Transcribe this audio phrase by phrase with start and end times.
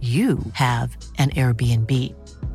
[0.00, 1.90] you have an Airbnb.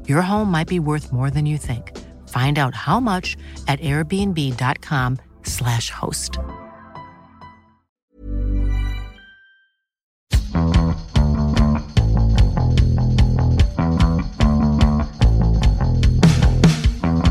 [0.07, 1.97] Your home might be worth more than you think.
[2.29, 3.35] Find out how much
[3.67, 6.37] at airbnb.com/slash host.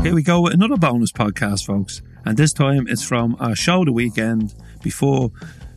[0.03, 2.01] Here we go with another bonus podcast, folks.
[2.25, 5.31] And this time it's from our show the weekend before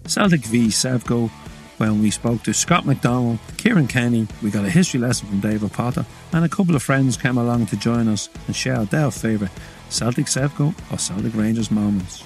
[0.06, 1.30] Celtic v Sevco
[1.78, 5.72] when we spoke to Scott McDonald, Kieran Kenny, we got a history lesson from David
[5.72, 9.53] Potter, and a couple of friends came along to join us and share their favourite
[9.89, 12.22] Celtic Sevco or Celtic Rangers moments.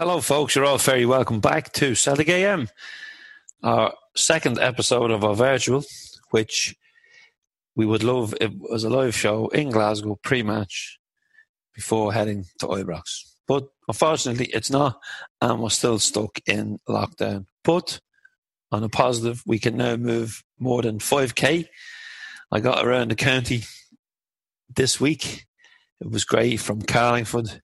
[0.00, 0.56] Hello, folks.
[0.56, 2.68] You're all very welcome back to Celtic AM,
[3.62, 5.84] our second episode of our virtual,
[6.30, 6.76] which
[7.76, 10.98] we would love it was a live show in Glasgow pre-match
[11.74, 13.22] before heading to Ibrox.
[13.46, 15.00] But unfortunately, it's not,
[15.40, 17.46] and we're still stuck in lockdown.
[17.62, 18.00] But
[18.72, 21.66] on a positive, we can now move more than 5k.
[22.50, 23.64] I got around the county
[24.74, 25.46] this week.
[26.00, 27.60] It was great from Carlingford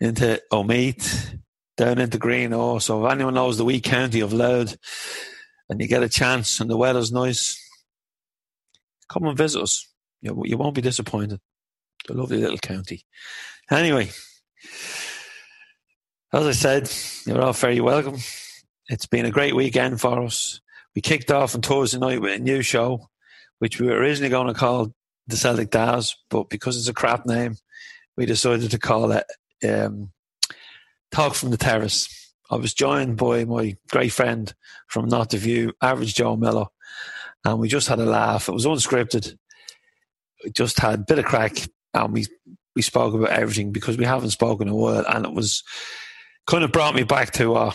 [0.00, 1.38] into Omeath,
[1.76, 2.80] down into Greenore.
[2.80, 4.76] So if anyone knows the wee county of Louth
[5.68, 7.58] and you get a chance and the weather's nice,
[9.08, 9.88] come and visit us.
[10.20, 11.40] You won't be disappointed.
[12.08, 13.04] A lovely little county.
[13.70, 14.10] Anyway,
[16.32, 16.90] as I said,
[17.26, 18.18] you're all very welcome.
[18.88, 20.60] It's been a great weekend for us.
[20.94, 23.08] We kicked off on Thursday night with a new show,
[23.58, 24.92] which we were originally going to call
[25.26, 27.56] the Celtic Daz, but because it's a crap name,
[28.16, 29.24] we decided to call it
[29.68, 30.12] um,
[31.10, 32.32] Talk from the Terrace.
[32.50, 34.52] I was joined by my great friend
[34.86, 36.66] from Not the View, Average Joe Miller,
[37.44, 38.48] and we just had a laugh.
[38.48, 39.36] It was unscripted.
[40.44, 41.56] We just had a bit of crack,
[41.96, 42.26] and we
[42.74, 45.62] we spoke about everything because we haven't spoken a word, and it was
[46.46, 47.74] kind of brought me back to our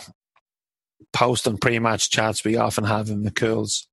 [1.13, 3.87] post and pre-match chats we often have in McCool's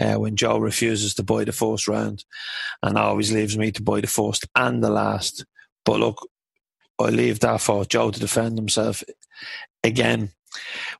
[0.00, 2.24] uh, when Joe refuses to buy the first round,
[2.82, 5.44] and always leaves me to buy the first and the last.
[5.84, 6.28] But look,
[6.98, 9.02] I leave that for Joe to defend himself
[9.82, 10.30] again.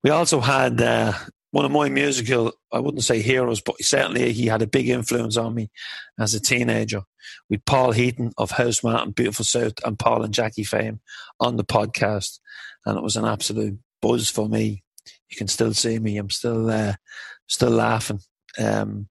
[0.03, 1.12] We also had uh,
[1.50, 5.37] one of my musical, I wouldn't say heroes, but certainly he had a big influence
[5.37, 5.71] on me
[6.19, 7.03] as a teenager.
[7.48, 11.00] With Paul Heaton of Housemart and Beautiful South and Paul and Jackie Fame
[11.41, 12.38] on the podcast.
[12.84, 14.82] And it was an absolute buzz for me.
[15.31, 16.19] You can still see me.
[16.19, 16.94] I'm still uh,
[17.47, 18.20] still laughing.
[18.59, 19.09] Um,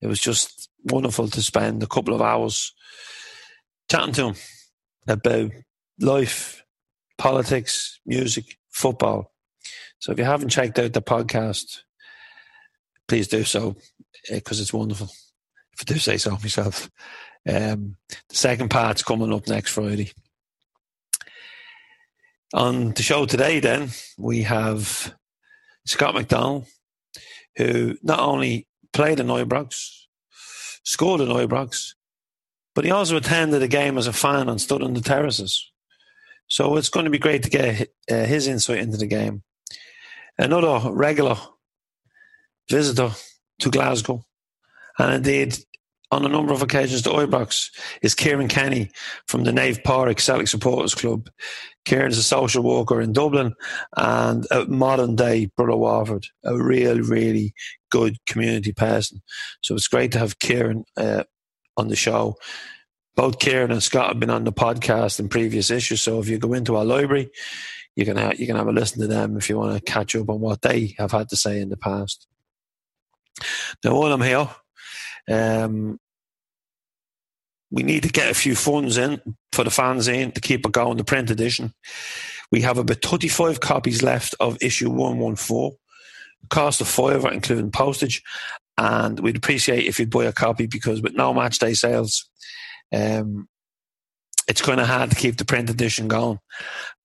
[0.00, 2.74] it was just wonderful to spend a couple of hours
[3.90, 4.34] chatting to him
[5.08, 5.50] about
[6.00, 6.62] life,
[7.18, 9.32] politics, music, football.
[9.98, 11.80] So if you haven't checked out the podcast,
[13.08, 13.76] please do so
[14.30, 15.08] because uh, it's wonderful.
[15.72, 16.90] If I do say so myself.
[17.46, 17.96] Um,
[18.28, 20.12] the second part's coming up next Friday.
[22.54, 25.14] On the show today, then, we have
[25.84, 26.66] Scott McDonald,
[27.56, 30.06] who not only played in Ibrox,
[30.84, 31.94] scored in Ibrox,
[32.74, 35.70] but he also attended a game as a fan and stood on the terraces.
[36.48, 39.42] So it's going to be great to get uh, his insight into the game.
[40.38, 41.36] Another regular
[42.70, 43.10] visitor
[43.60, 44.24] to Glasgow,
[44.98, 45.56] and indeed
[46.10, 47.70] on a number of occasions to Ibrox
[48.02, 48.90] is Kieran Kenny
[49.26, 51.28] from the Naomh Pádraig Celtic Supporters Club.
[51.84, 53.54] Kieran is a social worker in Dublin
[53.96, 57.54] and a modern day Brother Walfrid, a real, really
[57.90, 59.22] good community person.
[59.62, 61.24] So it's great to have Kieran uh,
[61.76, 62.36] on the show.
[63.16, 66.02] Both Kieran and Scott have been on the podcast in previous issues.
[66.02, 67.30] So if you go into our library,
[67.96, 70.14] you can have, you can have a listen to them if you want to catch
[70.14, 72.28] up on what they have had to say in the past.
[73.84, 74.48] Now, while I'm here,
[75.30, 75.98] um,
[77.70, 79.20] we need to get a few funds in
[79.52, 81.72] for the fanzine to keep it going, the print edition.
[82.52, 85.72] We have about 35 copies left of issue 114.
[86.48, 88.22] Cost of five, including postage.
[88.78, 92.28] And we'd appreciate if you'd buy a copy because with no match day sales,
[92.92, 93.48] um,
[94.46, 96.38] it's kind of hard to keep the print edition going.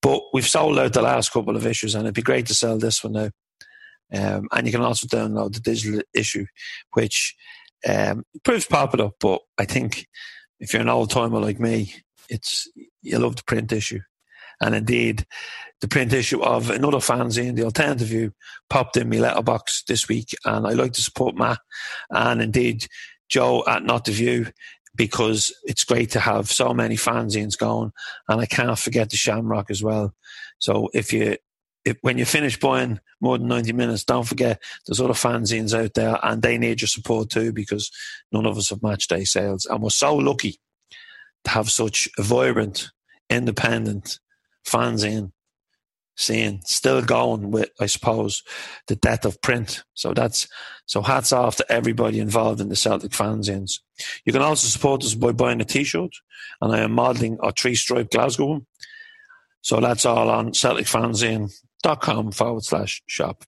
[0.02, 2.78] But we've sold out the last couple of issues, and it'd be great to sell
[2.78, 3.30] this one now.
[4.14, 6.46] Um, and you can also download the digital issue,
[6.94, 7.36] which
[7.88, 9.12] um, proves popular.
[9.20, 10.08] But I think
[10.60, 11.94] if you're an old timer like me,
[12.30, 12.70] it's
[13.02, 14.00] you love the print issue.
[14.62, 15.26] And indeed,
[15.82, 18.34] the print issue of another fanzine, The Alternative View,
[18.70, 20.36] popped in my letterbox this week.
[20.46, 21.60] And I like to support Matt
[22.12, 22.86] and indeed
[23.28, 24.48] Joe at Not the View
[24.96, 27.92] because it's great to have so many fanzines going.
[28.28, 30.14] And I can't forget the Shamrock as well.
[30.60, 31.38] So if you
[31.86, 35.94] if, when you finish buying more than 90 minutes, don't forget there's other fanzines out
[35.94, 37.92] there and they need your support too because
[38.32, 39.66] none of us have match day sales.
[39.66, 40.60] And we're so lucky
[41.44, 42.92] to have such a vibrant,
[43.30, 44.20] independent
[44.66, 45.32] fanzine
[46.18, 48.44] scene still going with, I suppose,
[48.88, 49.84] the death of print.
[49.94, 50.48] So that's,
[50.86, 53.80] so hats off to everybody involved in the Celtic fanzines.
[54.26, 56.12] You can also support us by buying a t-shirt
[56.62, 58.68] and I am modelling a three stripe Glasgow one.
[59.62, 61.52] So that's all on Celtic fanzine
[61.82, 63.44] dot com forward slash shop.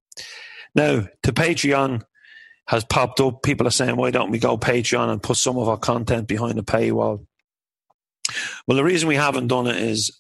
[0.76, 2.04] Now, the Patreon
[2.68, 3.44] has popped up.
[3.44, 6.58] People are saying, why don't we go Patreon and put some of our content behind
[6.58, 7.26] the paywall?
[8.66, 10.20] Well, the reason we haven't done it is,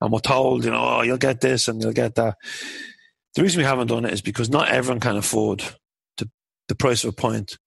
[0.00, 2.36] and we're told, you know, oh, you'll get this and you'll get that.
[3.34, 5.64] The reason we haven't done it is because not everyone can afford
[6.18, 6.30] the,
[6.68, 7.58] the price of a pint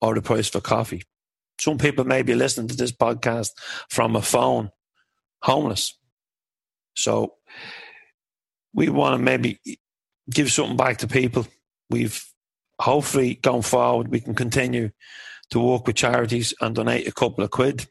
[0.00, 1.02] or the price for coffee.
[1.60, 3.50] Some people may be listening to this podcast
[3.90, 4.70] from a phone,
[5.42, 5.98] homeless.
[6.96, 7.34] So
[8.74, 9.58] we want to maybe
[10.30, 11.46] give something back to people.
[11.90, 12.22] We've
[12.80, 14.90] hopefully gone forward, we can continue
[15.50, 17.86] to work with charities and donate a couple of quid.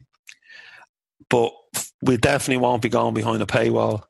[1.30, 1.54] But
[2.02, 4.04] we definitely won't be going behind a paywall.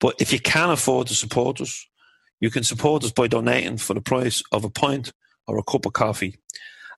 [0.00, 1.86] But if you can afford to support us,
[2.40, 5.12] you can support us by donating for the price of a pint
[5.46, 6.38] or a cup of coffee.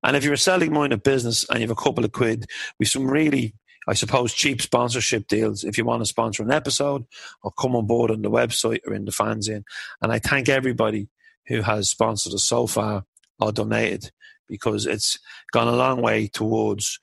[0.02, 2.46] And if you're a selling minded business and you have a couple of quid,
[2.78, 3.54] with some really
[3.88, 7.06] I suppose, cheap sponsorship deals if you want to sponsor an episode
[7.42, 9.64] or come on board on the website or in the fanzine.
[10.02, 11.08] And I thank everybody
[11.46, 13.04] who has sponsored us so far
[13.40, 14.12] or donated
[14.46, 15.18] because it's
[15.52, 17.00] gone a long way towards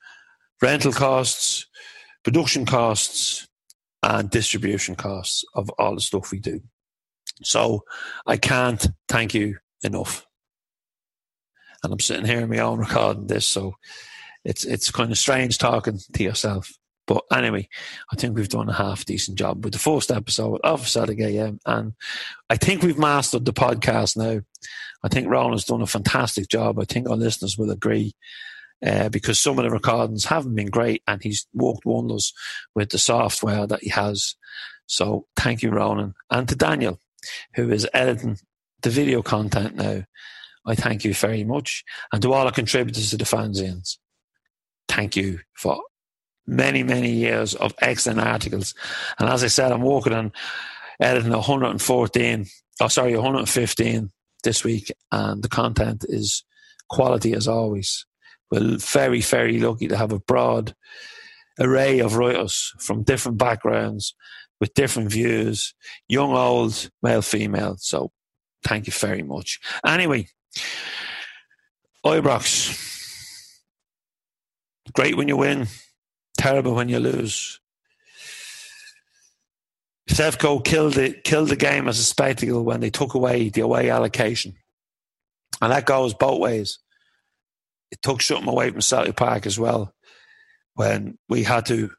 [0.62, 1.66] rental costs,
[2.22, 3.48] production costs,
[4.04, 6.60] and distribution costs of all the stuff we do.
[7.42, 7.82] So
[8.26, 10.24] I can't thank you enough.
[11.82, 13.74] And I'm sitting here in my own recording this, so
[14.46, 16.72] it's it's kind of strange talking to yourself.
[17.06, 17.68] But anyway,
[18.12, 21.58] I think we've done a half decent job with the first episode of Celtic AM,
[21.66, 21.92] and
[22.48, 24.40] I think we've mastered the podcast now.
[25.02, 26.78] I think Roland's done a fantastic job.
[26.78, 28.14] I think our listeners will agree.
[28.84, 32.34] Uh, because some of the recordings haven't been great, and he's worked wonders
[32.74, 34.34] with the software that he has.
[34.86, 37.00] So thank you, Roland, and to Daniel,
[37.54, 38.36] who is editing
[38.82, 40.02] the video content now.
[40.66, 43.96] I thank you very much, and to all our contributors to the fanzines
[44.88, 45.80] thank you for
[46.46, 48.74] many, many years of excellent articles.
[49.18, 50.32] And as I said, I'm working on
[51.00, 52.46] editing 114,
[52.80, 54.10] oh, sorry, 115
[54.44, 56.44] this week, and the content is
[56.88, 58.06] quality as always.
[58.50, 60.74] We're very, very lucky to have a broad
[61.58, 64.14] array of writers from different backgrounds
[64.60, 65.74] with different views,
[66.08, 67.76] young, old, male, female.
[67.78, 68.12] So
[68.62, 69.58] thank you very much.
[69.84, 70.28] Anyway,
[72.04, 72.95] Ibrox
[74.92, 75.66] Great when you win,
[76.38, 77.60] terrible when you lose.
[80.08, 83.90] Sevco killed it, killed the game as a spectacle when they took away the away
[83.90, 84.54] allocation,
[85.60, 86.78] and that goes both ways.
[87.90, 89.92] It took something away from Celtic Park as well
[90.74, 91.90] when we had to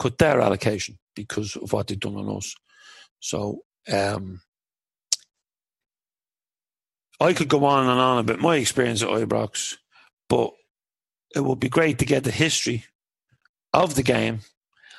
[0.00, 2.54] cut their allocation because of what they'd done on us.
[3.20, 4.40] So um,
[7.20, 9.76] I could go on and on about my experience at Ibrox,
[10.28, 10.52] but
[11.36, 12.84] it would be great to get the history
[13.74, 14.40] of the game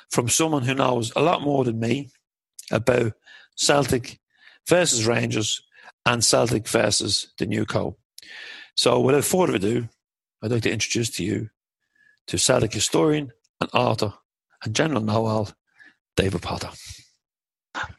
[0.08, 2.10] from someone who knows a lot more than me
[2.70, 3.12] about
[3.56, 4.20] Celtic
[4.68, 5.60] versus Rangers
[6.06, 7.96] and Celtic versus the Newco.
[8.76, 9.88] So, without further ado,
[10.40, 11.50] I'd like to introduce to you
[12.28, 14.14] to Celtic historian and author
[14.62, 15.48] and general know
[16.16, 16.70] David Potter.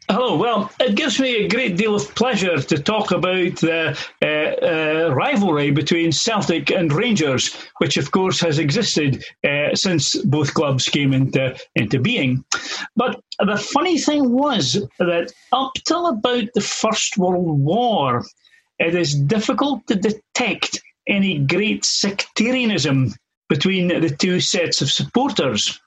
[0.10, 0.36] Hello.
[0.38, 5.14] Well, it gives me a great deal of pleasure to talk about the uh, uh,
[5.14, 11.14] rivalry between Celtic and Rangers, which, of course, has existed uh, since both clubs came
[11.14, 12.44] into into being.
[12.96, 18.26] But the funny thing was that up till about the First World War,
[18.80, 23.14] it is difficult to detect any great sectarianism
[23.48, 25.80] between the two sets of supporters.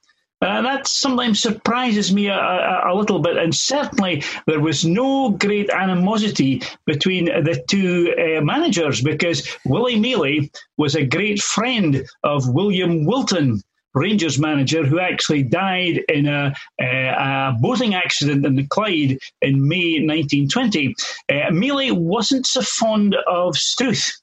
[0.42, 5.30] Uh, that sometimes surprises me a, a, a, little bit, and certainly there was no
[5.30, 12.48] great animosity between the two uh, managers because Willie Maley was a great friend of
[12.48, 13.62] William Wilton.
[13.94, 19.68] Rangers manager who actually died in a, a, a boating accident in the Clyde in
[19.68, 20.94] May 1920.
[21.28, 24.21] Uh, Maley wasn't so fond of Struth.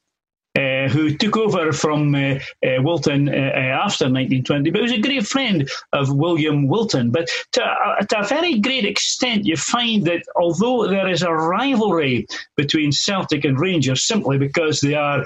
[0.60, 5.00] Uh, who took over from uh, uh, Wilton uh, uh, after 1920, but was a
[5.00, 7.12] great friend of William Wilton.
[7.12, 11.32] But to, uh, to, a very great extent, you find that although there is a
[11.32, 15.24] rivalry between Celtic and Rangers simply because they are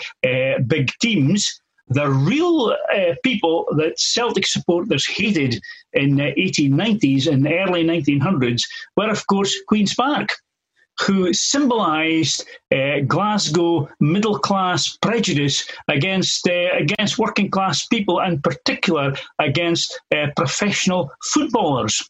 [0.67, 2.75] big teams, the real
[3.23, 5.59] people that Celtic supporters hated
[5.93, 8.61] in the 1890s and early 1900s
[8.97, 10.29] were, of course, Queen's Park
[10.99, 19.13] who symbolised uh, Glasgow middle class prejudice against uh, against working class people, and particular
[19.39, 22.01] against uh, professional footballers.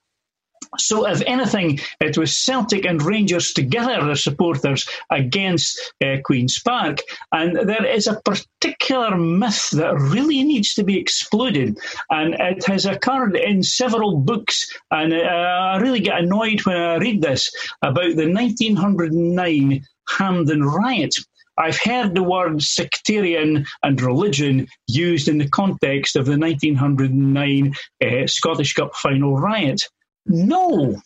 [0.77, 6.99] So, if anything, it was Celtic and Rangers together, the supporters, against uh, Queen's Park.
[7.31, 11.77] And there is a particular myth that really needs to be exploded.
[12.09, 14.71] And it has occurred in several books.
[14.91, 17.51] And uh, I really get annoyed when I read this
[17.81, 21.13] about the 1909 Hampden riot.
[21.57, 28.27] I've heard the word sectarian and religion used in the context of the 1909 uh,
[28.27, 29.81] Scottish Cup final riot.
[30.25, 31.01] No.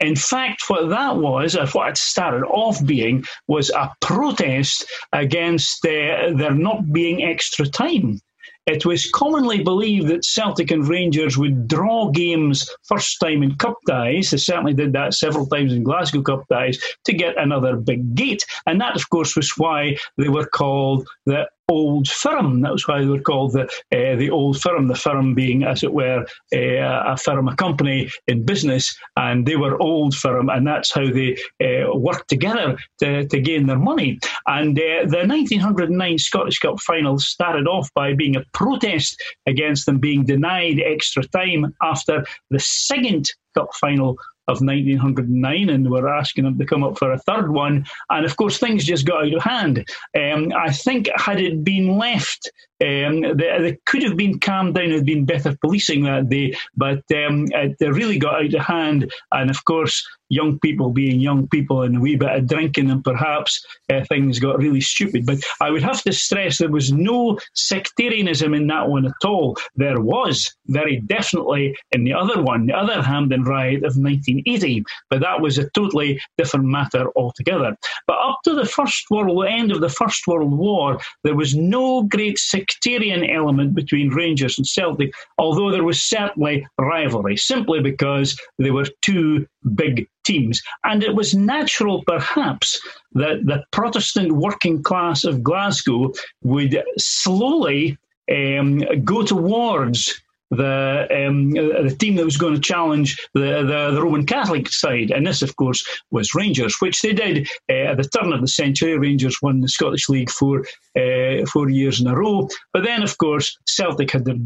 [0.00, 5.84] In fact, what that was, or what it started off being, was a protest against
[5.84, 8.20] uh, there not being extra time.
[8.66, 13.78] It was commonly believed that Celtic and Rangers would draw games first time in Cup
[13.88, 14.30] ties.
[14.30, 18.44] They certainly did that several times in Glasgow Cup ties to get another big gate.
[18.66, 22.60] And that, of course, was why they were called the old firm.
[22.62, 24.88] That was why they were called the uh, the old firm.
[24.88, 29.56] The firm being, as it were, uh, a firm, a company in business, and they
[29.56, 34.18] were old firm, and that's how they uh, worked together to, to gain their money.
[34.46, 40.24] And the 1909 Scottish Cup final started off by being a protest against them being
[40.24, 44.16] denied extra time after the second cup final
[44.48, 47.84] of 1909, and we're asking them to come up for a third one.
[48.10, 49.86] And of course, things just got out of hand.
[50.18, 54.90] Um, I think had it been left, um, they, they, could have been calmed down.
[54.90, 59.12] Had been better policing that day, but um, it, really got out of hand.
[59.32, 63.02] And of course, young people being young people and a wee bit of drinking, and
[63.02, 65.26] perhaps uh, things got really stupid.
[65.26, 69.56] But I would have to stress there was no sectarianism in that one at all.
[69.74, 75.20] There was very definitely in the other one, the other Hampden riot of 1980, but
[75.20, 77.76] that was a totally different matter altogether.
[78.06, 81.54] But up to the First World, the end of the First World War, there was
[81.54, 88.38] no great sectarian element between Rangers and Celtic, although there was certainly rivalry, simply because
[88.58, 90.62] they were two big teams.
[90.84, 92.80] And it was natural, perhaps,
[93.12, 97.96] that the Protestant working class of Glasgow would slowly
[98.30, 100.20] um, go towards
[100.50, 105.10] the um, the team that was going to challenge the, the, the, Roman Catholic side,
[105.10, 108.48] and this, of course, was Rangers, which they did uh, at the turn of the
[108.48, 108.96] century.
[108.96, 110.64] Rangers won the Scottish League for
[110.96, 114.40] uh, four years in a row, but then, of course, Celtic had the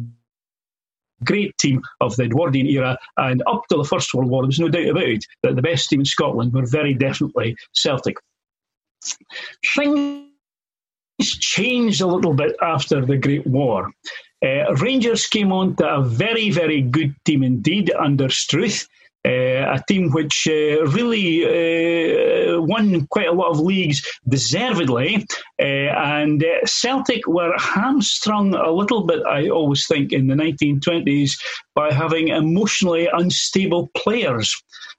[1.25, 4.59] great team of the Edwardian era, and up to the First World War, there was
[4.59, 8.17] no doubt about it that the best team in Scotland were very definitely Celtic.
[9.75, 10.27] Things
[11.21, 13.91] changed a little bit after the Great War.
[14.43, 18.89] Uh, Rangers came on to a very, very good team indeed under Struth.
[19.25, 25.25] Uh, a team which uh, really uh, won quite a lot of leagues deservedly.
[25.61, 31.33] Uh, and uh, Celtic were hamstrung a little bit, I always think, in the 1920s
[31.75, 34.53] by having emotionally unstable players.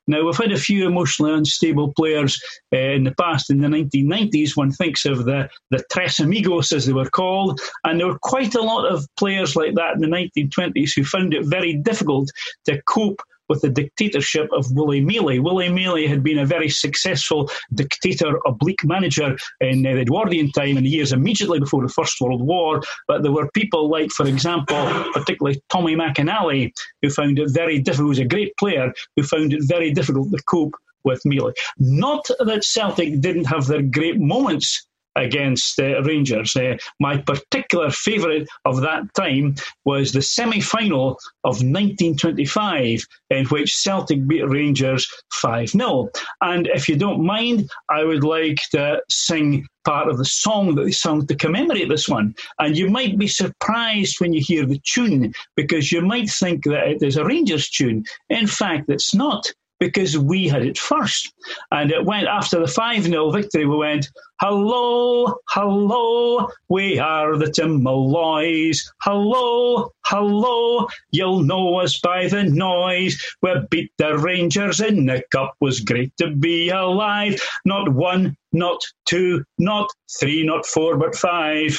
[0.08, 2.42] Now, we've had a few emotionally unstable players
[2.74, 3.50] uh, in the past.
[3.50, 8.00] In the 1990s, one thinks of the, the Tres Amigos, as they were called, and
[8.00, 11.46] there were quite a lot of players like that in the 1920s who found it
[11.46, 12.30] very difficult
[12.66, 13.22] to cope
[13.54, 15.40] with the dictatorship of Willie Maley.
[15.40, 20.76] Willie Maley had been a very successful dictator, oblique manager in uh, the Edwardian time
[20.78, 22.82] in the years immediately before the First World War.
[23.08, 24.84] But there were people like, for example,
[25.14, 26.72] particularly Tommy McInally,
[27.04, 30.32] who found it very difficult, who was a great player, who found it very difficult
[30.32, 31.54] to cope with Maley.
[31.78, 36.56] Not that Celtic didn't have their great moments against uh, Rangers.
[36.56, 39.56] Uh, my particular favourite of that time
[39.86, 41.12] was the semi final
[41.44, 46.10] of 1925, in which Celtic beat Rangers 5 0.
[46.42, 50.86] And if you don't mind, I would like to sing part of the song that
[50.86, 52.36] they sung to commemorate this one.
[52.60, 56.88] And you might be surprised when you hear the tune, because you might think that
[56.88, 58.06] it is a Rangers tune.
[58.30, 59.52] In fact, it's not
[59.84, 61.34] because we had it first.
[61.72, 64.08] And it went after the 5 0 victory, we went,
[64.40, 68.78] Hello, hello, we are the Timmaloys.
[69.02, 73.22] Hello, hello, you'll know us by the noise.
[73.42, 77.42] We beat the Rangers in the cup, was great to be alive.
[77.66, 81.78] Not one, not two, not three, not four, but five.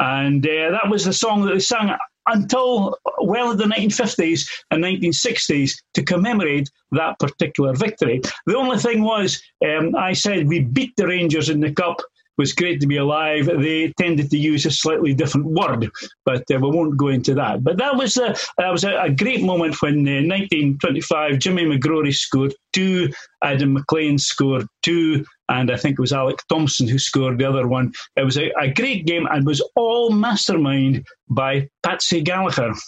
[0.00, 1.96] And uh, that was the song that they sang
[2.26, 8.20] until well in the 1950s and 1960s to commemorate that particular victory.
[8.46, 12.00] The only thing was, um, I said we beat the Rangers in the Cup.
[12.38, 13.46] Was great to be alive.
[13.46, 15.90] They tended to use a slightly different word,
[16.24, 17.64] but uh, we won't go into that.
[17.64, 22.14] But that was a, that was a, a great moment when uh, 1925 Jimmy McGrory
[22.14, 23.10] scored two,
[23.42, 27.66] Adam McLean scored two, and I think it was Alec Thomson who scored the other
[27.66, 27.92] one.
[28.16, 32.78] It was a, a great game and was all masterminded by Patsy Gallacher.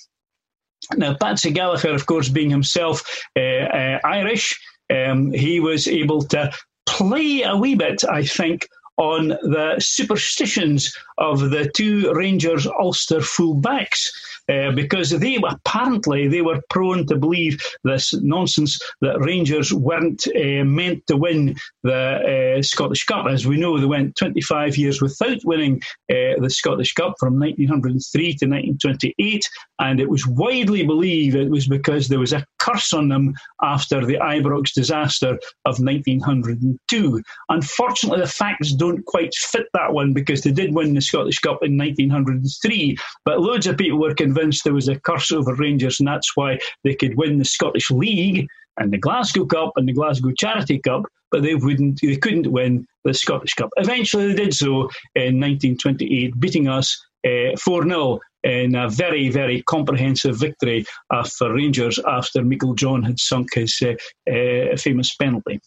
[0.96, 3.02] Now, Patsy Gallacher, of course, being himself
[3.36, 4.58] uh, uh, Irish,
[4.90, 6.52] um, he was able to
[6.86, 8.66] play a wee bit, I think,
[8.98, 14.10] on the superstitions of the two Rangers Ulster fullbacks.
[14.48, 20.64] Uh, because they apparently they were prone to believe this nonsense that Rangers weren't uh,
[20.64, 23.26] meant to win the uh, Scottish Cup.
[23.26, 28.22] As we know, they went 25 years without winning uh, the Scottish Cup from 1903
[28.22, 29.50] to 1928,
[29.80, 34.04] and it was widely believed it was because there was a curse on them after
[34.04, 37.22] the Ibrox disaster of 1902.
[37.50, 41.62] Unfortunately, the facts don't quite fit that one because they did win the Scottish Cup
[41.62, 46.09] in 1903, but loads of people were convinced there was a curse over Rangers, and
[46.09, 48.46] that's why they could win the Scottish League
[48.79, 52.87] and the Glasgow Cup and the Glasgow Charity Cup, but they wouldn't, they couldn't win
[53.05, 53.70] the Scottish Cup.
[53.77, 56.96] Eventually, they did so in 1928, beating us
[57.27, 63.05] uh, 4 uh, 0 in a very, very comprehensive victory uh, for Rangers after Meiklejohn
[63.05, 63.94] had sunk his uh,
[64.33, 65.61] uh, famous penalty.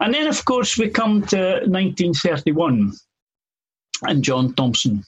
[0.00, 2.92] And then, of course, we come to 1931
[4.02, 5.04] and John Thomson.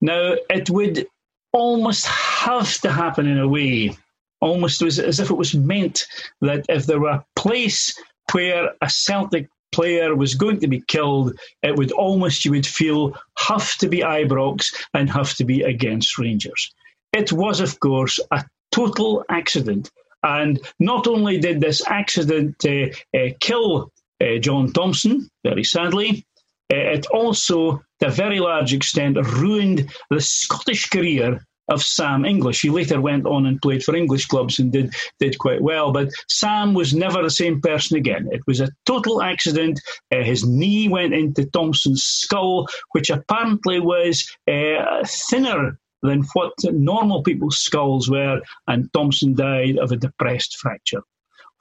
[0.00, 1.06] Now, it would
[1.52, 3.96] almost have to happen in a way,
[4.40, 6.06] almost as, as if it was meant
[6.40, 7.98] that if there were a place
[8.32, 13.14] where a Celtic player was going to be killed, it would almost, you would feel,
[13.38, 16.72] have to be Ibrox and have to be against Rangers.
[17.12, 19.90] It was, of course, a total accident.
[20.22, 26.26] And not only did this accident uh, uh, kill uh, John Thomson, very sadly,
[26.72, 32.62] uh, it also, to a very large extent, ruined the Scottish career of Sam English.
[32.62, 35.92] He later went on and played for English clubs and did did quite well.
[35.92, 38.28] But Sam was never the same person again.
[38.32, 39.80] It was a total accident.
[40.10, 47.22] Uh, his knee went into Thomson's skull, which apparently was uh, thinner than what normal
[47.22, 51.02] people's skulls were, and Thomson died of a depressed fracture.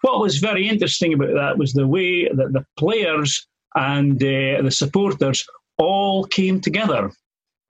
[0.01, 4.71] What was very interesting about that was the way that the players and uh, the
[4.71, 5.43] supporters
[5.77, 7.11] all came together.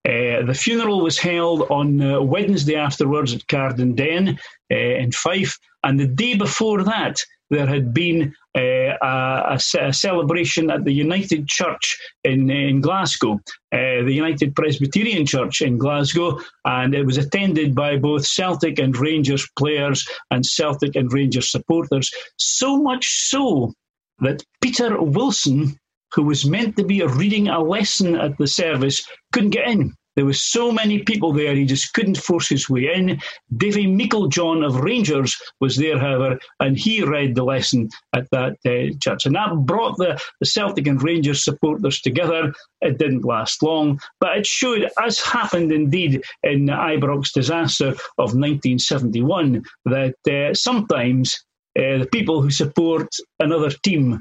[0.08, 4.38] Uh, the funeral was held on uh, Wednesday afterwards at Cardenden
[4.72, 7.16] uh, in Fife, and the day before that,
[7.50, 13.34] there had been uh, a, a, celebration at the United Church in, in Glasgow,
[13.72, 18.96] uh, the United Presbyterian Church in Glasgow, and it was attended by both Celtic and
[18.96, 22.10] Rangers players and Celtic and Rangers supporters.
[22.36, 23.72] So much so
[24.20, 25.78] that Peter Wilson
[26.12, 29.94] who was meant to be reading a lesson at the service, couldn't get in.
[30.18, 33.20] There were so many people there, he just couldn't force his way in.
[33.56, 38.98] Davy Meiklejohn of Rangers was there, however, and he read the lesson at that uh,
[39.00, 39.26] church.
[39.26, 42.52] And that brought the, the Celtic and Rangers supporters together.
[42.80, 48.34] It didn't last long, but it showed, as happened indeed in the Ibrox disaster of
[48.34, 51.44] 1971, that uh, sometimes
[51.78, 53.06] uh, the people who support
[53.38, 54.20] another team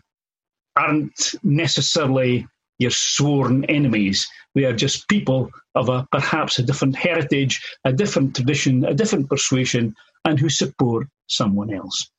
[0.78, 2.48] aren't necessarily
[2.80, 4.28] your sworn enemies.
[4.56, 9.30] They are just people of a perhaps a different heritage, a different tradition, a different
[9.30, 12.10] persuasion, and who support someone else.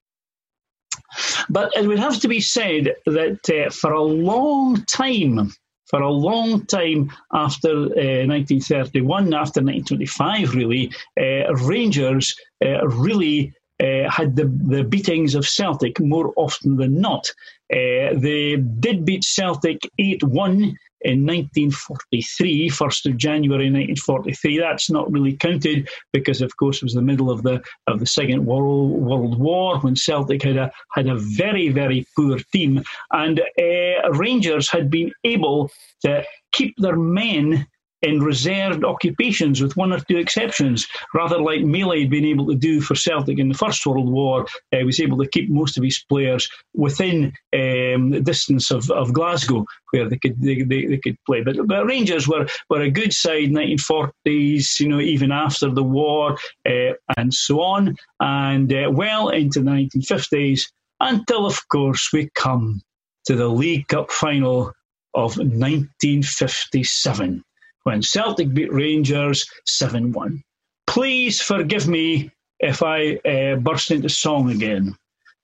[1.49, 5.53] But it would have to be said that uh, for a long time,
[5.87, 14.11] for a long time after uh, 1931, after 1925, really, uh, Rangers uh, really uh,
[14.11, 17.31] had the, the beatings of Celtic more often than not.
[17.73, 24.59] Uh, they did beat Celtic 8 1 in 1943, 1st of January 1943.
[24.59, 28.07] That's not really counted because, of course, it was the middle of the of the
[28.07, 33.41] Second World World War when Celtic had a had a very very poor team, and
[33.41, 35.71] uh, Rangers had been able
[36.03, 37.67] to keep their men
[38.03, 42.55] in reserved occupations, with one or two exceptions, rather like Maley had been able to
[42.55, 44.47] do for Celtic in the First World War.
[44.73, 49.13] Uh, was able to keep most of his players within um, the distance of, of
[49.13, 51.43] Glasgow, where they could they, they, they, could play.
[51.43, 55.71] But, but Rangers were, were a good side, in the 1940s, you know, even after
[55.71, 60.63] the war, uh, and so on, and uh, well into the 1950s,
[61.01, 62.83] until, of course, we come
[63.27, 64.73] to the League Cup final
[65.15, 67.45] of 1957
[67.85, 70.43] when Celtic beat Rangers 7 1.
[70.87, 74.97] Please forgive me if I uh, burst into song again.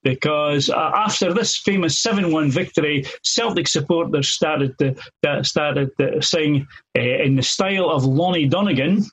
[0.02, 4.94] Because uh, after this famous 7 1 victory, Celtic supporters started to,
[5.26, 6.66] uh, started to sing
[6.96, 9.04] uh, in the style of Lonnie Donegan,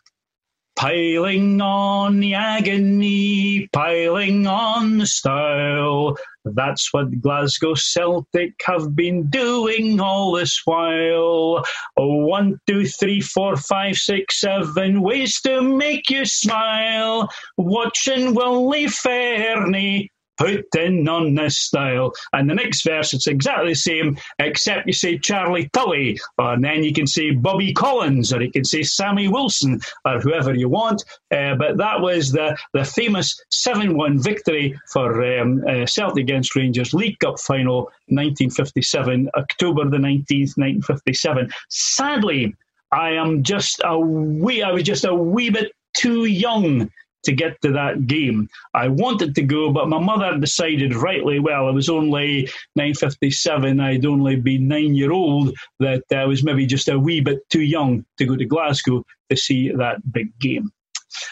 [0.81, 6.17] Piling on the agony, piling on the style.
[6.43, 11.63] That's what Glasgow Celtic have been doing all this while.
[11.97, 17.29] Oh, one, two, three, four, five, six, seven ways to make you smile.
[17.57, 20.09] Watching Willie Fernie
[20.41, 22.13] putting on this style.
[22.33, 26.83] And the next verse, it's exactly the same, except you say Charlie Tully, and then
[26.83, 31.03] you can say Bobby Collins, or you can say Sammy Wilson, or whoever you want.
[31.31, 36.55] Uh, but that was the, the famous 7 1 victory for um, uh, Celtic against
[36.55, 41.49] Rangers League Cup final 1957, October the 19th, 1957.
[41.69, 42.55] Sadly,
[42.91, 46.89] I am just a wee, I was just a wee bit too young
[47.23, 48.49] to get to that game.
[48.73, 54.05] I wanted to go, but my mother decided rightly well, I was only 957, I'd
[54.05, 58.05] only been nine year old, that I was maybe just a wee bit too young
[58.17, 60.71] to go to Glasgow to see that big game.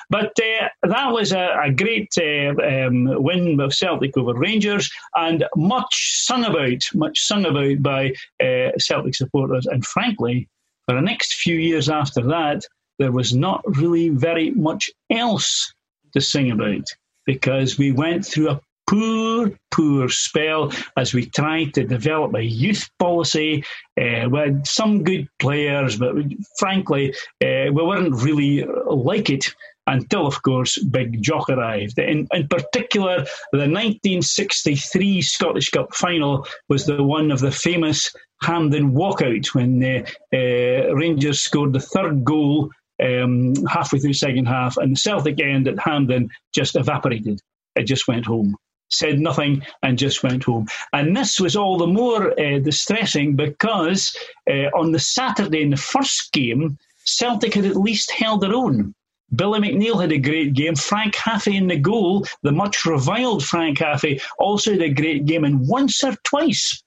[0.09, 5.45] But uh, that was a, a great uh, um, win of Celtic over Rangers, and
[5.55, 9.65] much sung about, much sung about by uh, Celtic supporters.
[9.67, 10.49] And frankly,
[10.85, 12.65] for the next few years after that,
[12.97, 15.73] there was not really very much else
[16.13, 16.87] to sing about
[17.25, 22.89] because we went through a poor, poor spell as we tried to develop a youth
[22.97, 23.63] policy.
[23.99, 26.15] Uh, we had some good players, but
[26.57, 29.53] frankly, uh, we weren't really like it
[29.85, 31.99] until, of course, Big Jock arrived.
[31.99, 38.93] In, in particular, the 1963 Scottish Cup final was the one of the famous Hampden
[38.93, 42.69] walkout when uh, uh, Rangers scored the third goal
[43.03, 47.39] um, halfway through the second half, and the Celtic end at Hampden just evaporated.
[47.75, 48.55] It just went home.
[48.91, 50.67] Said nothing and just went home.
[50.93, 54.15] And this was all the more uh, distressing because
[54.49, 58.95] uh, on the Saturday in the first game, Celtic had at least held their own.
[59.35, 60.75] Billy McNeill had a great game.
[60.75, 65.43] Frank Haffey in the goal, the much reviled Frank Haffey, also had a great game.
[65.43, 66.81] And once or twice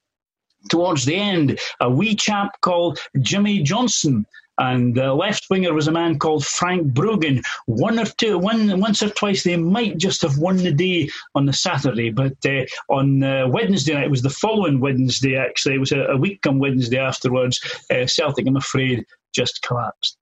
[0.71, 4.27] towards the end, a wee chap called Jimmy Johnstone
[4.63, 7.43] and the left winger was a man called Frank Brogan.
[7.67, 11.47] One or two, one once or twice, they might just have won the day on
[11.47, 15.37] the Saturday, but uh, on uh, Wednesday night, it was the following Wednesday.
[15.37, 17.61] Actually, it was a, a week on Wednesday afterwards.
[17.91, 20.17] Uh, Celtic, I'm afraid, just collapsed.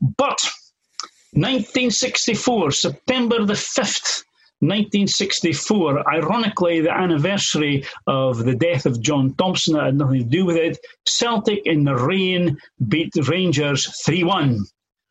[0.00, 0.40] But
[1.32, 4.24] 1964, September the fifth.
[4.62, 10.46] 1964, ironically, the anniversary of the death of John Thomson that had nothing to do
[10.46, 10.78] with it.
[11.04, 14.64] Celtic in the rain beat Rangers 3 1.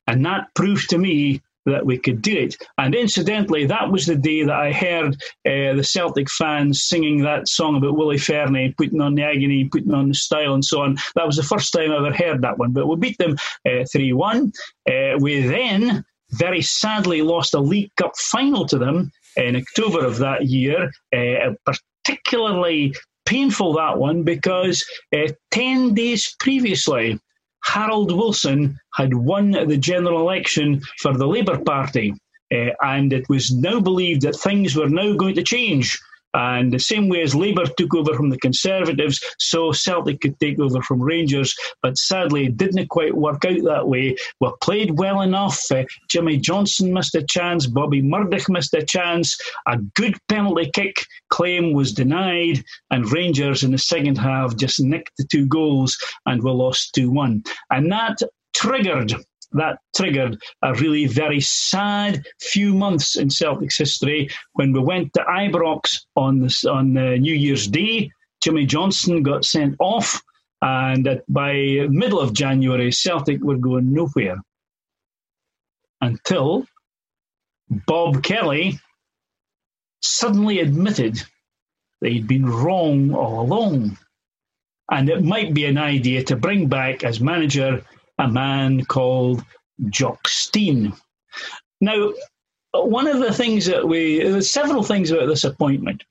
[0.08, 2.56] And that proved to me that we could do it.
[2.78, 7.50] And incidentally, that was the day that I heard uh, the Celtic fans singing that
[7.50, 10.96] song about Willie Fernie, putting on the agony, putting on the style, and so on.
[11.16, 12.72] That was the first time I ever heard that one.
[12.72, 13.36] But we beat them
[13.66, 14.54] uh, 3 uh, 1.
[14.90, 20.18] Uh, we then very sadly lost a League Cup final to them in October of
[20.18, 20.92] that year.
[21.16, 21.54] Uh,
[22.04, 22.94] particularly
[23.26, 24.84] painful that one because
[25.16, 27.20] uh, 10 days previously,
[27.64, 32.14] Harold Wilson had won the general election for the Labour Party.
[32.54, 35.98] Uh, and it was now believed that things were now going to change
[36.34, 40.60] And the same way as Labour took over from the Conservatives, so Celtic could take
[40.60, 41.56] over from Rangers.
[41.82, 44.16] But sadly, it didn't quite work out that way.
[44.40, 45.60] We played well enough.
[45.72, 47.68] Uh, Jimmy Johnstone missed a chance.
[47.68, 49.38] Bobby Murdoch missed a chance.
[49.68, 52.64] A good penalty kick claim was denied.
[52.90, 57.10] And Rangers in the second half just nicked the two goals and we lost 2
[57.10, 57.44] 1.
[57.72, 58.20] And that
[58.54, 59.14] triggered
[59.54, 65.22] that triggered a really very sad few months in Celtic's history when we went to
[65.22, 68.10] Ibrox on this, on uh, New Year's Day.
[68.44, 70.22] Jimmy Johnstone got sent off,
[70.62, 71.54] and by
[71.90, 74.38] middle of January, Celtic were going nowhere
[76.02, 76.66] until
[77.70, 78.80] Bob Kelly
[80.02, 81.22] suddenly admitted
[82.02, 83.98] he'd been wrong all along.
[84.90, 87.84] And it might be an idea to bring back as manager
[88.20, 89.44] a man called
[89.90, 90.94] Jock Stein.
[91.80, 92.14] Now,
[92.74, 96.04] one of the things that we, there's several things about this appointment.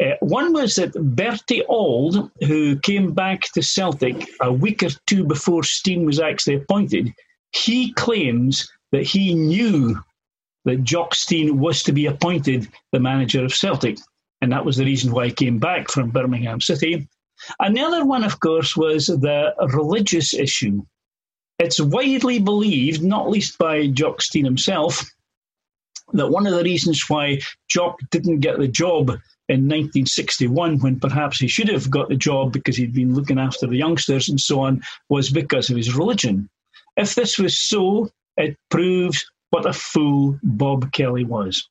[0.00, 5.24] Uh, one was that Bertie Auld, who came back to Celtic a week or two
[5.24, 7.12] before Stein was actually appointed,
[7.52, 10.00] he claims that he knew
[10.64, 13.98] that Jock Stein was to be appointed the manager of Celtic.
[14.40, 17.08] And that was the reason why he came back from Birmingham City.
[17.58, 20.84] And the other one, of course, was the religious issue.
[21.58, 25.04] It's widely believed, not least by Jock Stein himself,
[26.12, 29.10] that one of the reasons why Jock didn't get the job
[29.48, 33.66] in 1961, when perhaps he should have got the job because he'd been looking after
[33.66, 36.48] the youngsters and so on, was because of his religion.
[36.96, 41.68] If this was so, it proves what a fool Bob Kelly was.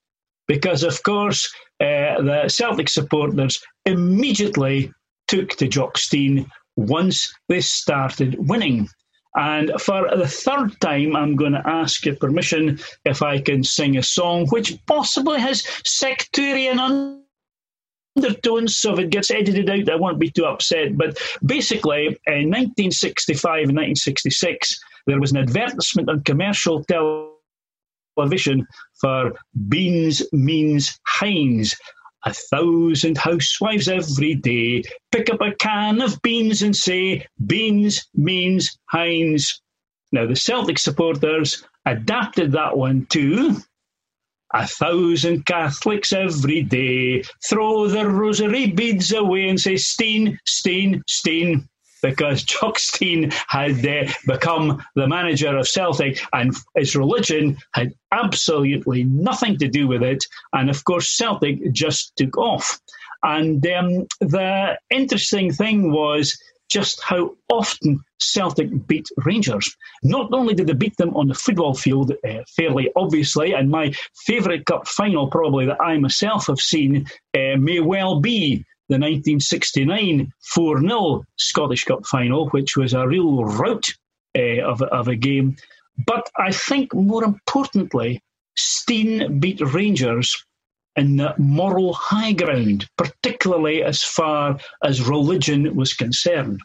[0.48, 4.92] Because, of course, uh, the Celtic supporters immediately
[5.28, 8.90] took to Jock Stein once they started winning.
[9.38, 13.96] And for the third time, I'm going to ask your permission if I can sing
[13.96, 16.80] a song which possibly has sectarian
[18.18, 20.98] undertones, so if it gets edited out, I won't be too upset.
[20.98, 26.84] But basically, in 1965 and 1966, there was an advertisement on commercial
[28.18, 28.66] television
[29.00, 29.34] for
[29.70, 31.76] Beans Means Heinz.
[32.26, 38.78] A thousand housewives every day pick up a can of beans and say, Beans means
[38.90, 39.62] Heinz.
[40.12, 43.58] Now, the Celtic supporters adapted that one too.
[44.54, 51.68] A thousand Catholics every day throw their rosary beads away and say, Stein, Stein, Stein
[52.10, 59.04] because Jock Stein had uh, become the manager of Celtic and his religion had absolutely
[59.04, 60.24] nothing to do with it.
[60.54, 62.80] And of course, Celtic just took off.
[63.24, 66.38] And um, the interesting thing was
[66.70, 69.74] just how often Celtic beat Rangers.
[70.04, 73.94] Not only did they beat them on the football field uh, fairly obviously, and my
[74.26, 80.32] favourite cup final, probably that I myself have seen, uh, may well be the 1969
[80.54, 83.86] 4 0 Scottish Cup final, which was a real rout
[84.38, 85.58] uh, of, of a game.
[86.06, 88.22] But I think more importantly,
[88.56, 90.46] Stein beat Rangers
[90.96, 96.60] in the moral high ground, particularly as far as religion was concerned.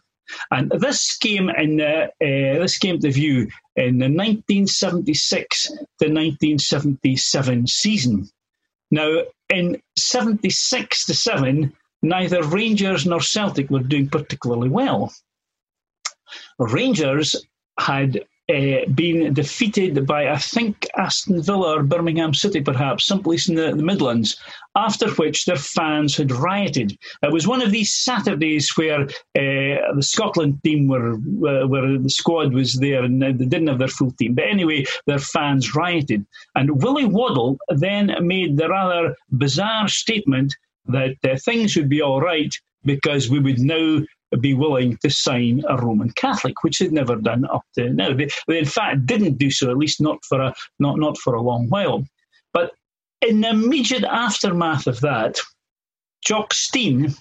[0.50, 5.76] And this came in uh, uh, this came to view in the 1976 to
[6.08, 8.30] 1977 season.
[8.90, 15.12] Now, in 76 to 7, neither Rangers nor Celtic were doing particularly well.
[16.58, 17.36] Rangers
[17.78, 23.54] had uh, been defeated by, I think, Aston Villa or Birmingham City, perhaps, someplace in
[23.54, 24.36] the, the, Midlands,
[24.76, 26.98] after which their fans had rioted.
[27.22, 32.10] It was one of these Saturdays where uh, the Scotland team were, uh, where the
[32.10, 34.34] squad was there and they didn't have their full team.
[34.34, 36.26] But anyway, their fans rioted.
[36.56, 42.20] And Willie Waddell then made the rather bizarre statement that uh, things would be all
[42.20, 44.00] right because we would now
[44.40, 48.14] be willing to sign a Roman Catholic, which they'd never done up to now.
[48.14, 51.34] They, they, in fact didn't do so, at least not for a not not for
[51.34, 52.04] a long while.
[52.52, 52.72] But
[53.20, 55.38] in the immediate aftermath of that,
[56.24, 57.14] Jock Stein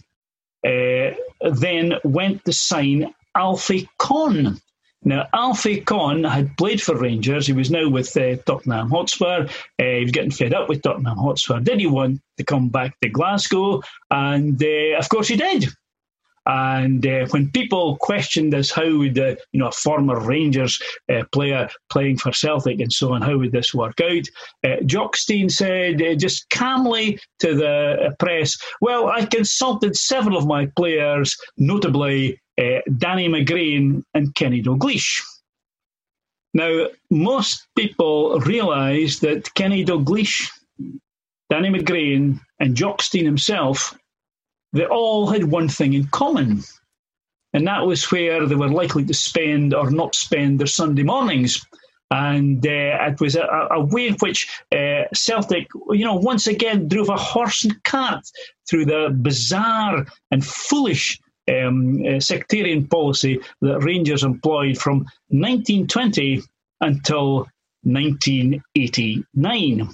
[0.65, 4.59] uh, then went to sign Alfie Conn
[5.03, 7.47] now, Alfie Conn had played for Rangers.
[7.47, 9.47] He was now with uh, Tottenham Hotspur.
[9.47, 11.59] Uh, he was getting fed up with Tottenham Hotspur.
[11.59, 13.81] Did he want to come back to Glasgow?
[14.11, 15.65] And uh, of course he did.
[16.45, 21.23] And uh, when people questioned us, how would uh, you know a former Rangers uh,
[21.31, 24.25] player playing for Celtic and so on, how would this work out?
[24.63, 30.47] Uh, Jock Stein said uh, just calmly to the press, "Well, I consulted several of
[30.47, 35.23] my players, notably uh, Danny McGrain and Kenny Dalglish.
[36.53, 40.49] Now, most people realise that Kenny Dalglish,
[41.49, 43.97] Danny McGrain, and Jock Stein himself
[44.73, 46.63] they all had one thing in common.
[47.53, 51.65] And that was where they were likely to spend or not spend their Sunday mornings.
[52.09, 56.87] And uh, it was a, a, way in which uh, Celtic, you know, once again
[56.87, 58.23] drove a horse and cart
[58.69, 61.19] through the bizarre and foolish
[61.51, 66.43] um, uh, sectarian policy that Rangers employed from 1920
[66.81, 67.47] until
[67.83, 69.89] 1989.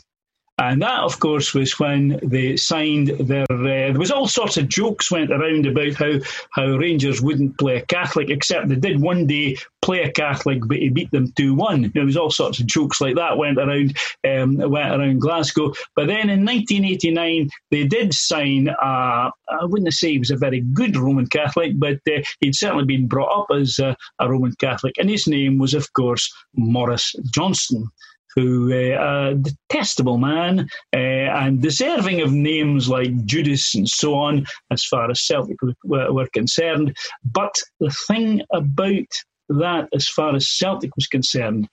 [0.60, 3.46] And that, of course, was when they signed their.
[3.48, 6.14] Uh, there was all sorts of jokes went around about how
[6.50, 10.78] how Rangers wouldn't play a Catholic, except they did one day play a Catholic, but
[10.78, 11.92] he beat them two one.
[11.94, 13.98] There was all sorts of jokes like that went around
[14.28, 15.72] um, went around Glasgow.
[15.96, 18.68] But then in 1989, they did sign.
[18.68, 22.84] Uh, I wouldn't say he was a very good Roman Catholic, but uh, he'd certainly
[22.84, 27.88] been brought up as a Roman Catholic, and his name was, of course, Maurice Johnston
[28.36, 34.46] who uh, a detestable man uh, and deserving of names like Judas and so on,
[34.70, 36.96] as far as Celtic were, were concerned.
[37.26, 39.08] But the thing about
[39.50, 41.68] that, as far as Celtic was concerned,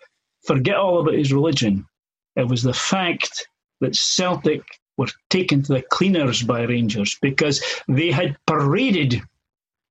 [0.46, 1.86] forget all about his religion.
[2.36, 3.48] It was the fact
[3.80, 4.62] that Celtic
[4.96, 9.20] were taken to the cleaners by Rangers because they had paraded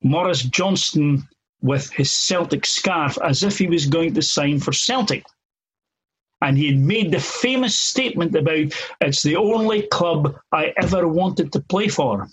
[0.01, 1.27] Maurice Johnston
[1.61, 5.23] with his Celtic scarf as if he was going to sign for Celtic.
[6.41, 11.53] And he had made the famous statement about it's the only club I ever wanted
[11.53, 12.27] to play for.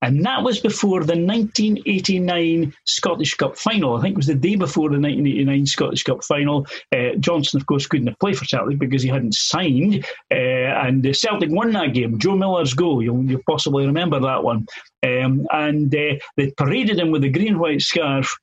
[0.00, 3.96] And that was before the 1989 Scottish Cup final.
[3.96, 6.66] I think it was the day before the 1989 Scottish Cup final.
[6.94, 10.06] Uh, Johnston, of course, couldn't have played for Celtic because he hadn't signed.
[10.32, 12.18] Uh, and Celtic won that game.
[12.18, 13.02] Joe Miller's goal.
[13.02, 14.66] You'll, you'll possibly remember that one.
[15.04, 18.36] Um, and uh, they paraded him with a green white scarf,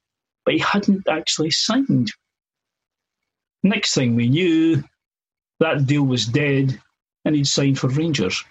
[0.44, 2.12] but he hadn't actually signed.
[3.63, 4.84] Next thing we knew,
[5.60, 6.80] that deal was dead
[7.24, 8.44] and he'd signed for Rangers.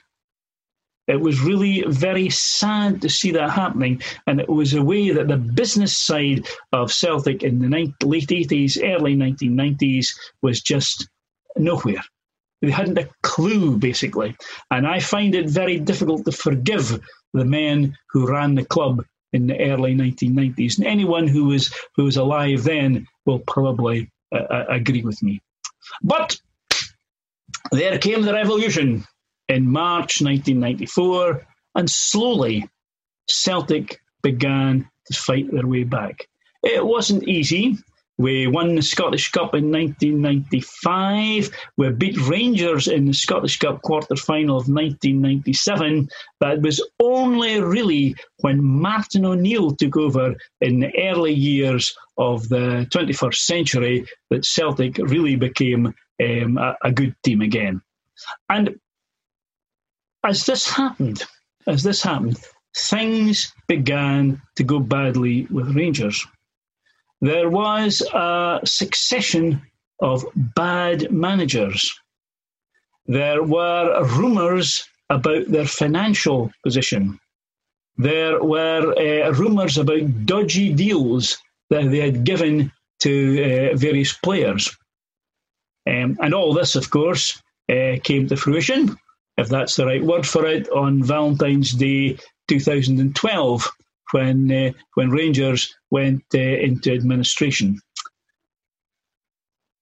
[1.07, 5.29] It was really very sad to see that happening, and it was a way that
[5.29, 7.69] the business side of Celtic in the
[8.03, 10.09] late 80s, early 1990s
[10.41, 11.09] was just
[11.57, 12.03] nowhere.
[12.63, 14.37] They hadn't a clue, basically.
[14.71, 17.01] And I find it very difficult to forgive
[17.35, 20.79] the men who ran the club in the early 1990s.
[20.79, 25.43] And anyone who was, who was alive then will probably uh, agree with me.
[26.03, 26.39] But
[27.73, 29.05] there came the revolution
[29.49, 32.69] in March 1994, and slowly
[33.29, 36.29] Celtic began to fight their way back.
[36.63, 37.79] It wasn't easy.
[38.17, 41.51] We won the Scottish Cup in 1995.
[41.77, 46.09] We beat Rangers in the Scottish Cup quarter final of 1997.
[46.39, 52.49] But it was only really when Martin O'Neill took over in the early years of
[52.49, 55.87] the 21st century that Celtic really became
[56.23, 57.83] um, a, a good team again.
[58.49, 58.79] And
[60.25, 61.23] as this happened,
[61.67, 62.39] as this happened,
[62.77, 66.27] things began to go badly with Rangers
[67.25, 69.63] there was a succession
[70.01, 71.99] of bad managers.
[73.07, 77.19] There were rumours about their financial position.
[77.97, 81.39] There were uh, rumours about dodgy deals
[81.71, 84.77] that they had given to uh, various players.
[85.87, 88.97] Um, and all this, of course, uh, came to fruition,
[89.37, 92.19] if that's the right word for it, on Valentine's Day
[92.49, 93.69] 2012
[94.13, 97.81] when uh, when Rangers went uh, into administration.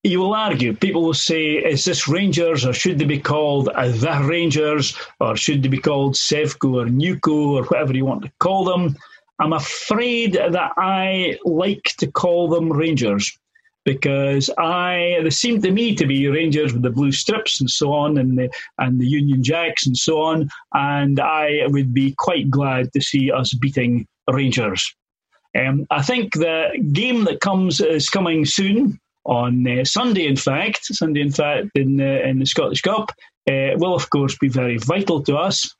[0.04, 4.20] You will argue, people will say, is this Rangers or should they be called the
[4.24, 8.64] Rangers or should they be called Sevco or Newco or whatever you want to call
[8.64, 8.96] them?
[9.38, 13.38] I'm afraid that I like to call them Rangers
[13.84, 17.92] because I they seem to me to be Rangers with the blue strips and so
[17.92, 20.48] on, and the and the Union Jacks and so on.
[20.74, 24.94] And I would be quite glad to see us beating Rangers.
[25.58, 30.26] Um, I think the game that comes is coming soon on uh, Sunday.
[30.26, 33.10] In fact, Sunday, in fact, in uh, in the Scottish Cup
[33.48, 35.74] uh, will of course be very vital to us.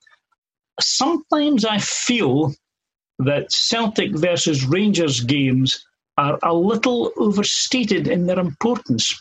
[0.81, 2.53] Sometimes I feel
[3.19, 5.85] that Celtic versus Rangers games
[6.19, 9.13] are a little overstated in their importance.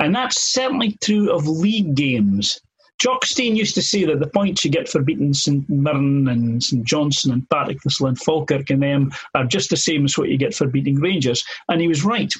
[0.00, 2.60] And that's certainly true of league games.
[2.98, 6.62] Jock Stein used to say that the points you get for beating St Mirren and
[6.62, 10.28] St Johnstone and Partick Thistle and Falkirk and them are just the same as what
[10.28, 11.44] you get for beating Rangers.
[11.68, 12.32] And he was right.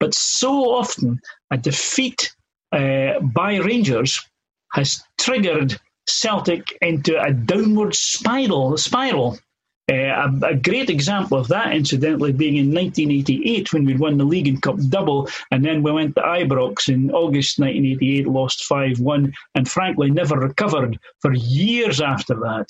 [0.00, 2.32] But so often, a defeat
[2.72, 4.18] uh, by Rangers
[4.72, 9.38] has triggered Celtic into a downward spiral, spiral
[9.90, 14.24] uh, a, a, great example of that, incidentally, being in 1988 when we won the
[14.24, 19.00] League and Cup double, and then we went to Ibrox in August 1988, lost 5
[19.00, 22.68] 1, and frankly never recovered for years after that.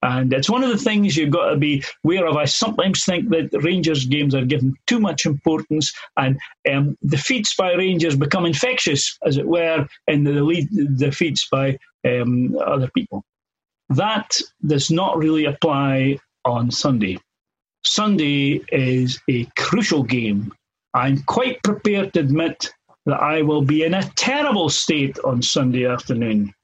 [0.00, 2.36] And it's one of the things you've got to be aware of.
[2.36, 6.38] I sometimes think that Rangers games are given too much importance, and
[6.70, 12.56] um, defeats by Rangers become infectious, as it were, in the lead defeats by um,
[12.58, 13.22] other people.
[13.90, 14.36] That
[14.66, 17.18] does not really apply on Sunday.
[17.84, 20.52] Sunday is a crucial game.
[20.94, 22.72] I'm quite prepared to admit
[23.06, 26.54] that I will be in a terrible state on Sunday afternoon.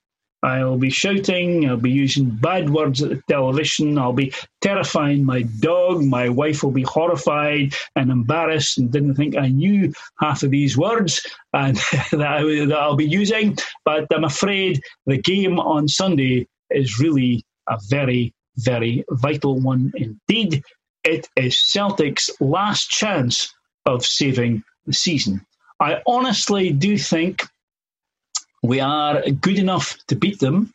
[0.43, 5.43] I'll be shouting, I'll be using bad words at the television, I'll be terrifying my
[5.43, 10.51] dog, my wife will be horrified and embarrassed and didn't think I knew half of
[10.51, 11.21] these words
[11.53, 11.77] and
[12.13, 13.59] that, I, that I'll be using.
[13.85, 20.63] But I'm afraid the game on Sunday is really a very, very vital one indeed.
[21.05, 23.53] It is Celtic's last chance
[23.87, 25.45] of saving the season.
[25.81, 27.43] I honestly do think
[28.63, 30.73] we are good enough to beat them.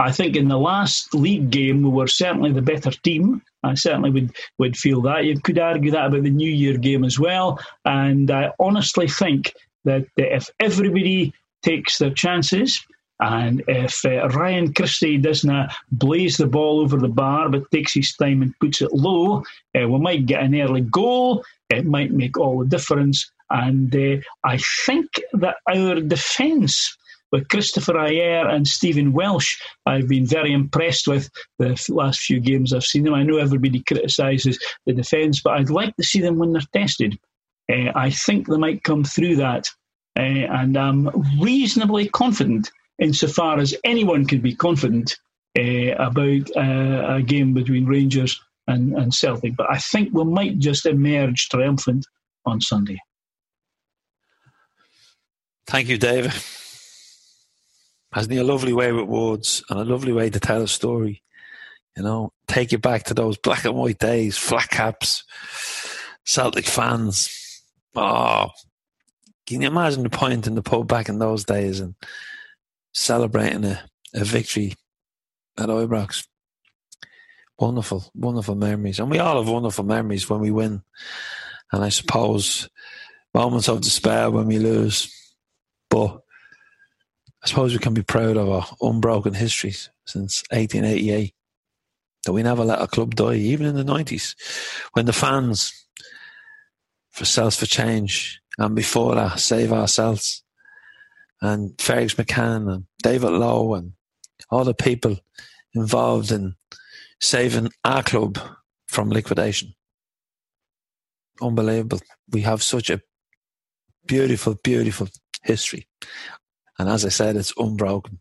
[0.00, 3.42] I think in the last league game we were certainly the better team.
[3.62, 5.24] I certainly would, would feel that.
[5.24, 7.58] You could argue that about the New Year game as well.
[7.84, 9.54] And I honestly think
[9.84, 12.84] that if everybody takes their chances,
[13.20, 18.14] and if uh, Ryan Christie doesn't blaze the ball over the bar but takes his
[18.14, 19.42] time and puts it low,
[19.76, 21.44] uh, we might get an early goal.
[21.70, 23.30] It might make all the difference.
[23.50, 26.96] And uh, I think that our defence
[27.32, 32.72] with Kristoffer Ajer and Stephen Welsh, I've been very impressed with the last few games
[32.72, 33.14] I've seen them.
[33.14, 37.18] I know everybody criticises the defence, but I'd like to see them when they're tested.
[37.70, 39.68] Uh, I think they might come through that.
[40.18, 41.10] Uh, and I'm
[41.40, 45.16] reasonably confident, insofar as anyone can be confident
[45.58, 49.56] uh, about uh, a game between Rangers and, and Celtic.
[49.56, 52.06] But I think we might just emerge triumphant
[52.44, 52.98] on Sunday.
[55.66, 56.32] Thank you, David.
[58.12, 61.22] Hasn't he a lovely way with words and a lovely way to tell a story?
[61.96, 65.24] You know, take you back to those black and white days, flat caps,
[66.24, 67.62] Celtic fans.
[67.94, 68.50] Oh,
[69.46, 71.94] can you imagine the point in the pub back in those days and
[72.92, 73.82] celebrating a,
[74.14, 74.74] a victory
[75.58, 76.26] at Ibrox?
[77.58, 79.00] Wonderful, wonderful memories.
[79.00, 80.82] And we all have wonderful memories when we win.
[81.72, 82.68] And I suppose
[83.34, 85.12] moments of despair when we lose.
[85.90, 86.20] But
[87.42, 89.72] I suppose we can be proud of our unbroken history
[90.06, 91.34] since 1888.
[92.24, 94.34] That we never let a club die, even in the 90s,
[94.92, 95.72] when the fans
[97.10, 100.42] for for Change and before that, Save Our Celts
[101.40, 103.92] and Fergus McCann and David Lowe and
[104.50, 105.18] all the people
[105.74, 106.54] involved in
[107.20, 108.38] saving our club
[108.86, 109.74] from liquidation.
[111.40, 112.00] Unbelievable.
[112.30, 113.00] We have such a
[114.06, 115.08] beautiful, beautiful
[115.42, 115.86] history.
[116.78, 118.20] And as I said, it's unbroken.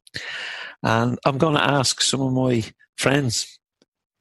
[0.83, 2.63] And I'm going to ask some of my
[2.95, 3.59] friends,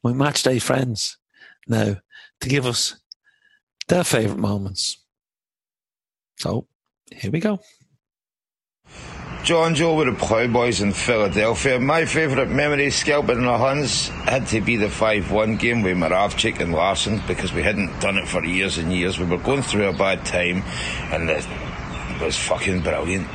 [0.03, 1.19] my match day friends,
[1.67, 1.97] now
[2.41, 2.99] to give us
[3.89, 5.05] their favourite moments.
[6.39, 6.69] So
[7.11, 7.61] here we go.
[9.47, 11.79] John Joe with the Plowboys in Philadelphia.
[11.79, 16.59] My favourite memory, scalping the Huns, had to be the 5 1 game with Moravcik
[16.59, 19.21] and Larsson because we hadn't done it for years and years.
[19.21, 20.65] We were going through a bad time
[21.13, 21.47] and it
[22.21, 23.29] was fucking brilliant.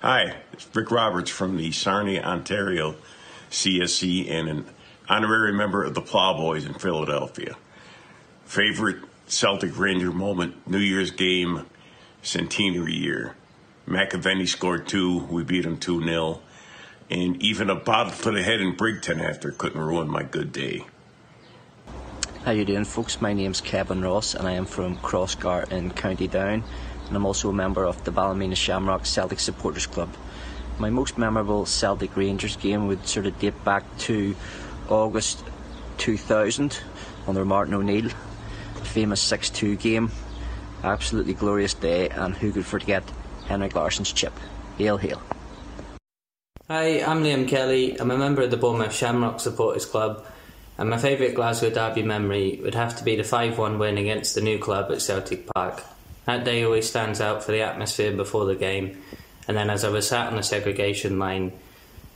[0.00, 2.96] Hi, it's Rick Roberts from the Sarnia, Ontario
[3.50, 4.66] CSC and an
[5.06, 7.56] honorary member of the Plowboys in Philadelphia.
[8.46, 11.66] Favorite Celtic Ranger moment, New Year's game,
[12.22, 13.34] centenary year.
[13.88, 15.20] McAvennie scored two.
[15.30, 16.40] We beat him 2 0.
[17.10, 20.84] And even a to the head in Brigton after couldn't ruin my good day.
[22.44, 23.22] How you doing, folks?
[23.22, 26.62] My name's Kevin Ross, and I am from Crossgar in County Down,
[27.06, 30.14] and I'm also a member of the Ballymena Shamrock Celtic Supporters Club.
[30.78, 34.36] My most memorable Celtic Rangers game would sort of date back to
[34.90, 35.42] August
[35.96, 36.78] 2000
[37.26, 38.10] under Martin O'Neill,
[38.82, 40.10] famous 6-2 game.
[40.84, 43.02] Absolutely glorious day, and who could forget
[43.48, 44.34] Henrik Larsson's chip.
[44.76, 45.22] Hail, hail.
[46.68, 47.98] Hi, I'm Liam Kelly.
[47.98, 50.26] I'm a member of the Bournemouth Shamrock Supporters Club,
[50.76, 54.34] and my favourite Glasgow Derby memory would have to be the 5 1 win against
[54.34, 55.82] the new club at Celtic Park.
[56.26, 59.02] That day always stands out for the atmosphere before the game,
[59.48, 61.52] and then as I was sat on the segregation line,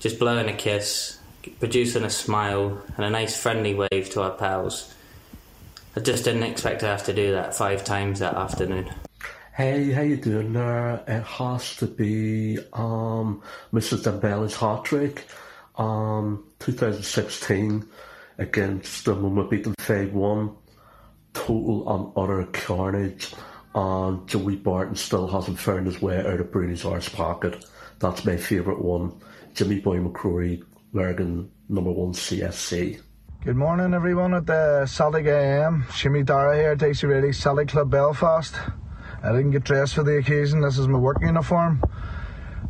[0.01, 1.19] just blowing a kiss,
[1.61, 4.95] producing a smile, and a nice friendly wave to our pals.
[5.97, 8.91] I just didn't expect to have to do that five times that afternoon.
[9.55, 11.05] Hey, how you doing there?
[11.07, 15.27] It has to be um, Moussa Dembele's hat trick,
[15.77, 17.87] um, 2016
[18.39, 20.57] against the when we beat them 5-1.
[21.35, 23.35] Total and utter carnage.
[23.75, 27.63] And Joey Barton still hasn't found his way out of Broony's arse pocket.
[27.99, 29.21] That's my favourite one.
[29.53, 33.03] Jimmy Boy McCrory Lurgan number one CSC.
[33.45, 35.85] Good morning, everyone at the Celtic AM.
[35.93, 38.55] Shimmy Dara here, Dicey Ready, Celtic Club Belfast.
[39.25, 40.63] I didn't get dressed for the occasion.
[40.63, 41.81] This is my work uniform.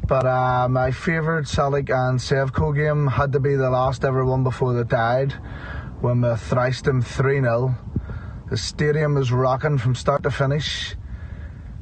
[0.07, 4.45] But uh, my favourite Celtic and Sevco game had to be the last ever one
[4.45, 5.33] before they died,
[6.03, 7.75] when we thrashed them 3 0.
[8.51, 10.95] The stadium was rocking from start to finish.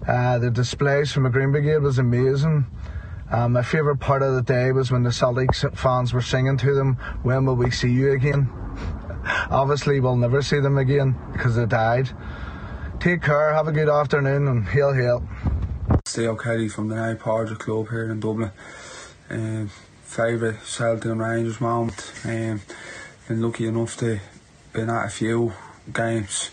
[0.06, 2.66] Uh, the displays from the Green Brigade was amazing.
[3.28, 6.74] Um, my favourite part of the day was when the Celtic fans were singing to
[6.74, 6.94] them,
[7.24, 8.48] When will we see you again?
[9.50, 12.10] Obviously, we'll never see them again because they died.
[13.01, 15.26] Take care, have a good afternoon, and hail, hail.
[16.05, 18.51] Steve Kelly from the Night Porter Club here in Dublin.
[19.30, 19.70] Um,
[20.03, 22.12] favourite Celtic and Rangers moment.
[22.26, 22.61] Um,
[23.26, 24.20] been lucky enough to
[24.74, 25.55] been at a few
[25.90, 26.51] games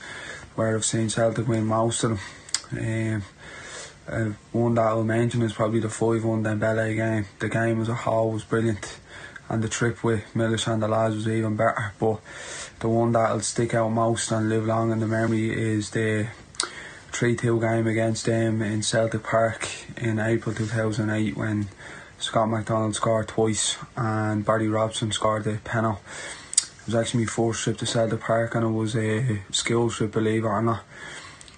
[0.55, 2.21] where I've seen Celtic win most of
[2.71, 3.17] them.
[3.17, 3.23] Um,
[4.07, 7.25] uh, one that I'll mention is probably the 5 1 Dembele game.
[7.39, 8.99] The game as a whole was brilliant,
[9.49, 11.93] and the trip with Milish and the lads was even better.
[11.99, 12.19] But
[12.79, 16.27] the one that'll stick out most and live long in the memory is the
[17.11, 19.67] 3 2 game against them in Celtic Park
[19.97, 21.67] in April 2008 when
[22.19, 26.01] Scott McDonald scored twice and Barry Robson scored the penalty.
[26.53, 30.11] It was actually my first trip to Celtic Park and it was a skill trip,
[30.11, 30.83] believe it or not.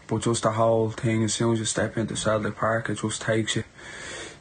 [0.07, 3.21] But just the whole thing, as soon as you step into Celtic Park, it just
[3.21, 3.63] takes you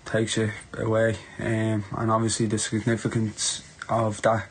[0.08, 1.16] takes you away.
[1.38, 4.48] Um, and obviously the significance of that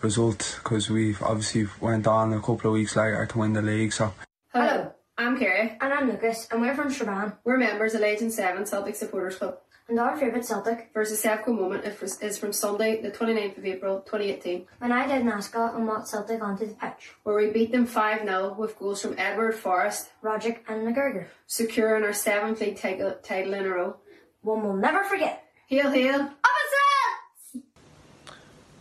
[0.00, 3.92] result, because we obviously went on a couple of weeks later to win the league.
[3.92, 4.14] So.
[4.52, 5.76] Hello, I'm Kerry.
[5.80, 7.32] And I'm Lucas, and we're from Strabane.
[7.44, 9.58] We're members of Legend 7 Celtic Supporters Club.
[9.88, 14.66] And our favourite Celtic versus Sevco moment is from Sunday, the 29th of April 2018.
[14.78, 17.10] When I did Ascot and walked Celtic onto the pitch.
[17.24, 21.26] Where we beat them 5 0 with goals from Edouard Forrest, Rogic, and McGregor.
[21.48, 23.96] Securing our seventh league title, title in a row.
[24.42, 25.44] One we'll never forget.
[25.66, 26.20] Hail, hail.
[26.22, 27.62] Up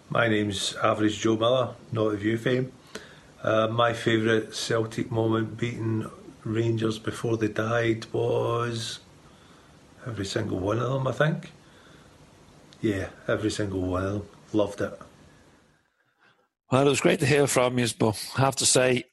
[0.09, 2.71] My name's Average Joe Miller, not of you fame.
[3.43, 6.09] Uh, my favourite Celtic moment beating
[6.45, 8.99] Rangers before they died was
[10.07, 11.51] every single one of them, I think.
[12.81, 14.27] Yeah, every single one of them.
[14.53, 14.97] Loved it.
[16.71, 19.03] Well, it was great to hear from you, but I have to say,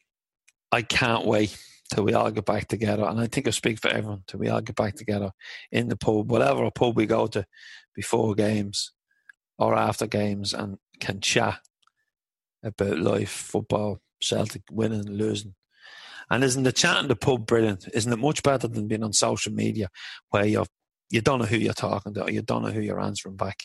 [0.71, 1.59] I can't wait
[1.93, 3.05] till we all get back together.
[3.05, 5.33] And I think I speak for everyone till we all get back together
[5.71, 7.47] in the pub, whatever pub we go to
[7.95, 8.93] before games
[9.59, 11.61] or after games, and can chat
[12.63, 15.55] about life, football, Celtic winning losing.
[16.29, 17.89] And isn't the chat in the pub brilliant?
[17.95, 19.89] Isn't it much better than being on social media
[20.31, 20.67] where you're
[21.11, 23.63] you don't know who you're talking to, or you don't know who you're answering back.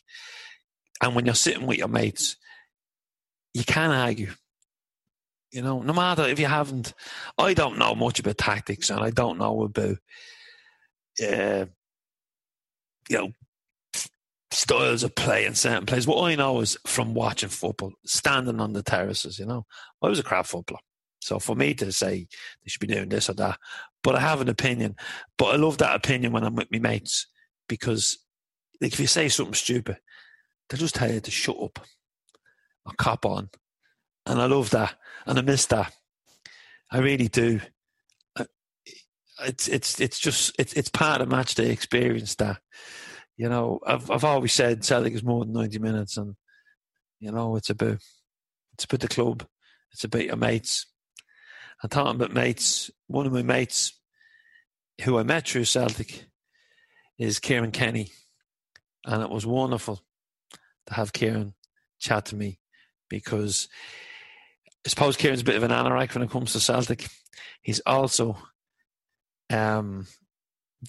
[1.01, 2.37] And when you're sitting with your mates,
[3.53, 4.31] you can't argue.
[5.51, 6.93] You know, no matter if you haven't,
[7.37, 9.97] I don't know much about tactics, and I don't know about,
[11.21, 11.65] uh,
[13.09, 13.31] you know,
[14.51, 16.07] styles of play in certain plays.
[16.07, 19.39] What I know is from watching football, standing on the terraces.
[19.39, 19.65] You know,
[20.01, 20.79] I was a crap footballer,
[21.19, 22.27] so for me to say
[22.63, 23.59] they should be doing this or that,
[24.03, 24.95] but I have an opinion.
[25.37, 27.27] But I love that opinion when I'm with my mates
[27.67, 28.17] because
[28.81, 29.97] like if you say something stupid,
[30.69, 31.79] they'll just tell you to shut up
[32.85, 33.49] or cop on.
[34.25, 34.95] And I love that.
[35.25, 35.93] And I miss that.
[36.91, 37.61] I really do.
[38.35, 38.45] Uh,
[39.45, 42.59] it's it's it's just it's it's part of match day experience that
[43.37, 46.35] you know I've I've always said Celtic is more than ninety minutes and
[47.19, 47.99] you know it's about
[48.73, 49.47] it's about the club
[49.93, 50.85] it's about your mates
[51.81, 53.93] and talking about mates one of my mates
[55.01, 56.25] who I met through Celtic
[57.17, 58.11] is Kieran Kenny.
[59.05, 60.01] And it was wonderful
[60.87, 61.53] to have Kieran
[61.99, 62.59] chat to me
[63.09, 63.67] because
[64.85, 67.07] I suppose Kieran's a bit of an anorak when it comes to Celtic.
[67.61, 68.37] He's also
[69.51, 70.07] um,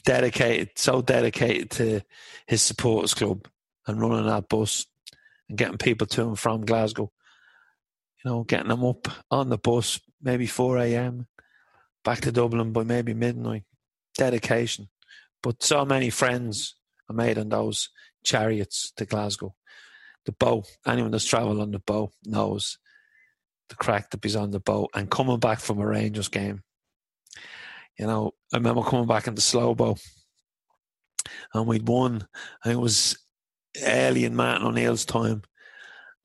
[0.05, 2.01] dedicated, so dedicated to
[2.47, 3.49] his supporters club
[3.87, 4.87] and running that bus
[5.49, 7.13] and getting people to and from Glasgow.
[8.25, 11.27] You know, getting them up on the bus, maybe 4 a.m.,
[12.05, 13.65] back to Dublin by maybe midnight.
[14.17, 14.89] Dedication.
[15.43, 16.77] But so many friends
[17.11, 17.91] are made on those
[18.25, 19.55] chariots to Glasgow.
[20.25, 22.79] The boat, anyone that's travelled on the boat knows
[23.73, 24.91] the crack that is on the boat.
[24.95, 26.63] And coming back from a Rangers game,
[27.99, 29.99] you know, I remember coming back in the slow boat
[31.55, 32.27] and we'd won.
[32.65, 33.19] Think it was
[33.85, 35.43] early in Martin O'Neill's time.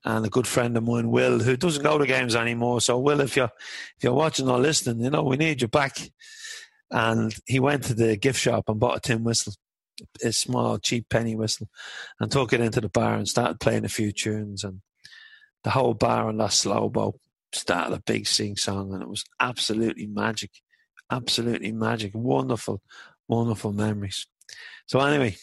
[0.04, 2.80] And a good friend of mine, Will, who doesn't go to games anymore.
[2.80, 3.50] So, Will, if you're
[3.96, 5.98] if you're watching or listening, you know we need you back
[6.90, 9.54] and he went to the gift shop and bought a tin whistle,
[10.22, 11.68] a small, cheap penny whistle,
[12.20, 14.62] and took it into the bar and started playing a few tunes.
[14.62, 14.80] And
[15.64, 17.18] the whole bar on that slow boat
[17.52, 20.50] started a big sing song, and it was absolutely magic.
[21.10, 22.12] Absolutely magic.
[22.14, 22.82] Wonderful,
[23.26, 24.26] wonderful memories.
[24.86, 25.36] So, anyway,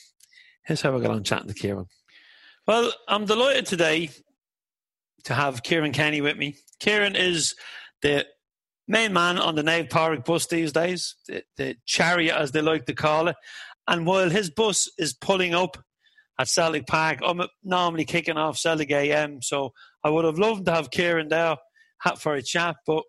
[0.64, 1.88] here's how I got on chatting to Kieran.
[2.68, 4.10] Well, I'm delighted today
[5.26, 6.58] to have Kieran Kenny with me.
[6.80, 7.56] Kieran is
[8.02, 8.26] the
[8.88, 12.86] main man on the Naomh Pádraig bus these days, the, the chariot as they like
[12.86, 13.36] to call it.
[13.88, 15.78] And while his bus is pulling up
[16.40, 20.72] at Celtic Park, I'm normally kicking off Celtic AM, so I would have loved to
[20.72, 21.58] have Kieran there
[22.14, 23.04] for a chat, but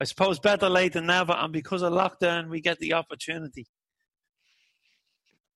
[0.00, 1.32] I suppose better late than never.
[1.32, 3.66] And because of lockdown, we get the opportunity.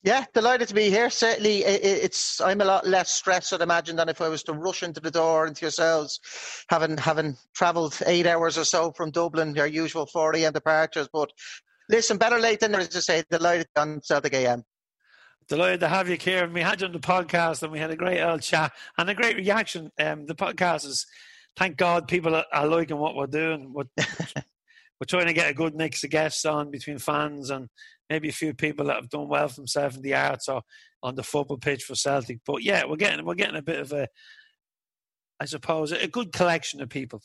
[0.03, 1.09] Yeah, delighted to be here.
[1.09, 4.83] Certainly, it's I'm a lot less stressed, I'd imagine, than if I was to rush
[4.83, 6.21] into the door into yourselves,
[6.69, 10.53] having having travelled eight hours or so from Dublin, your usual 4 a.m.
[10.53, 11.09] departures.
[11.11, 11.31] But
[11.89, 13.25] listen, better late than never, as I say.
[13.31, 14.63] Delighted on Celtic AM.
[15.49, 16.53] Delighted to have you, Kieran.
[16.53, 19.15] We had you on the podcast and we had a great old chat and a
[19.15, 19.91] great reaction.
[19.99, 21.07] Um, the podcast is,
[21.57, 23.73] thank God, people are, are liking what we're doing.
[23.73, 27.69] We're, we're trying to get a good mix of guests on between fans and
[28.11, 30.63] maybe a few people that have done well for themselves in the arts or
[31.03, 32.41] on the football pitch for Celtic.
[32.47, 34.09] But yeah, we're getting we're getting a bit of a,
[35.41, 37.21] I suppose, a good collection of people.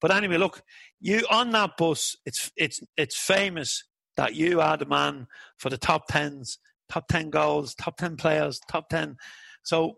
[0.00, 0.62] But anyway, look,
[1.00, 3.84] you on that bus, it's it's it's famous
[4.16, 5.26] that you are the man
[5.58, 9.16] for the top tens, top ten goals, top ten players, top ten.
[9.62, 9.96] So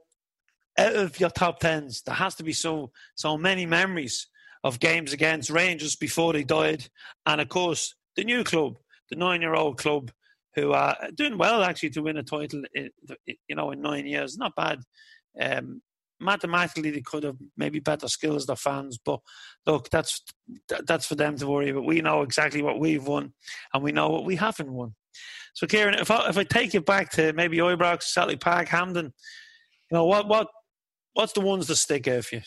[0.80, 4.28] out of your top tens, there has to be so so many memories
[4.64, 6.88] of games against Rangers before they died,
[7.26, 8.76] and of course the new club
[9.10, 10.10] the nine-year-old club
[10.54, 12.62] who are doing well actually to win a title.
[12.74, 14.80] You know, in nine years, not bad.
[15.40, 15.82] Um,
[16.18, 19.20] mathematically, they could have maybe better skills the fans, but
[19.66, 20.22] look, that's
[20.86, 21.84] that's for them to worry about.
[21.84, 23.32] We know exactly what we've won,
[23.74, 24.94] and we know what we haven't won.
[25.54, 29.06] So, Kieran, if I, if I take you back to maybe Ibrox, Celtic Park, Hampden,
[29.06, 30.48] you know what what
[31.14, 32.42] what's the ones that stick out for you?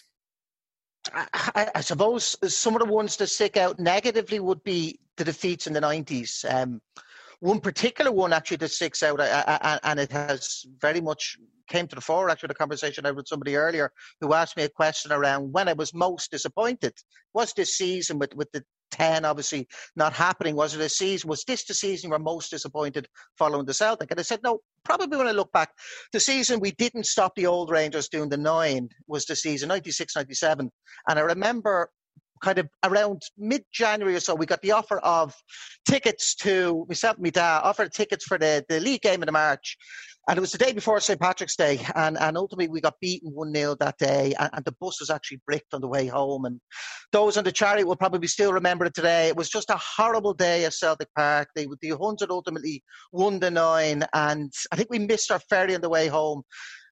[1.14, 5.68] I, I, suppose some of the ones that stick out negatively would be the defeats
[5.68, 6.46] in the 90s.
[6.50, 6.82] Um,
[7.42, 11.38] one particular one actually that sticks out, and it has very much
[11.68, 13.92] came to the fore actually the conversation I had with somebody earlier
[14.22, 16.94] who asked me a question around when I was most disappointed.
[17.34, 18.64] Was this season with, with the
[18.94, 20.56] 10 obviously not happening?
[20.56, 21.30] Was it a season?
[21.30, 24.12] Was this the season you were most disappointed following the Celtic?
[24.12, 25.72] And I said, no, probably when I look back,
[26.12, 30.16] the season we didn't stop the old Rangers doing the nine was the season 96
[30.16, 30.72] 97.
[31.10, 31.90] And I remember
[32.42, 35.36] kind of around mid January or so, we got the offer of
[35.88, 39.32] tickets to myself and my dad offered tickets for the, the league game in the
[39.32, 39.78] March.
[40.30, 41.20] And it was the day before St.
[41.20, 44.74] Patrick's Day, and, and ultimately we got beaten 1 0 that day, and, and, the
[44.80, 46.46] bus was actually bricked on the way home.
[46.46, 46.62] And
[47.12, 49.28] those on the chariot will probably still remember it today.
[49.28, 51.50] It was just a horrible day at Celtic Park.
[51.56, 55.76] They, the Huns had ultimately won the nine, and I think we missed our ferry
[55.76, 56.44] on the way home.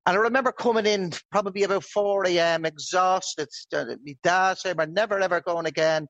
[0.06, 3.50] And I remember coming in probably about 4 a.m., exhausted.
[3.72, 6.08] My dad said, We're never ever going again.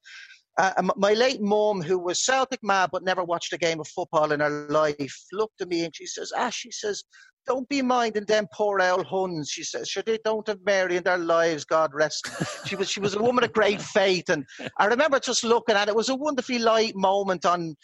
[0.58, 4.32] Uh, my late mum, who was Celtic mad but never watched a game of football
[4.32, 7.04] in her life, looked at me and she says, "Ah, she says,
[7.46, 9.50] don't be minding them poor old Huns.
[9.50, 12.30] She says, sure, they don't have Mary in their lives, God rest.
[12.66, 14.30] she was she was a woman of great faith.
[14.30, 14.46] And
[14.78, 15.92] I remember just looking at it.
[15.92, 17.76] It was a wonderfully light moment on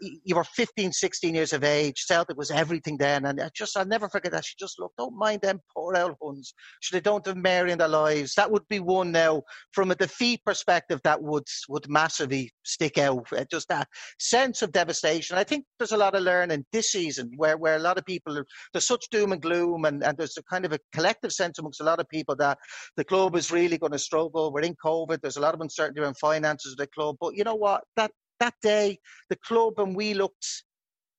[0.00, 2.04] you were 15, 16 years of age.
[2.06, 3.26] Celtic was everything then.
[3.26, 4.44] And I just I'll never forget that.
[4.44, 6.54] She just looked, don't mind them poor old Huns.
[6.80, 8.34] Sure, they don't have Mary in their lives.
[8.34, 9.42] That would be one now
[9.72, 13.26] from a defeat perspective that would would massively stick out.
[13.32, 13.88] Uh, just that
[14.18, 15.36] sense of devastation.
[15.36, 18.42] I think there's a lot of learning this season where, where a lot of people
[18.72, 21.80] there's such doom and gloom, and, and there's a kind of a collective sense amongst
[21.80, 22.58] a lot of people that
[22.96, 24.52] the club is really going to struggle.
[24.52, 25.20] We're in COVID.
[25.20, 27.16] There's a lot of uncertainty around finances of the club.
[27.20, 27.84] But you know what?
[27.96, 28.98] That that day,
[29.30, 30.64] the club and we looked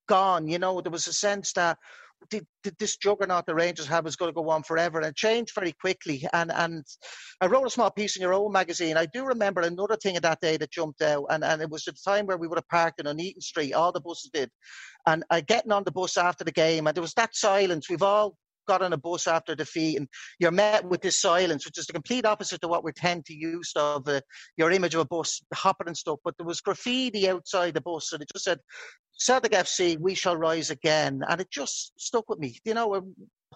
[0.08, 0.48] gone.
[0.48, 1.78] You know, there was a sense that
[2.30, 5.16] did, did this juggernaut the Rangers have is going to go on forever and it
[5.16, 6.28] changed very quickly.
[6.34, 6.86] And and
[7.42, 8.98] I wrote a small piece in your own magazine.
[8.98, 11.88] I do remember another thing of that day that jumped out, and, and it was
[11.88, 14.50] at the time where we would have parked in Nuneaton Street, all the buses did.
[15.08, 17.90] And I getting on the bus after the game, and there was that silence.
[17.90, 20.08] We've all got on a bus after defeat and
[20.40, 23.34] you're met with this silence, which is the complete opposite to what we tend to
[23.34, 24.22] use of uh,
[24.58, 26.20] your image of a bus hopping and stuff.
[26.24, 28.60] But there was graffiti outside the bus and it just said,
[29.18, 31.22] Celtic FC, we shall rise again.
[31.28, 32.60] And it just stuck with me.
[32.66, 33.00] You know, I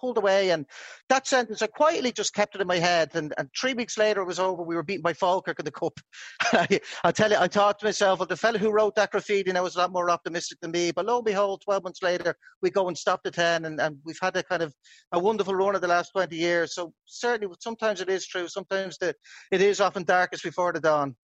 [0.00, 0.50] pulled away.
[0.50, 0.66] And
[1.08, 3.10] that sentence, I quietly just kept it in my head.
[3.14, 4.62] And, and three weeks later, it was over.
[4.62, 6.00] We were beaten by Falkirk in the Cup.
[6.52, 9.52] I, I tell you, I thought to myself, well, the fellow who wrote that graffiti
[9.52, 10.90] now was a lot more optimistic than me.
[10.90, 13.66] But lo and behold, 12 months later, we go and stop the 10.
[13.66, 14.74] And, and we've had a kind of
[15.12, 16.74] a wonderful run of the last 20 years.
[16.74, 18.48] So certainly, sometimes it is true.
[18.48, 19.14] Sometimes the,
[19.52, 21.14] it is often darkest before the dawn.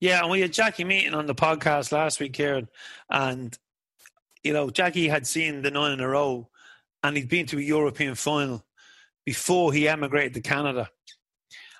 [0.00, 2.68] Yeah, and we had Jackie Meeting on the podcast last week, Kieran,
[3.10, 3.56] and
[4.48, 6.48] you know, Jackie had seen the nine in a row
[7.02, 8.64] and he'd been to a European final
[9.26, 10.88] before he emigrated to Canada.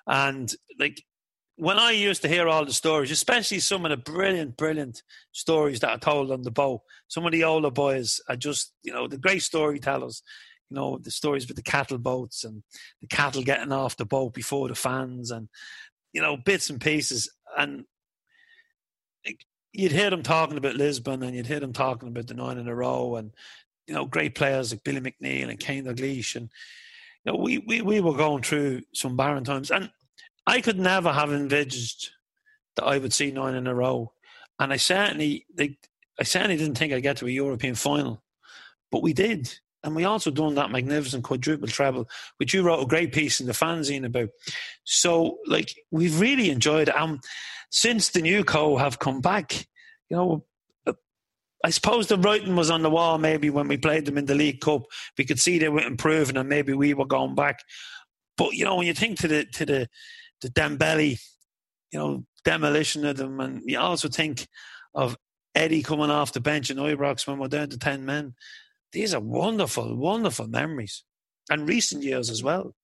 [0.05, 1.03] And like
[1.55, 5.01] when I used to hear all the stories, especially some of the brilliant, brilliant
[5.31, 8.93] stories that are told on the boat, some of the older boys are just, you
[8.93, 10.21] know, the great storytellers.
[10.69, 12.61] you know, the stories with the cattle boats and
[13.01, 15.49] the cattle getting off the boat before the fans and,
[16.13, 17.31] you know, bits and pieces.
[17.57, 17.85] And
[19.73, 22.67] you'd hear them talking about Lisbon and you'd hear them talking about the nine in
[22.67, 23.31] a row and,
[23.87, 26.35] you know, great players like Billy McNeill and Kenny Dalglish.
[26.35, 26.49] And,
[27.23, 29.71] you know, we, we, we were going through some barren times.
[29.71, 29.91] And
[30.47, 32.11] I could never have envisaged
[32.75, 34.13] that I would see nine in a row.
[34.59, 35.77] And I certainly, they,
[36.19, 38.23] I certainly didn't think I'd get to a European final,
[38.91, 39.59] but we did.
[39.83, 43.47] And we also done that magnificent quadruple treble, which you wrote a great piece in
[43.47, 44.29] the fanzine about.
[44.83, 46.97] So, like, we've really enjoyed it.
[46.97, 47.21] Um,
[47.71, 49.67] since the new co have come back,
[50.09, 50.45] you know,
[50.85, 50.93] uh,
[51.63, 54.35] I suppose the writing was on the wall maybe when we played them in the
[54.35, 54.83] League Cup.
[55.17, 57.59] We could see they were improving and maybe we were going back.
[58.37, 59.87] But, you know, when you think to the, to the,
[60.41, 61.19] the Dembele,
[61.91, 64.47] you know, demolition of them, and you also think
[64.93, 65.17] of
[65.55, 68.35] Eddie coming off the bench in Ibrox when we're down to 10 men.
[68.91, 71.03] These are wonderful, wonderful memories
[71.49, 72.75] and recent years as well.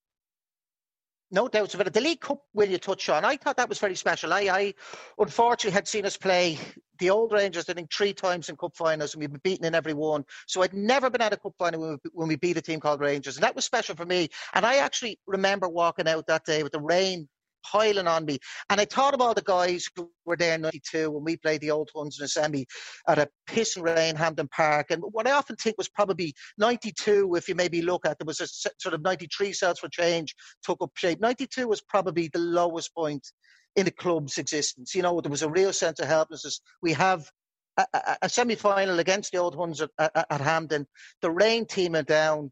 [1.31, 1.93] No doubts about it.
[1.93, 3.25] The League Cup, will you touch on?
[3.25, 4.31] I thought that was very special.
[4.31, 4.73] I, I
[5.17, 6.59] unfortunately had seen us play
[6.99, 9.75] the old Rangers, I think, three times in cup finals, and we've been beaten in
[9.75, 10.23] every one.
[10.45, 12.79] So I'd never been at a cup final when we, when we beat a team
[12.79, 14.29] called Rangers, and that was special for me.
[14.53, 17.27] And I actually remember walking out that day with the rain
[17.71, 18.39] piling on me.
[18.69, 21.61] And I thought of all the guys who were there in 92 when we played
[21.61, 22.65] the old ones in a semi
[23.07, 24.87] at a piss and rain Hampden Park.
[24.91, 28.41] And what I often think was probably 92, if you maybe look at, there was
[28.41, 31.19] a sort of 93 Celts for Change, took up shape.
[31.19, 33.27] 92 was probably the lowest point
[33.75, 34.95] in the club's existence.
[34.95, 36.61] You know, there was a real sense of helplessness.
[36.81, 37.29] We have
[37.77, 40.87] a, a, a semi final against the old ones at, at, at Hampden.
[41.21, 42.51] The rain team are down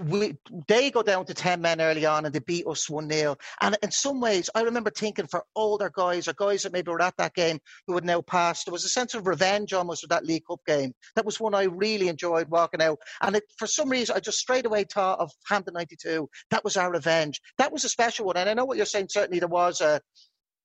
[0.00, 0.36] we
[0.68, 3.36] they go down to 10 men early on and they beat us 1 0.
[3.60, 7.02] And in some ways, I remember thinking for older guys or guys that maybe were
[7.02, 10.10] at that game who had now passed, there was a sense of revenge almost with
[10.10, 10.94] that League Cup game.
[11.14, 12.98] That was one I really enjoyed walking out.
[13.20, 16.28] And it, for some reason, I just straight away thought of Hampden 92.
[16.50, 17.40] That was our revenge.
[17.58, 18.36] That was a special one.
[18.36, 19.08] And I know what you're saying.
[19.10, 20.00] Certainly there was a,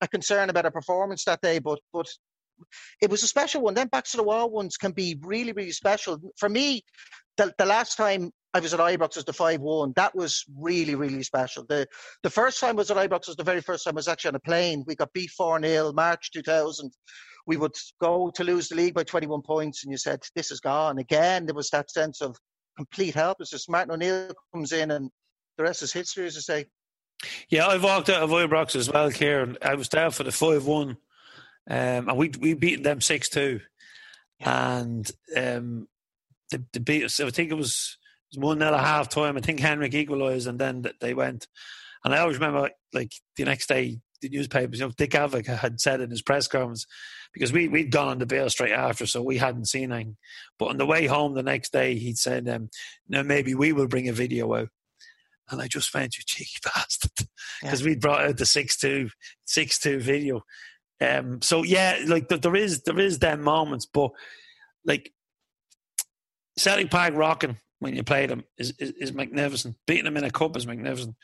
[0.00, 2.08] a concern about a performance that day, but, but
[3.00, 3.74] it was a special one.
[3.74, 6.18] Then back to the wall ones can be really, really special.
[6.38, 6.82] For me,
[7.38, 9.92] the, the last time I was at Ibrox was the 5 1.
[9.96, 11.64] That was really, really special.
[11.68, 11.86] The
[12.22, 14.30] the first time I was at Ibrox was the very first time I was actually
[14.30, 14.84] on a plane.
[14.86, 16.90] We got beat 4 0, March 2000.
[17.46, 20.60] We would go to lose the league by 21 points, and you said, This is
[20.60, 20.98] gone.
[20.98, 22.36] Again, there was that sense of
[22.76, 23.68] complete helplessness.
[23.68, 25.10] Martin O'Neill comes in, and
[25.56, 26.66] the rest is history, as I say.
[27.48, 29.56] Yeah, I walked out of Ibrox as well, Kieran.
[29.62, 30.96] I was there for the 5 1, um,
[31.68, 33.60] and we we beat them 6 2.
[34.40, 35.88] And um,
[36.50, 37.98] they, they beat us, I think it was
[38.30, 39.36] was one nil at half time.
[39.36, 41.46] I think Henrik equalised, and then they went.
[42.04, 45.80] And I always remember, like the next day, the newspapers, you know, Dick Advocaat had
[45.80, 46.86] said in his press conference
[47.32, 50.16] because we we'd gone on the bail straight after, so we hadn't seen anything.
[50.58, 52.70] But on the way home the next day, he'd said, um,
[53.08, 54.68] "Now maybe we will bring a video out."
[55.50, 57.28] And I just went, "You cheeky bastard,"
[57.62, 57.86] because yeah.
[57.86, 59.10] we brought out the six two
[59.44, 60.42] six two video.
[61.00, 64.10] Um, so yeah, like there is there is them moments, but
[64.84, 65.12] like
[66.58, 69.76] Celtic Park rocking when you play them is, is, is, magnificent.
[69.86, 71.14] Beating them in a cup is magnificent.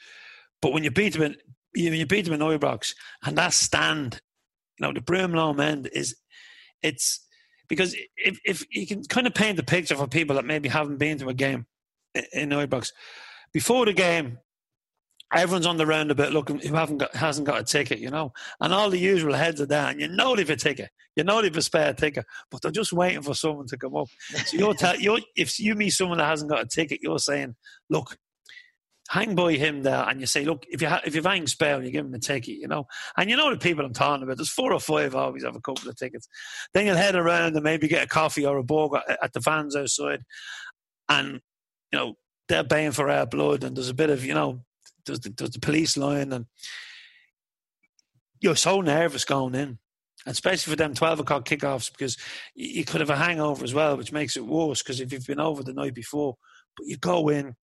[0.63, 1.37] But when you beat them in
[1.75, 4.21] you, you beat them in Ibrox and that stand,
[4.79, 6.17] you know, the Broom end is
[6.83, 7.21] it's
[7.69, 10.99] because if if you can kind of paint the picture for people that maybe haven't
[10.99, 11.67] been to a game
[12.33, 12.93] in Ibrox,
[13.53, 14.39] before the game,
[15.33, 18.73] everyone's on the roundabout looking who haven't got hasn't got a ticket, you know, and
[18.73, 19.99] all the usual heads are down.
[19.99, 23.23] You know they've a ticket, you know they've a spare ticket, but they're just waiting
[23.23, 24.09] for someone to come up.
[24.47, 27.57] So you're, tell, you're if you meet someone that hasn't got a ticket, you're saying,
[27.91, 28.17] look,
[29.09, 31.83] hang by him there, and you say, look, if you ha- if you've hang spare,
[31.83, 34.37] you give him a ticket, you know, and you know the people I'm talking about.
[34.37, 36.29] There's four or five always have a couple of tickets.
[36.73, 39.77] Then you'll head around and maybe get a coffee or a burger at the fans
[39.77, 40.23] outside,
[41.09, 41.41] and
[41.93, 42.15] you know
[42.49, 44.65] they're paying for our blood, and there's a bit of you know
[45.07, 46.47] there's the, the police line, and
[48.41, 49.79] you're so nervous going in,
[50.27, 52.17] especially for them 12 o'clock kickoffs, because
[52.55, 55.41] you could have a hangover as well, which makes it worse because if you've been
[55.41, 56.37] over the night before,
[56.77, 57.55] but you go in,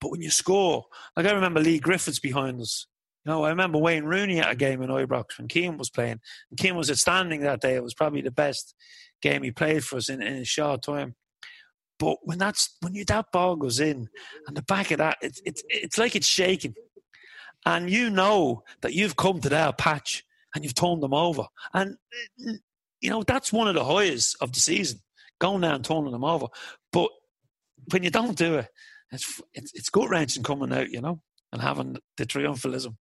[0.00, 0.84] but when you score,
[1.16, 2.86] like I remember Leigh Griffiths behind us.
[3.24, 6.18] You know, I remember Wayne Rooney at a game in Ibrox when Keane was playing.
[6.50, 7.76] And Keane was outstanding that day.
[7.76, 8.74] It was probably the best
[9.20, 11.14] game he played for us in, in a short time.
[12.02, 14.08] But when that's when you that ball goes in,
[14.48, 16.74] and the back of that, it's it's it's like it's shaking,
[17.64, 21.94] and you know that you've come to their patch and you've turned them over, and
[23.00, 24.98] you know that's one of the highs of the season,
[25.38, 26.48] going there and turning them over.
[26.90, 27.08] But
[27.92, 28.66] when you don't do it,
[29.12, 31.22] it's it's, it's gut wrenching coming out, you know,
[31.52, 32.96] and having the triumphalism.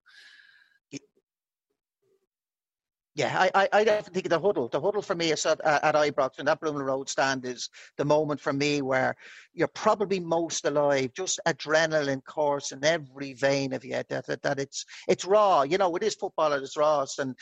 [3.19, 4.69] Yeah, I, I, definitely think the huddle.
[4.69, 8.05] The huddle for me is at, at Ibrox and that Broomloan Road stand is the
[8.05, 9.16] moment for me where
[9.53, 11.11] you're probably most alive.
[11.16, 14.01] Just adrenaline course in every vein of you.
[14.09, 15.62] That, that, that it's it's raw.
[15.62, 17.19] You know, it is football at its rawest.
[17.19, 17.35] And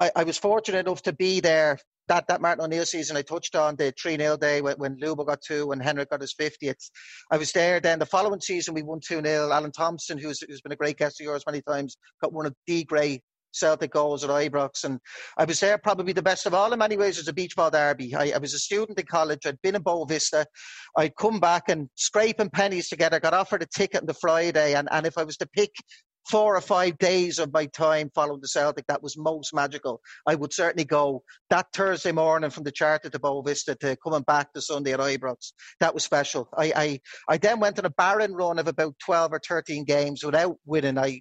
[0.00, 3.54] I, I was fortunate enough to be there that, that Martin O'Neill season I touched
[3.54, 6.90] on the 3 0 day when, when Lubo got two and Henrik got his 50th.
[7.30, 7.98] I was there then.
[7.98, 9.52] The following season, we won 2 0.
[9.52, 12.54] Alan Thompson, who's, who's been a great guest of yours many times, got one of
[12.66, 14.84] the great Celtic goals at Ibrox.
[14.84, 15.00] And
[15.36, 17.70] I was there probably the best of all in many ways as a beach ball
[17.70, 18.14] derby.
[18.14, 19.46] I, I, was a student in college.
[19.46, 20.44] I'd been in Boavista.
[20.96, 24.74] I'd come back and scraping pennies together, got offered a ticket on the Friday.
[24.74, 25.72] And, and if I was to pick
[26.28, 30.34] four or five days of my time following the Celtic that was most magical, I
[30.34, 34.60] would certainly go that Thursday morning from the Charter to Boavista to coming back to
[34.60, 35.52] Sunday at Ibrox.
[35.80, 36.48] That was special.
[36.56, 40.24] I, I, I then went on a barren run of about 12 or 13 games
[40.24, 40.98] without winning.
[40.98, 41.20] I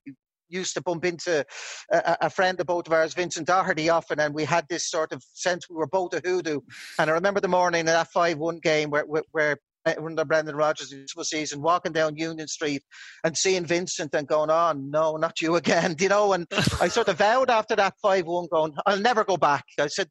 [0.49, 1.45] used to bump into
[1.91, 5.11] a, a, friend of both of ours, Vincent Doherty, often, and we had this sort
[5.11, 6.61] of sense we were both a hoodoo.
[6.97, 10.25] And I remember the morning in that 5 1 game where, where, where uh, under
[10.25, 12.83] Brendan Rodgers the season, walking down Union Street
[13.23, 16.33] and seeing Vincent and going, "Oh no, not you again," you know.
[16.33, 16.47] And
[16.81, 20.09] I sort of vowed after that five-one, going, "I'll never go back." I said,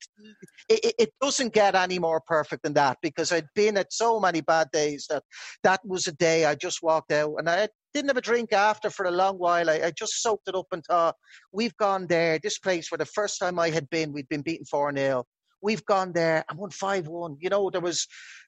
[0.69, 4.41] it, "It doesn't get any more perfect than that," because I'd been at so many
[4.41, 5.23] bad days that
[5.63, 8.91] that was a day I just walked out, and I didn't have a drink after
[8.91, 9.71] for a long while.
[9.71, 11.17] I, I, just soaked it up and thought,
[11.53, 12.39] we've gone there.
[12.39, 15.25] This place where the first time I had been, we'd been beaten 4 0.
[15.61, 17.39] We've gone there and won 5 1.
[17.41, 18.07] You know, there was,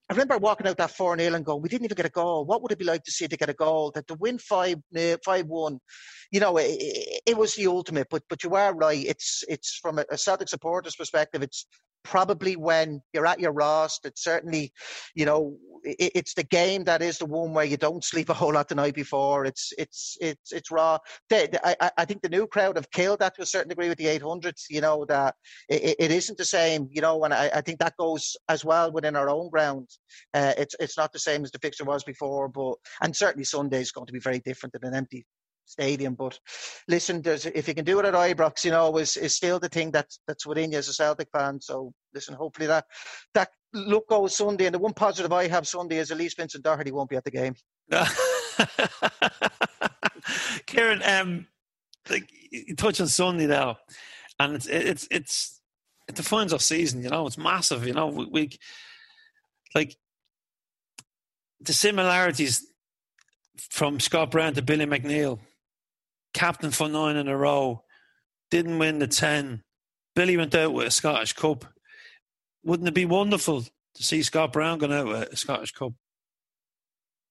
[0.08, 2.44] I remember walking out that 4 0 and going, we didn't even get a goal.
[2.44, 3.90] What would it be like to see to get a goal?
[3.94, 4.76] That to win 5
[5.24, 5.78] 5 1,
[6.30, 8.08] you know, it, it, was the ultimate.
[8.10, 9.04] But but you are right.
[9.04, 11.66] It's, it's from a, a Celtic supporter's perspective, it's
[12.02, 14.04] probably when you're at your rawest.
[14.04, 14.72] It's certainly,
[15.14, 18.34] you know, it, it's the game that is the one where you don't sleep a
[18.34, 19.44] whole lot the night before.
[19.44, 20.98] It's it's it's it's raw.
[21.32, 24.06] I, I think the new crowd have killed that to a certain degree with the
[24.06, 24.64] 800s.
[24.68, 25.34] You know that
[25.68, 26.88] it, it isn't the same.
[26.90, 29.88] You know, and I, I think that goes as well within our own ground.
[30.34, 33.80] Uh, it's it's not the same as the fixture was before, but and certainly Sunday
[33.80, 35.24] is going to be very different than an empty
[35.70, 36.14] stadium.
[36.14, 36.38] But
[36.88, 39.90] listen, if you can do it at Ibrox, you know, is is still the thing
[39.92, 41.60] that, that's within you as a Celtic fan.
[41.60, 42.86] So listen, hopefully that
[43.34, 44.66] that look goes Sunday.
[44.66, 47.24] And the one positive I have Sunday is at least Vincent Doherty won't be at
[47.24, 47.54] the game.
[50.66, 51.46] Kieran, um,
[52.08, 53.78] like you touch on Sunday now,
[54.38, 55.60] and it's it's it's
[56.08, 57.02] it defines our season.
[57.02, 57.86] You know, it's massive.
[57.86, 58.50] You know, we, we
[59.74, 59.96] like
[61.60, 62.66] the similarities
[63.70, 65.40] from Scott Brown to Billy McNeill
[66.32, 67.84] captain for nine in a row,
[68.50, 69.62] didn't win the 10.
[70.14, 71.64] Billy went out with a Scottish Cup.
[72.64, 75.92] Wouldn't it be wonderful to see Scott Brown going out with a Scottish Cup?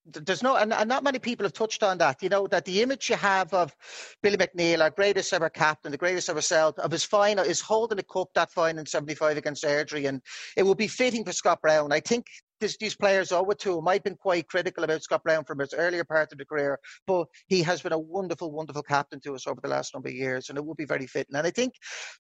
[0.06, 2.24] There's no, and, and not many people have touched on that.
[2.24, 3.76] You know, that the image you have of
[4.24, 8.00] Billy McNeill, our greatest ever captain, the greatest ever Celt, of his final, is holding
[8.00, 10.08] a cup that fine in 75 against Airdrie.
[10.08, 10.22] And
[10.58, 11.92] it would be fitting for Scott Brown.
[11.92, 12.26] I think
[12.60, 13.88] this, these players it to him.
[13.88, 17.28] I've been quite critical about Scott Brown from his earlier part of the career, but
[17.48, 20.50] he has been a wonderful, wonderful captain to us over the last number of years,
[20.50, 21.36] and it would be very fitting.
[21.36, 21.74] And I think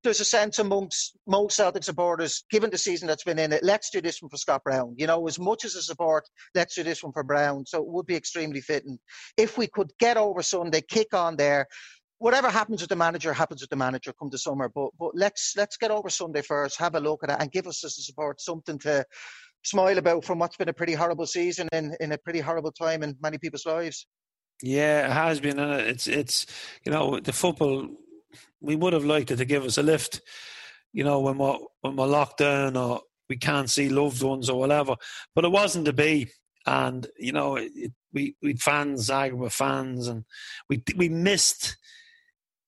[0.04, 3.90] there's a sense amongst most Celtic supporters, given the season that's been in it, let's
[3.90, 4.96] do this one for Scott Brown.
[4.98, 7.66] You know, as much as a support, let's do this one for Brown.
[7.66, 9.00] So it would be extremely fitting.
[9.38, 11.68] If we could get over Sunday, kick on there,
[12.20, 14.70] whatever happens with the manager happens with the manager come the summer.
[14.70, 17.68] But but let's let's get over Sunday first, have a look at it, and give
[17.68, 19.06] us as a support something to
[19.64, 23.04] smile about from what's been a pretty horrible season in, in a pretty horrible time
[23.04, 24.08] in many people's lives.
[24.62, 26.46] Yeah, it has been, and it's it's
[26.86, 27.88] you know the football.
[28.62, 30.22] We would have liked it to give us a lift,
[30.92, 34.60] you know, when we're when we're locked down or we can't see loved ones or
[34.60, 34.96] whatever.
[35.34, 36.32] But it wasn't to be,
[36.66, 40.26] and you know, it, we we fans arguing with fans, and
[40.70, 41.78] we we missed,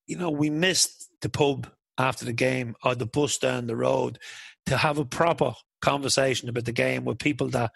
[0.06, 4.18] you know, we missed the pub after the game or the bus down the road
[4.64, 5.52] to have a proper
[5.82, 7.72] conversation about the game with people that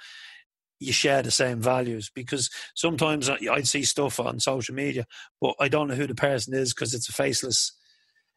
[0.79, 5.07] you share the same values because sometimes I'd see stuff on social media,
[5.41, 7.73] but I don't know who the person is because it's a faceless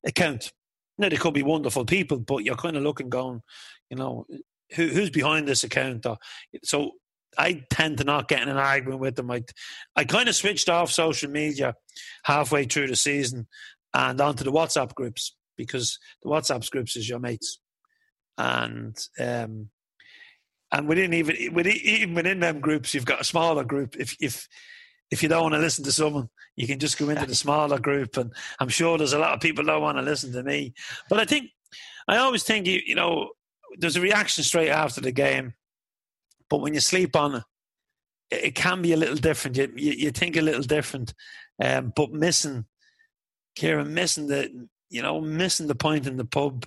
[0.05, 0.51] account.
[0.97, 3.41] Now, they could be wonderful people, but you're kind of looking, going,
[3.89, 4.25] you know,
[4.75, 6.05] who, who's behind this account?
[6.63, 6.91] So
[7.37, 9.31] I tend to not get in an argument with them.
[9.31, 9.43] I,
[9.95, 11.75] I kind of switched off social media
[12.23, 13.47] halfway through the season
[13.93, 17.59] and onto the WhatsApp groups because the WhatsApp groups is your mates
[18.39, 19.69] and um,
[20.71, 23.95] and within even within, even within them groups, you've got a smaller group.
[23.99, 24.47] If if
[25.11, 27.79] if you don't want to listen to someone, you can just go into the smaller
[27.79, 28.15] group.
[28.17, 30.73] And I'm sure there's a lot of people don't want to listen to me.
[31.09, 31.49] But I think
[32.07, 33.29] I always think you you know
[33.77, 35.53] there's a reaction straight after the game,
[36.49, 37.43] but when you sleep on it,
[38.31, 39.57] it can be a little different.
[39.57, 41.13] You you, you think a little different,
[41.61, 42.65] um, but missing,
[43.55, 46.65] Kieran, missing the you know missing the point in the pub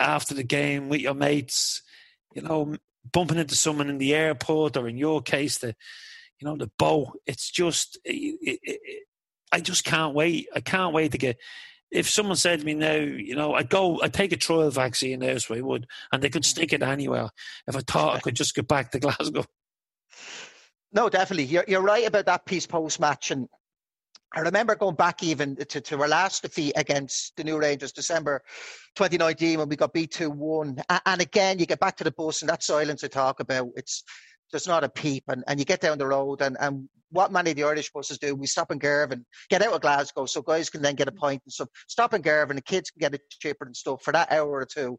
[0.00, 1.82] after the game with your mates,
[2.34, 2.76] you know,
[3.12, 5.74] bumping into someone in the airport or in your case, the,
[6.40, 7.18] you know, the boat.
[7.26, 9.02] It's just, it, it, it,
[9.52, 10.48] I just can't wait.
[10.54, 11.38] I can't wait to get.
[11.90, 15.22] If someone said to me now, you know, I'd go, I'd take a trial vaccine
[15.22, 16.48] I would, and they could hmm.
[16.48, 17.30] stick it anywhere.
[17.66, 19.44] If I thought I could just get back to Glasgow.
[20.92, 21.44] No, definitely.
[21.44, 23.30] You're, you're right about that piece post match.
[23.30, 23.48] And
[24.34, 28.42] I remember going back even to, to our last defeat against the New Rangers, December
[28.96, 30.82] 2019, when we got beat 2 1.
[31.06, 33.68] And again, you get back to the bus and that silence I talk about.
[33.76, 34.04] It's
[34.50, 37.50] there's not a peep, and, and you get down the road, and, and what many
[37.50, 40.70] of the Irish buses do, we stop in Girvan, get out of Glasgow, so guys
[40.70, 41.68] can then get a pint and stuff.
[41.86, 44.66] Stop in Girvan, the kids can get it cheaper and stuff for that hour or
[44.66, 44.98] two.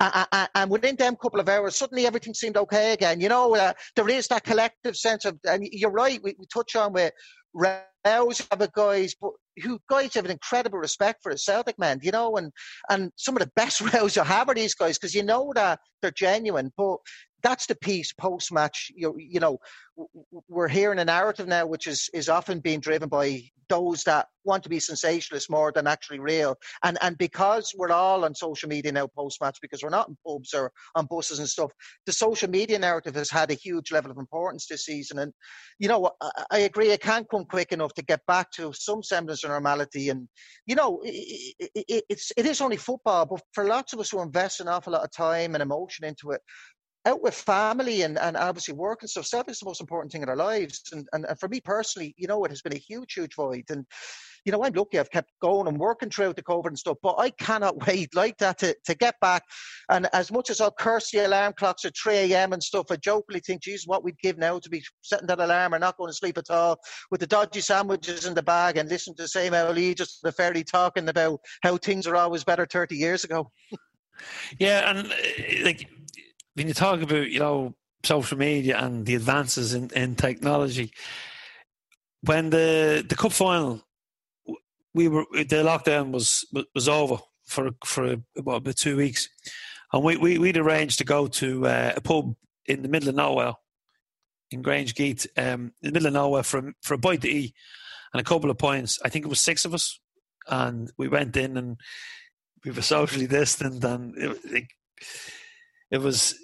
[0.00, 3.20] And within them couple of hours, suddenly everything seemed okay again.
[3.20, 6.76] You know, uh, there is that collective sense of, and you're right, we, we touch
[6.76, 7.12] on with
[8.04, 9.14] Rouse have a guys,
[9.62, 12.52] who guys have an incredible respect for the Celtic men, you know, and
[12.90, 15.80] and some of the best rows you have are these guys because you know that
[16.02, 16.72] they're genuine.
[16.76, 16.98] But
[17.44, 18.90] that's the piece post match.
[18.96, 19.58] You, you know,
[20.48, 24.62] we're hearing a narrative now which is is often being driven by those that want
[24.62, 26.56] to be sensationalist more than actually real.
[26.82, 30.16] And and because we're all on social media now post match because we're not in
[30.26, 31.72] pubs or on buses and stuff,
[32.06, 35.18] the social media narrative has had a huge level of importance this season.
[35.18, 35.32] And
[35.78, 39.02] you know, I, I agree, it can't come quick enough to get back to some
[39.02, 40.08] semblance of normality.
[40.08, 40.28] And
[40.66, 44.20] you know, it, it, it's it is only football, but for lots of us who
[44.20, 46.40] invest an awful lot of time and emotion into it,
[47.06, 49.26] out with family and, and obviously work and stuff.
[49.26, 50.82] Self is the most important thing in our lives.
[50.92, 53.64] And, and, and for me personally, you know, it has been a huge, huge void.
[53.68, 53.84] And,
[54.44, 57.16] you know, I'm lucky I've kept going and working throughout the COVID and stuff, but
[57.18, 59.42] I cannot wait like that to, to get back.
[59.90, 62.52] And as much as I'll curse the alarm clocks at 3 a.m.
[62.52, 65.74] and stuff, I jokingly think, geez, what we'd give now to be setting that alarm
[65.74, 66.78] or not going to sleep at all
[67.10, 70.32] with the dodgy sandwiches in the bag and listen to the same Lee just the
[70.32, 73.50] fairy talking about how things are always better 30 years ago.
[74.58, 75.88] yeah, and uh, like
[76.54, 77.74] when you talk about you know
[78.04, 80.92] social media and the advances in, in technology,
[82.22, 83.82] when the the cup final,
[84.94, 86.44] we were the lockdown was
[86.74, 89.28] was over for for about two weeks,
[89.92, 92.34] and we, we we'd arranged to go to uh, a pub
[92.66, 93.54] in the middle of nowhere,
[94.50, 97.54] in Grangegeeth, um, in the middle of nowhere for for a bite to eat
[98.12, 99.00] and a couple of points.
[99.04, 99.98] I think it was six of us,
[100.48, 101.76] and we went in and
[102.64, 104.64] we were socially distant, and it, it,
[105.90, 106.34] it was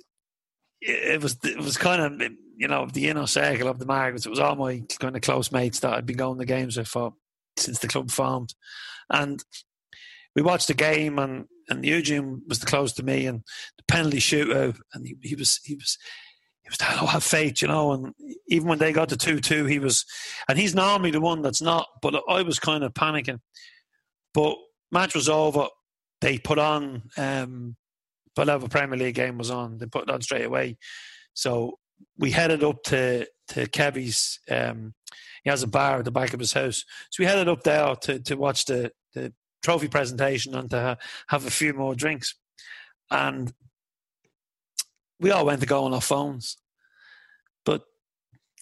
[0.80, 4.26] it was it was kind of you know the inner circle of the Margaret's.
[4.26, 6.88] It was all my kind of close mates that I'd been going to games with
[6.88, 7.14] for
[7.56, 8.54] since the club formed,
[9.10, 9.42] and
[10.34, 13.42] we watched the game and and Eugene was the close to me and
[13.76, 15.98] the penalty shootout and he, he was he was
[16.62, 17.92] he was oh, have faith, you know.
[17.92, 18.14] And
[18.48, 20.04] even when they got to two two, he was,
[20.48, 21.86] and he's normally the one that's not.
[22.02, 23.40] But I was kind of panicking.
[24.34, 24.56] But
[24.92, 25.68] match was over.
[26.20, 27.76] They put on um,
[28.34, 30.76] whatever Premier League game was on, they put it on straight away.
[31.34, 31.78] So
[32.18, 34.40] we headed up to to Kevy's.
[34.50, 34.94] Um,
[35.42, 37.94] he has a bar at the back of his house, so we headed up there
[37.94, 40.96] to to watch the the trophy presentation and to ha-
[41.28, 42.34] have a few more drinks.
[43.10, 43.52] And
[45.18, 46.56] we all went to go on our phones,
[47.64, 47.82] but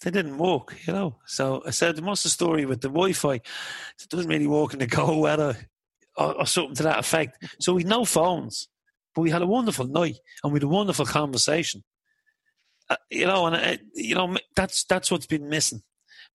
[0.01, 1.17] they didn't work, you know.
[1.25, 3.35] So I said, "What's the story with the Wi-Fi?
[3.35, 3.43] It
[4.09, 5.57] doesn't really work in the cold weather."
[6.17, 7.45] Or, or something to that effect.
[7.61, 8.67] So we no phones.
[9.19, 11.83] But we had a wonderful night and we had a wonderful conversation.
[12.89, 15.81] Uh, you know, and uh, you know that's that's what's been missing.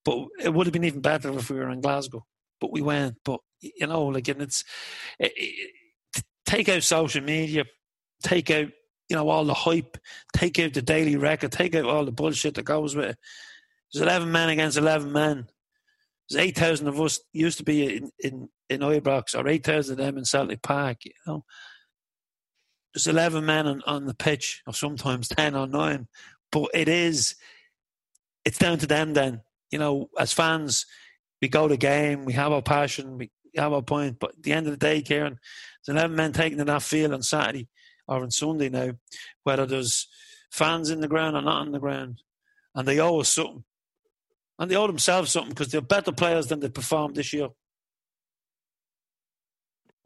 [0.05, 2.27] But it would have been even better if we were in Glasgow.
[2.61, 3.17] But we went.
[3.25, 4.65] But you know, like, it's
[5.19, 7.65] it, it, take out social media,
[8.23, 8.69] take out
[9.09, 9.97] you know all the hype,
[10.35, 13.19] take out the daily record, take out all the bullshit that goes with it.
[13.95, 15.47] There's eleven men against eleven men.
[16.29, 20.01] There's eight thousand of us used to be in in in Ibrox or eight thousand
[20.01, 20.99] of them in Celtic Park.
[21.07, 21.45] You know,
[22.95, 26.07] there's 11 men on, on the pitch, or sometimes 10 or 9.
[26.53, 27.35] But it is,
[28.45, 29.43] it's down to them then.
[29.71, 30.87] You know, as fans,
[31.43, 34.19] we go to game, we have our passion, we have our point.
[34.21, 35.41] But at the end of the day, Kieran,
[35.85, 37.69] there's 11 men taking that field on Saturday
[38.07, 38.93] or on Sunday now,
[39.43, 40.07] whether there's
[40.53, 42.23] fans in the ground or not on the ground.
[42.77, 43.65] And they owe us something.
[44.59, 47.49] And they owe themselves something because they're better players than they performed this year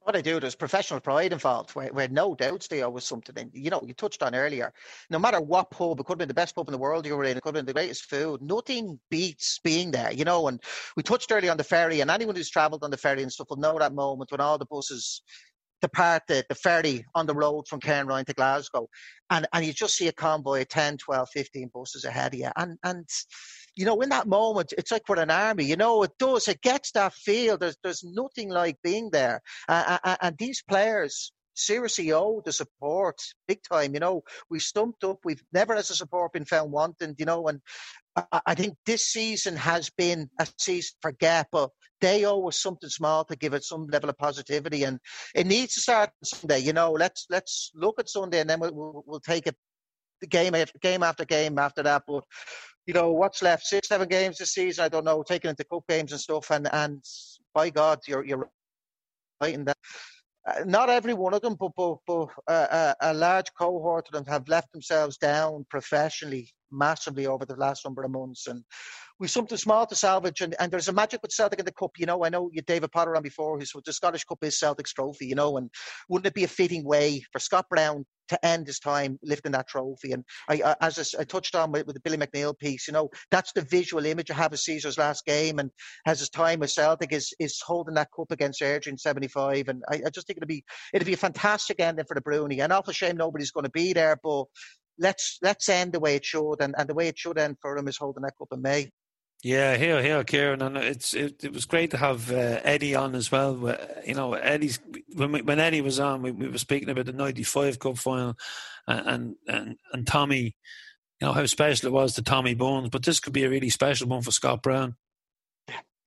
[0.08, 3.34] what I do, there's professional pride involved where, where no doubts they always something.
[3.36, 4.72] And, you know, you touched on earlier,
[5.10, 7.14] no matter what pub, it could have been the best pub in the world you
[7.14, 8.40] were in, it could have been the greatest food.
[8.40, 10.48] Nothing beats being there, you know.
[10.48, 10.62] And
[10.96, 13.50] we touched earlier on the ferry, and anyone who's travelled on the ferry and stuff
[13.50, 15.20] will know that moment when all the buses
[15.80, 18.88] depart the, the ferry on the road from Cairnryan to Glasgow.
[19.30, 22.50] And, and you just see a convoy of 10, 12, 15 buses ahead of you.
[22.56, 23.08] And, and
[23.76, 25.64] you know, in that moment, it's like we're an army.
[25.64, 26.48] You know, it does.
[26.48, 27.56] It gets that feel.
[27.56, 29.40] There's there's nothing like being there.
[29.68, 33.94] Uh, and these players seriously owe the support big time.
[33.94, 35.18] You know, we stumped up.
[35.24, 37.14] We've never, as a support, been found wanting.
[37.18, 37.60] You know, and
[38.16, 42.60] I, I think this season has been a season for Gap, but they owe us
[42.60, 44.98] something small to give it some level of positivity, and
[45.34, 46.60] it needs to start Sunday.
[46.60, 49.56] You know, let's let's look at Sunday, and then we'll we'll, we'll take it
[50.28, 52.02] game after game after game after that.
[52.06, 52.24] But
[52.86, 53.66] you know what's left?
[53.66, 54.84] Six, seven games this season.
[54.84, 55.22] I don't know.
[55.22, 57.04] Taking into cup games and stuff, and and
[57.54, 58.50] by God, you're you're
[59.40, 59.76] right in that.
[60.46, 64.24] Uh, not every one of them, but, but, but a, a large cohort of them
[64.32, 68.46] have left themselves down professionally massively over the last number of months.
[68.46, 68.64] And
[69.18, 70.40] we've something small to salvage.
[70.40, 71.92] And, and there's a magic with Celtic in the Cup.
[71.98, 74.92] You know, I know you David Potter on before, who's the Scottish Cup is Celtic's
[74.92, 75.70] trophy, you know, and
[76.08, 79.68] wouldn't it be a fitting way for Scott Brown to end his time lifting that
[79.68, 80.12] trophy.
[80.12, 82.92] And I, I as I, I, touched on with, with, the Billy McNeill piece, you
[82.92, 85.70] know, that's the visual image I have of Caesar's last game and
[86.06, 89.68] has his time with Celtic is is holding that cup against Airdrie in '75.
[89.68, 92.62] And I, I, just think it'll be it'll be a fantastic ending for the Broony.
[92.62, 94.44] And awful shame nobody's going to be there, but
[94.98, 97.76] let's let's end the way it should, and, and the way it should end for
[97.76, 98.90] him is holding that cup in May.
[99.44, 103.14] Yeah, here, here, Kieran, and it's it, it was great to have uh, Eddie on
[103.14, 103.76] as well.
[104.04, 104.80] You know, Eddie's
[105.14, 108.36] when we, when Eddie was on, we, we were speaking about the '95 Cup final,
[108.88, 110.56] and and and Tommy,
[111.20, 113.70] you know how special it was to Tommy Burns, but this could be a really
[113.70, 114.96] special one for Scott Brown.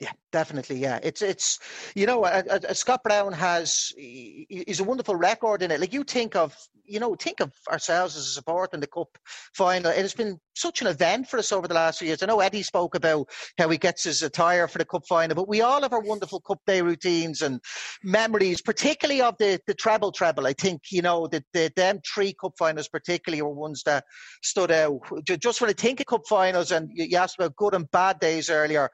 [0.02, 0.78] Yeah, definitely.
[0.78, 1.60] Yeah, it's it's
[1.94, 5.80] you know, uh, uh, Scott Brown has he's a wonderful record in it.
[5.80, 9.16] Like you think of you know think of ourselves as a support in the cup
[9.54, 9.92] final.
[9.92, 12.24] It has been such an event for us over the last few years.
[12.24, 13.30] I know Eddie spoke about
[13.60, 16.42] how he gets his attire for the cup final, but we all have our wonderful
[16.42, 17.62] cup day routines and
[18.04, 20.48] memories, particularly of the the treble treble.
[20.48, 24.06] I think you know the, the them three cup finals particularly were ones that
[24.42, 25.00] stood out.
[25.28, 28.50] Just when I think of cup finals, and you asked about good and bad days
[28.50, 28.90] earlier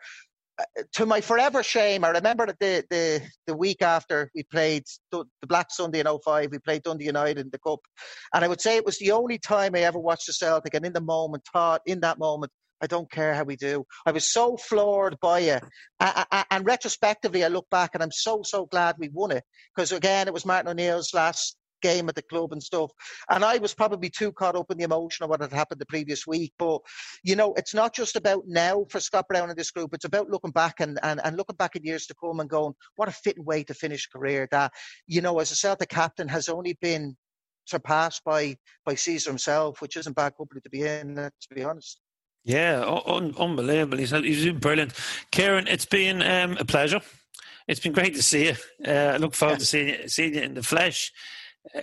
[0.93, 5.67] to my forever shame, I remember the, the, the week after we played the Black
[5.71, 7.79] Sunday in 05, we played Dundee United in the Cup.
[8.33, 10.85] And I would say it was the only time I ever watched the Celtic and
[10.85, 12.51] in the moment thought, in that moment,
[12.81, 13.85] I don't care how we do.
[14.05, 15.63] I was so floored by it.
[15.99, 19.43] and retrospectively, I look back and I'm so, so glad we won it.
[19.75, 22.91] Because again, it was Martin O'Neill's last game at the club and stuff.
[23.29, 25.85] And I was probably too caught up in the emotion of what had happened the
[25.85, 26.53] previous week.
[26.57, 26.81] But,
[27.23, 29.93] you know, it's not just about now for Scott Brown and this group.
[29.93, 32.73] It's about looking back and, and, and looking back in years to come and going,
[32.95, 34.71] what a fitting way to finish career that,
[35.07, 37.15] you know, as a Celtic captain has only been
[37.65, 38.55] surpassed by
[38.85, 41.99] by Caesar himself, which isn't bad company to be in, to be honest.
[42.45, 43.97] Yeah, un- unbelievable.
[43.97, 44.93] He's, he's been brilliant.
[45.31, 47.01] Kieran, it's been um, a pleasure.
[47.67, 48.55] It's been great to see you.
[48.87, 49.59] Uh, I look forward yeah.
[49.59, 51.11] to seeing you, seeing you in the flesh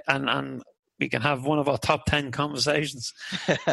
[0.08, 0.62] and and
[0.98, 3.12] we can have one of our top 10 conversations.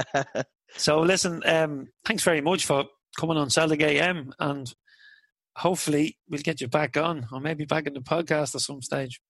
[0.75, 2.85] so, listen, um, thanks very much for
[3.17, 4.73] coming on Celtic AM, and
[5.55, 9.21] hopefully, we'll get you back on, or maybe back in the podcast at some stage.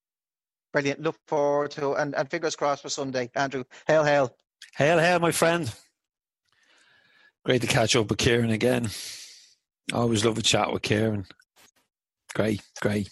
[0.71, 1.01] Brilliant.
[1.01, 3.29] Look forward to and, and fingers crossed for Sunday.
[3.36, 4.36] Andrew, hail, hail.
[4.77, 5.73] Hail, hail, my friend.
[7.43, 8.89] Great to catch up with Kieran again.
[9.91, 11.25] I always love a chat with Kieran.
[12.34, 13.09] Great, great.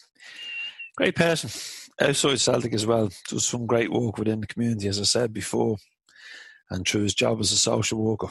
[0.95, 1.49] Great person
[1.99, 5.77] outside Celtic as well, does some great work within the community, as I said before,
[6.69, 8.29] and through his job as a social worker.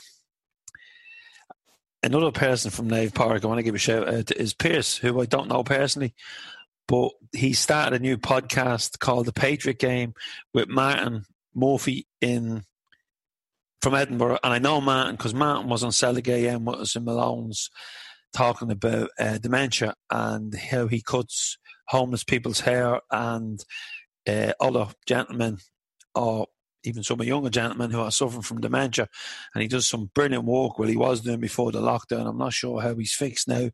[2.03, 4.97] Another person from Naomh Pádraig I want to give a shout out to is Pierce,
[4.97, 6.14] who I don't know personally,
[6.87, 10.14] but he started a new podcast called The Patriot Game
[10.55, 12.62] with Martin Murphy in
[13.83, 17.71] from Edinburgh, and I know Martin because Martin was on Celtic AM us in Malone's
[18.33, 21.59] talking about uh, dementia and how he cuts
[21.89, 23.64] homeless people's hair and
[24.28, 25.59] uh, other gentlemen
[26.14, 26.47] or
[26.84, 29.09] even some younger gentlemen who are suffering from dementia.
[29.55, 30.78] And he does some brilliant work.
[30.78, 32.26] Well, he was doing before the lockdown.
[32.26, 33.70] I'm not sure how he's fixed now.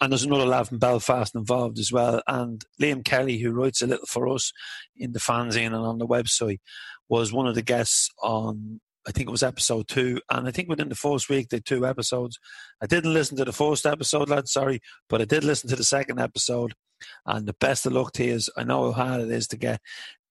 [0.00, 2.22] And there's another lad from Belfast involved as well.
[2.26, 4.52] And Liam Kelly, who writes a little for us
[4.96, 6.60] in the fanzine and on the website,
[7.08, 10.68] was one of the guests on I think it was episode two, and I think
[10.68, 12.38] within the first week they two episodes.
[12.80, 15.82] I didn't listen to the first episode, lad, sorry, but I did listen to the
[15.82, 16.74] second episode.
[17.26, 19.80] And the best of luck to you I know how hard it is to get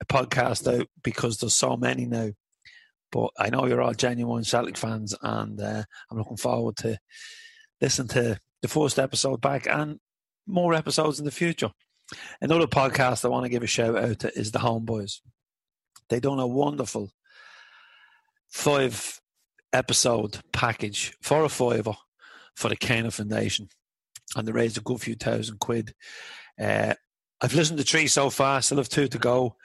[0.01, 2.31] a podcast out because there's so many now.
[3.11, 6.97] But I know you're all genuine Celtic fans, and uh, I'm looking forward to
[7.81, 9.99] listen to the first episode back and
[10.47, 11.71] more episodes in the future.
[12.39, 15.19] Another podcast I want to give a shout out to is the Homeboys.
[16.09, 17.11] They done a wonderful
[18.49, 19.19] five
[19.73, 21.93] episode package for a fiver
[22.55, 23.69] for the Cana Foundation,
[24.35, 25.93] and they raised a good few thousand quid.
[26.59, 26.93] Uh,
[27.41, 29.55] I've listened to three so far, still have two to go.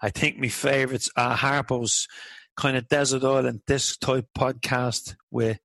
[0.00, 2.08] I think my favourites are Harpo's
[2.56, 5.58] kind of desert island disc type podcast with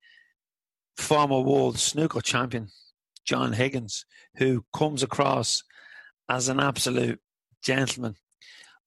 [0.98, 2.68] former world snooker champion
[3.26, 4.06] John Higgins,
[4.38, 5.64] who comes across
[6.28, 7.20] as an absolute
[7.64, 8.16] gentleman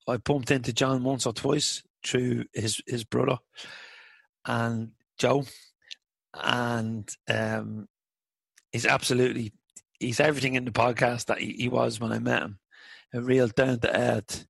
[0.06, 3.38] I bumped into John once or twice through his his brother
[4.46, 5.44] and Joe,
[6.34, 7.88] and um,
[8.72, 9.52] he's absolutely
[9.98, 12.58] he's everything in the podcast that he, he was when I met him.
[13.12, 14.46] A real down to earth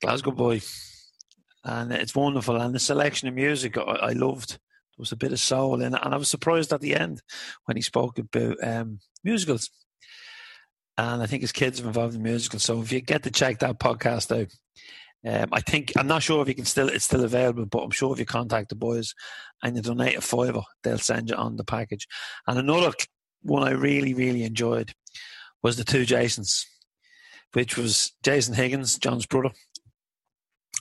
[0.00, 0.60] Glasgow boy,
[1.64, 2.56] and it's wonderful.
[2.56, 4.50] And the selection of music I, I loved.
[4.50, 7.22] There was a bit of soul in it, and I was surprised at the end
[7.64, 9.70] when he spoke about um, musicals.
[10.98, 12.62] And I think his kids are involved in musicals.
[12.62, 14.48] So if you get to check that podcast out,
[15.26, 17.90] um, I think I'm not sure if you can still it's still available, but I'm
[17.90, 19.14] sure if you contact the boys
[19.62, 22.06] and you donate a fiver, they'll send you on the package.
[22.46, 22.92] And another
[23.46, 24.92] one I really really enjoyed
[25.62, 26.66] was the two Jasons,
[27.52, 29.50] which was Jason Higgins, John's brother,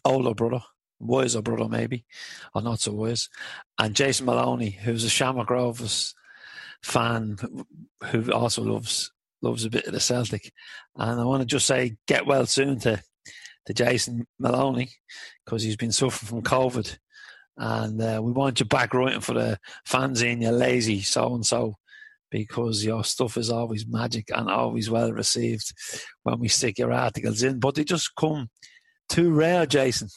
[0.03, 0.61] older brother,
[0.99, 2.05] wiser brother maybe,
[2.53, 3.29] or not so wise,
[3.79, 6.13] and Jason Maloney, who's a Shamrock Rovers
[6.83, 7.37] fan
[8.11, 9.11] who also loves
[9.41, 10.51] loves a bit of the Celtic.
[10.95, 13.01] And I want to just say, get well soon to
[13.65, 14.89] to Jason Maloney
[15.43, 16.97] because he's been suffering from COVID.
[17.57, 21.77] And uh, we want you back writing for the fanzine, you lazy so and so,
[22.35, 25.71] because your stuff is always magic and always well received
[26.23, 27.61] when we stick your articles in.
[27.61, 28.49] But they just come
[29.07, 30.09] too rare, Jason.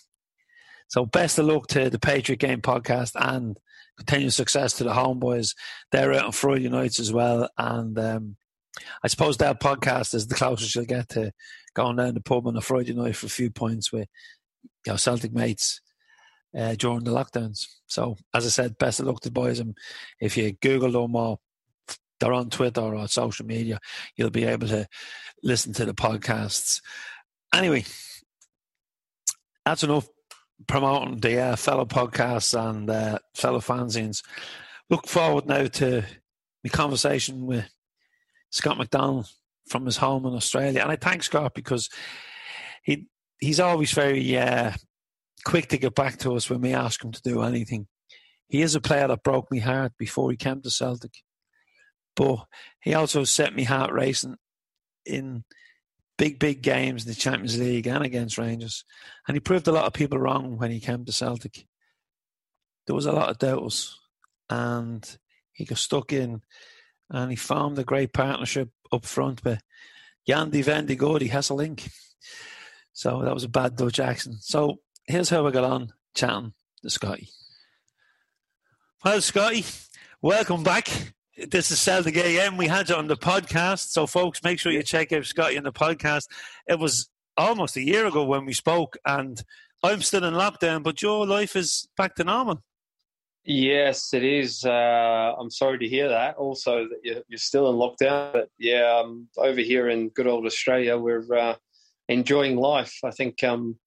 [0.89, 3.57] So best of luck to the Patriot Game podcast and
[3.99, 5.55] continued success to the homeboys.
[5.93, 7.49] They're out on Friday nights as well.
[7.57, 8.36] And um,
[9.05, 11.31] I suppose that podcast is the closest you'll get to
[11.74, 14.09] going down the pub on a Friday night for a few points with
[14.85, 15.81] your Celtic mates
[16.57, 17.65] uh, during the lockdowns.
[17.86, 19.61] So, as I said, best of luck to the boys.
[19.61, 19.77] And
[20.20, 21.39] if you Google them or
[22.20, 23.78] they're on Twitter or on social media,
[24.16, 24.86] you'll be able to
[25.43, 26.81] listen to the podcasts.
[27.55, 27.85] Anyway,
[29.65, 30.09] that's enough
[30.66, 34.23] promoting the uh, fellow podcasts and uh, fellow fanzines.
[34.90, 36.05] Look forward now to
[36.65, 37.69] my conversation with
[38.51, 39.28] Scott McDonald
[39.69, 40.81] from his home in Australia.
[40.81, 41.89] And I thank Scott because
[42.82, 43.07] he
[43.39, 44.73] he's always very uh,
[45.45, 47.86] quick to get back to us when we ask him to do anything.
[48.49, 51.12] He is a player that broke me heart before he came to Celtic,
[52.19, 52.47] but
[52.81, 54.36] he also set me heart racing
[55.07, 55.45] in
[56.16, 58.85] big, big games in the Champions League and against Rangers.
[59.28, 61.65] And he proved a lot of people wrong when he came to Celtic.
[62.86, 63.97] There was a lot of doubters,
[64.51, 65.09] and
[65.53, 66.43] he got stuck in
[67.09, 69.62] and he formed a great partnership up front with
[70.28, 71.89] Yandy Vendigodi has a link.
[72.93, 74.43] So that was a bad Dutch accent.
[74.43, 77.28] So here's how we got on chatting to Scotty.
[79.05, 79.65] Well, Scotty,
[80.20, 81.15] welcome back.
[81.47, 82.56] This is Celtic AM.
[82.56, 83.90] We had you on the podcast.
[83.90, 86.24] So, folks, make sure you check out Scotty on the podcast.
[86.66, 89.40] It was almost a year ago when we spoke, and
[89.85, 92.65] I'm still in lockdown, but your life is back to normal.
[93.44, 94.65] Yes, it is.
[94.65, 96.35] Uh, I'm sorry to hear that.
[96.39, 98.32] Also, that you're, you're, still in lockdown.
[98.32, 101.55] But yeah, um, over here in good old Australia, we're uh,
[102.09, 102.98] enjoying life.
[103.05, 103.78] I think um,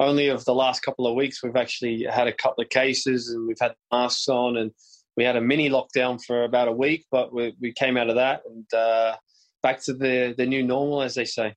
[0.00, 3.46] only of the last couple of weeks, we've actually had a couple of cases and
[3.46, 4.70] we've had masks on and
[5.16, 8.16] we had a mini lockdown for about a week, but we, we came out of
[8.16, 9.16] that and uh,
[9.62, 11.54] back to the, the new normal, as they say.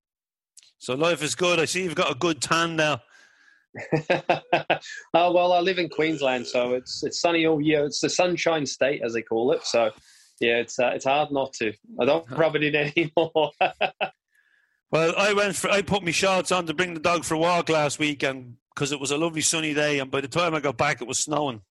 [0.78, 1.60] So life is good.
[1.60, 3.02] I see you've got a good tan now.
[5.14, 7.86] oh well, I live in Queensland, so it's it's sunny all year.
[7.86, 9.64] It's the sunshine state, as they call it.
[9.64, 9.92] So
[10.40, 11.72] yeah, it's uh, it's hard not to.
[12.00, 13.52] I don't rub it in anymore.
[14.92, 17.38] well, I went for I put my shorts on to bring the dog for a
[17.38, 20.56] walk last week, and because it was a lovely sunny day, and by the time
[20.56, 21.62] I got back, it was snowing.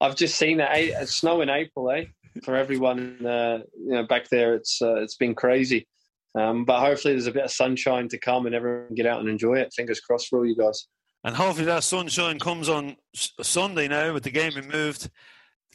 [0.00, 0.68] I've just seen it.
[0.70, 2.04] Eh, snow in April, eh?
[2.44, 5.86] For everyone, uh, you know, back there, it's uh, it's been crazy.
[6.34, 9.20] Um, but hopefully, there's a bit of sunshine to come and everyone can get out
[9.20, 9.72] and enjoy it.
[9.74, 10.86] Fingers crossed for all you guys.
[11.24, 15.10] And hopefully, that sunshine comes on Sunday now with the game moved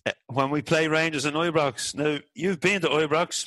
[0.06, 1.96] eh, when we play Rangers and Ibrox.
[1.96, 3.46] Now, you've been to Ibrox,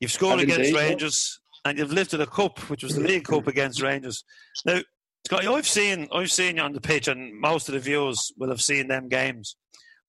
[0.00, 1.70] you've scored Have against indeed, Rangers, yeah.
[1.70, 4.24] and you've lifted a cup, which was the League Cup against Rangers.
[4.64, 4.80] Now,
[5.24, 8.48] Scotty, I've seen I've seen you on the pitch, and most of the viewers will
[8.48, 9.56] have seen them games.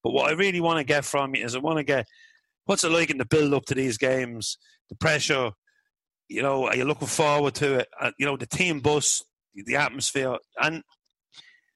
[0.04, 2.06] But what I really want to get from you is I want to get
[2.66, 4.58] what's it like in the build up to these games,
[4.90, 5.52] the pressure,
[6.28, 7.88] you know, are you looking forward to it?
[8.00, 9.24] Uh, you know, the team bus,
[9.54, 10.84] the atmosphere, and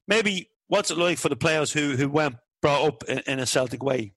[0.08, 3.46] maybe what's it like for the players who who went brought up in, in a
[3.46, 4.14] Celtic way?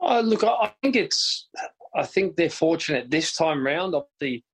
[0.00, 1.48] Uh, look, I think it's.
[1.96, 3.94] I think they're fortunate this time round.
[3.94, 4.44] Obviously,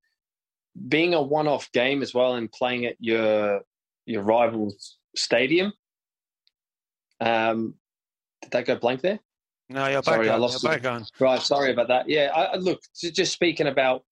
[0.87, 3.61] being a one-off game as well, and playing at your
[4.05, 5.73] your rival's stadium.
[7.19, 7.75] Um,
[8.41, 9.19] did that go blank there?
[9.69, 10.35] No, you're sorry, back on.
[10.35, 11.05] I lost you're back on.
[11.19, 12.09] Right, sorry about that.
[12.09, 14.03] Yeah, I, look, just speaking about,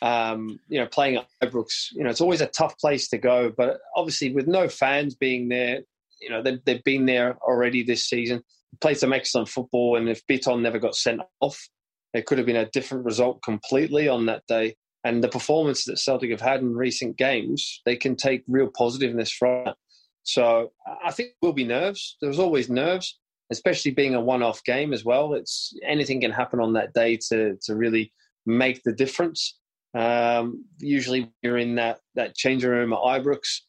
[0.00, 3.52] um, you know, playing at Ibrox, you know, it's always a tough place to go.
[3.54, 5.80] But obviously, with no fans being there,
[6.20, 8.42] you know, they've, they've been there already this season.
[8.80, 11.68] Played some excellent football, and if Bitton never got sent off,
[12.14, 14.76] it could have been a different result completely on that day.
[15.04, 19.32] And the performance that Celtic have had in recent games, they can take real positiveness
[19.32, 19.74] from it.
[20.22, 20.72] So
[21.04, 22.16] I think there will be nerves.
[22.20, 23.18] There's always nerves,
[23.50, 25.34] especially being a one-off game as well.
[25.34, 28.12] It's anything can happen on that day to to really
[28.46, 29.58] make the difference.
[29.94, 33.60] Um, usually, you're in that that changing room at Ibrox.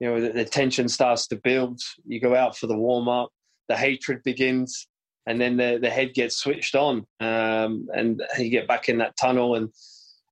[0.00, 1.80] You know, the, the tension starts to build.
[2.06, 3.30] You go out for the warm up.
[3.68, 4.86] The hatred begins,
[5.26, 9.16] and then the the head gets switched on, um, and you get back in that
[9.20, 9.70] tunnel and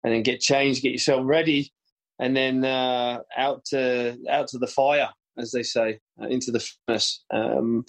[0.06, 1.72] and then get changed, get yourself ready,
[2.20, 6.64] and then uh, out to out to the fire, as they say, uh, into the
[6.86, 7.24] furnace.
[7.34, 7.84] Um,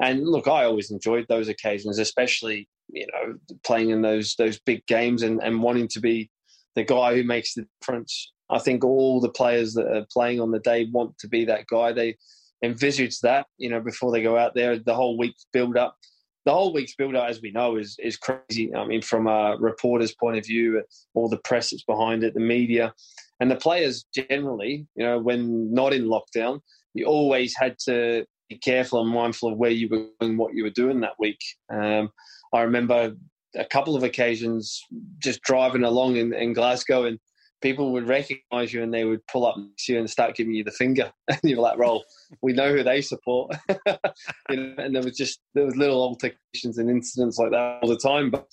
[0.00, 3.34] and look, I always enjoyed those occasions, especially you know
[3.64, 6.30] playing in those those big games and, and wanting to be
[6.76, 8.32] the guy who makes the difference.
[8.48, 11.66] I think all the players that are playing on the day want to be that
[11.66, 11.92] guy.
[11.92, 12.16] They
[12.62, 14.78] envisage that, you know, before they go out there.
[14.78, 15.96] The whole week's build up
[16.46, 18.72] the whole week's build up, as we know, is is crazy.
[18.74, 20.82] I mean, from a reporter's point of view,
[21.14, 22.94] all the press that's behind it, the media,
[23.40, 24.86] and the players generally.
[24.94, 26.60] You know, when not in lockdown,
[26.94, 30.62] you always had to be careful and mindful of where you were going, what you
[30.62, 31.40] were doing that week.
[31.68, 32.10] Um,
[32.54, 33.16] I remember
[33.56, 34.80] a couple of occasions
[35.18, 37.18] just driving along in, in Glasgow and
[37.62, 40.54] people would recognize you and they would pull up next to you and start giving
[40.54, 41.10] you the finger.
[41.28, 42.04] And you're like, roll,
[42.42, 43.56] we know who they support.
[43.68, 47.88] you know, and there was just, there was little altercations and incidents like that all
[47.88, 48.30] the time.
[48.30, 48.46] But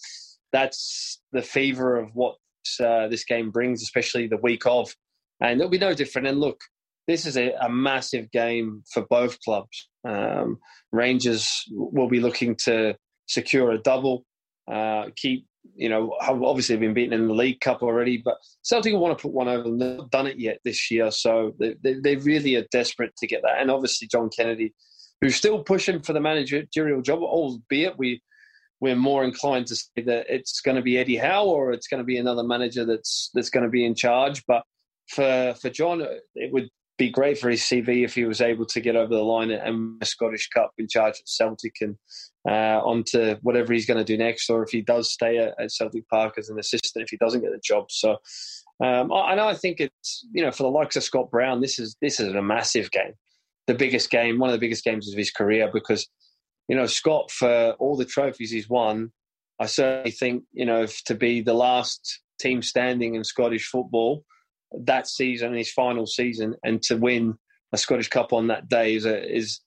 [0.51, 2.35] that's the fever of what
[2.79, 4.95] uh, this game brings, especially the week of.
[5.41, 6.27] And it'll be no different.
[6.27, 6.61] And look,
[7.07, 9.89] this is a, a massive game for both clubs.
[10.07, 10.59] Um,
[10.91, 12.95] Rangers will be looking to
[13.27, 14.25] secure a double,
[14.71, 15.45] uh, keep
[15.75, 19.33] you know, obviously been beaten in the League Cup already, but Celtic want to put
[19.33, 19.63] one over.
[19.63, 23.27] They've not done it yet this year, so they, they, they, really are desperate to
[23.27, 23.59] get that.
[23.59, 24.73] And obviously, John Kennedy,
[25.21, 28.21] who's still pushing for the managerial job, albeit we
[28.79, 31.99] we're more inclined to say that it's going to be Eddie Howe or it's going
[31.99, 34.43] to be another manager that's that's going to be in charge.
[34.45, 34.63] But
[35.07, 38.79] for for John, it would be great for his CV if he was able to
[38.79, 41.97] get over the line and a Scottish Cup in charge at Celtic and
[42.47, 45.71] uh, onto whatever he's going to do next, or if he does stay at, at,
[45.71, 47.85] Celtic Park as an assistant if he doesn't get the job.
[47.89, 48.17] So,
[48.83, 51.79] um, I, know I think it's you know for the likes of Scott Brown, this
[51.79, 53.13] is this is a massive game,
[53.65, 56.07] the biggest game, one of the biggest games of his career because
[56.67, 59.11] you know Scott for all the trophies he's won.
[59.59, 64.25] I certainly think you know to be the last team standing in Scottish football
[64.81, 67.37] that season, his final season, and to win
[67.71, 69.61] a Scottish Cup on that day is a, is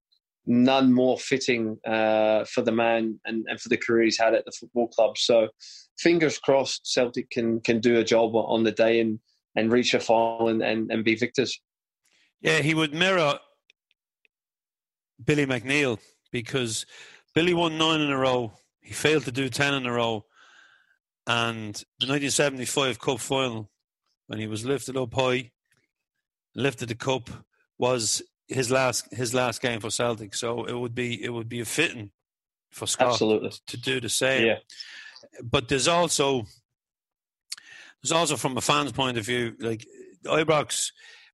[0.46, 4.44] none more fitting uh, for the man and, and for the career he's had at
[4.44, 5.18] the football club.
[5.18, 5.48] So,
[5.98, 9.18] fingers crossed, Celtic can can do a job on the day and
[9.56, 11.58] and reach a final and, and, and be victors.
[12.42, 13.38] Yeah, he would mirror
[15.24, 15.98] Billy McNeill
[16.30, 16.84] because
[17.34, 18.52] Billy won nine in a row.
[18.82, 20.24] He failed to do ten in a row,
[21.26, 23.70] and the 1975 Cup final
[24.26, 25.50] when he was lifted up high,
[26.54, 27.30] lifted the cup,
[27.78, 30.34] was his last his last game for Celtic.
[30.34, 32.10] So it would be it would be a fitting
[32.70, 33.52] for Scott Absolutely.
[33.66, 34.46] to do the same.
[34.46, 34.58] Yeah.
[35.42, 36.46] But there's also
[38.02, 39.86] there's also from a fan's point of view, like
[40.24, 40.92] Ibrox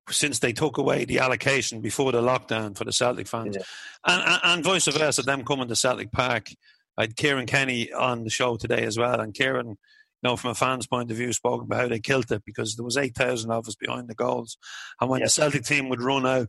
[0.09, 3.63] since they took away the allocation before the lockdown for the Celtic fans, yeah.
[4.05, 6.49] and, and, and vice versa, them coming to Celtic Park.
[6.97, 9.77] I had Kieran Kenny on the show today as well, and Kieran
[10.23, 12.85] know, from a fan's point of view, spoke about how they killed it because there
[12.85, 14.57] was 8,000 of us behind the goals.
[14.99, 15.35] And when yes.
[15.35, 16.47] the Celtic team would run out,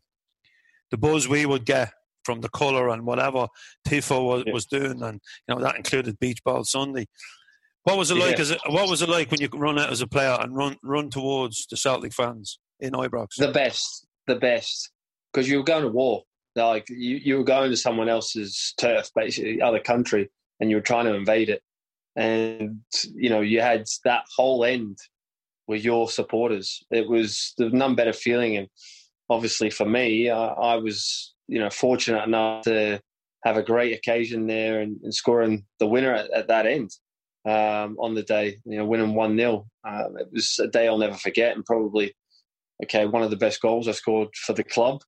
[0.90, 1.92] the buzz we would get
[2.24, 3.48] from the colour and whatever
[3.86, 7.06] Tifo was, was doing, and you know that included Beach Ball Sunday.
[7.84, 8.40] What was it like?
[8.40, 10.76] As a, what was it like when you run out as a player and run
[10.82, 13.36] run towards the Celtic fans in Ibrox?
[13.36, 14.90] The best, the best,
[15.32, 16.22] because you were going to war.
[16.56, 20.30] Like you, you were going to someone else's turf, basically other country,
[20.60, 21.62] and you were trying to invade it
[22.16, 22.80] and
[23.14, 24.98] you know you had that whole end
[25.66, 26.82] with your supporters.
[26.90, 28.68] It was there's none better feeling, and
[29.30, 33.00] obviously for me, I, I, was you know fortunate enough to
[33.44, 36.90] have a great occasion there and, and scoring the winner at, at that end
[37.46, 38.58] um, on the day.
[38.64, 42.14] You know, winning one 0 uh, It was a day I'll never forget, and probably
[42.84, 45.00] okay one of the best goals I scored for the club.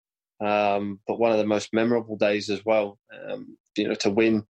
[0.45, 2.99] Um, but one of the most memorable days as well.
[3.29, 4.45] Um, you know, to win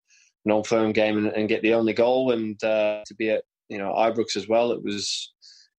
[0.45, 3.43] an old firm game and, and get the only goal and uh, to be at
[3.69, 4.71] you know Ibrox as well.
[4.71, 5.33] It was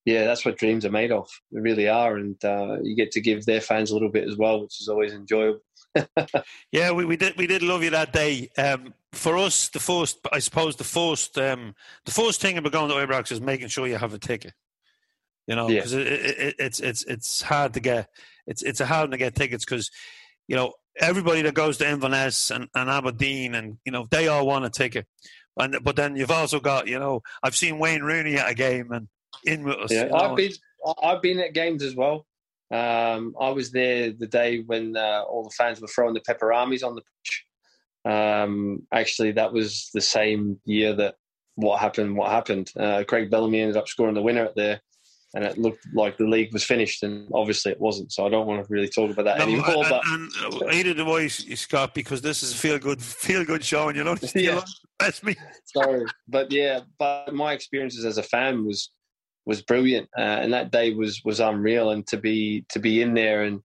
[0.07, 1.29] yeah, that's what dreams are made of.
[1.51, 4.37] They really are, and uh, you get to give their fans a little bit as
[4.37, 5.61] well, which is always enjoyable.
[6.73, 8.49] yeah, we, we did we did love you that day.
[8.57, 11.75] Um, for us, the first, I suppose, the first, um,
[12.05, 14.53] the first thing about going to Ibrox is making sure you have a ticket.
[15.49, 16.01] You know, because yeah.
[16.01, 18.09] it, it, it's it's it's hard to get.
[18.47, 19.91] It's it's a hard to get tickets because
[20.47, 24.47] you know everybody that goes to Inverness and, and Aberdeen and you know they all
[24.47, 25.07] want a ticket.
[25.59, 28.93] And but then you've also got you know I've seen Wayne Rooney at a game
[28.93, 29.09] and
[29.45, 29.93] in with us.
[29.93, 30.17] Yeah, you know.
[30.17, 30.53] I've been
[31.03, 32.27] I've been at games as well.
[32.71, 36.85] Um, I was there the day when uh, all the fans were throwing the peperamis
[36.85, 37.45] on the pitch.
[38.05, 41.15] Um, actually, that was the same year that
[41.55, 42.17] what happened.
[42.17, 42.71] What happened?
[42.79, 44.81] Uh, Craig Bellamy ended up scoring the winner at there,
[45.35, 48.13] and it looked like the league was finished, and obviously it wasn't.
[48.13, 49.67] So I don't want to really talk about that No, anymore.
[49.69, 50.31] and, but and,
[50.63, 53.97] and either the way, Scott, because this is a feel good, feel good show, and
[53.97, 54.63] you know, Yeah.
[54.99, 55.35] that's me.
[55.65, 58.91] Sorry, but yeah, but my experiences as a fan was
[59.47, 61.91] was brilliant, uh, and that day was was unreal.
[61.91, 63.61] And to be to be in there and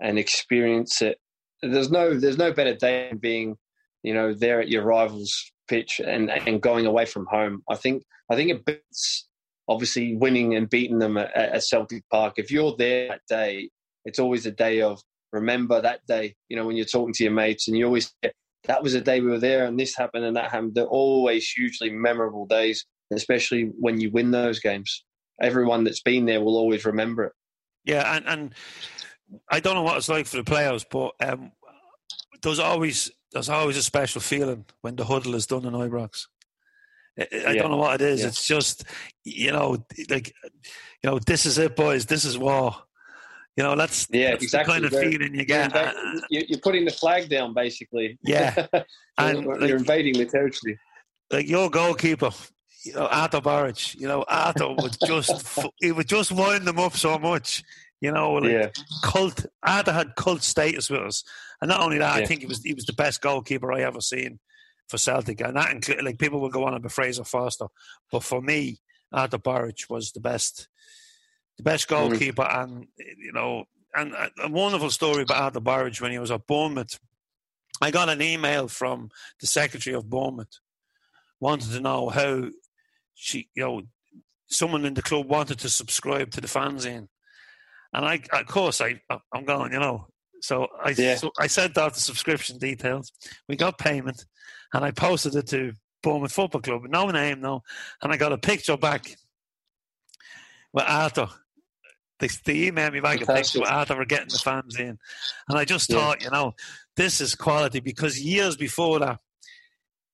[0.00, 1.18] and experience it,
[1.62, 3.56] there's no there's no better day than being,
[4.02, 7.62] you know, there at your rivals' pitch and and going away from home.
[7.70, 9.27] I think I think it beats
[9.68, 12.34] obviously winning and beating them at, at Celtic Park.
[12.36, 13.70] If you're there that day,
[14.04, 15.00] it's always a day of
[15.32, 16.34] remember that day.
[16.48, 18.32] You know, when you're talking to your mates, and you always say,
[18.64, 20.74] that was a day we were there, and this happened and that happened.
[20.74, 25.04] They're always hugely memorable days, especially when you win those games.
[25.40, 27.32] Everyone that's been there will always remember it.
[27.84, 28.54] Yeah, and, and
[29.48, 31.52] I don't know what it's like for the players, but um,
[32.42, 36.26] there's always there's always a special feeling when the huddle is done in Ibrox.
[37.20, 37.52] I, Yeah.
[37.54, 38.20] don't know what it is.
[38.20, 38.28] Yeah.
[38.28, 38.84] It's just
[39.24, 39.76] you know,
[40.10, 40.32] like
[41.02, 42.06] you know, this is it, boys.
[42.06, 42.74] This is war.
[43.56, 44.74] You know, that's Yeah, that's exactly.
[44.74, 45.74] the kind of They're- feeling you You're, get.
[45.76, 45.92] Uh,
[46.30, 48.18] you- you're putting the flag down, basically.
[48.22, 48.66] Yeah.
[49.18, 50.78] And, you're like- invading the territory.
[51.32, 52.30] like your goalkeeper,
[52.84, 56.96] you know, Arthur Boruc, you know, Arthur would just he would just wind them up
[56.96, 57.64] so much.
[58.00, 58.68] You know, like Yeah.
[59.02, 59.44] cult.
[59.64, 61.24] Arthur had cult status with us,
[61.60, 64.00] and not only that, I think he was he was the best goalkeeper I ever
[64.00, 64.38] seen
[64.88, 67.66] for Celtic, and that include like people will go on about Fraser Forster,
[68.10, 68.78] but for me,
[69.12, 70.68] Arthur Boruc was the best,
[71.56, 72.10] the best Mm-hmm.
[72.10, 76.30] goalkeeper, and you know, and a, a wonderful story about Arthur Barrage when he was
[76.30, 76.98] at Bournemouth.
[77.80, 79.10] I got an email from
[79.40, 80.58] the secretary of Bournemouth
[81.40, 82.48] wanted to know how
[83.14, 83.82] she, you know,
[84.48, 87.08] someone in the club wanted to subscribe to the fanzine,
[87.92, 89.00] and I, of course, I,
[89.32, 90.08] I'm going, you know.
[90.40, 91.16] So I, Yeah.
[91.16, 93.12] so I sent out the subscription details.
[93.48, 94.24] We got payment,
[94.72, 95.72] and I posted it to
[96.02, 96.82] Bournemouth Football Club.
[96.88, 97.62] No name, no,
[98.02, 99.16] and I got a picture back
[100.72, 101.28] with Arthur.
[102.20, 104.98] They, they emailed me back a picture with Arthur for getting the fans in,
[105.48, 105.96] and I just Yeah.
[105.96, 106.54] thought, you know,
[106.96, 109.20] this is quality because years before that,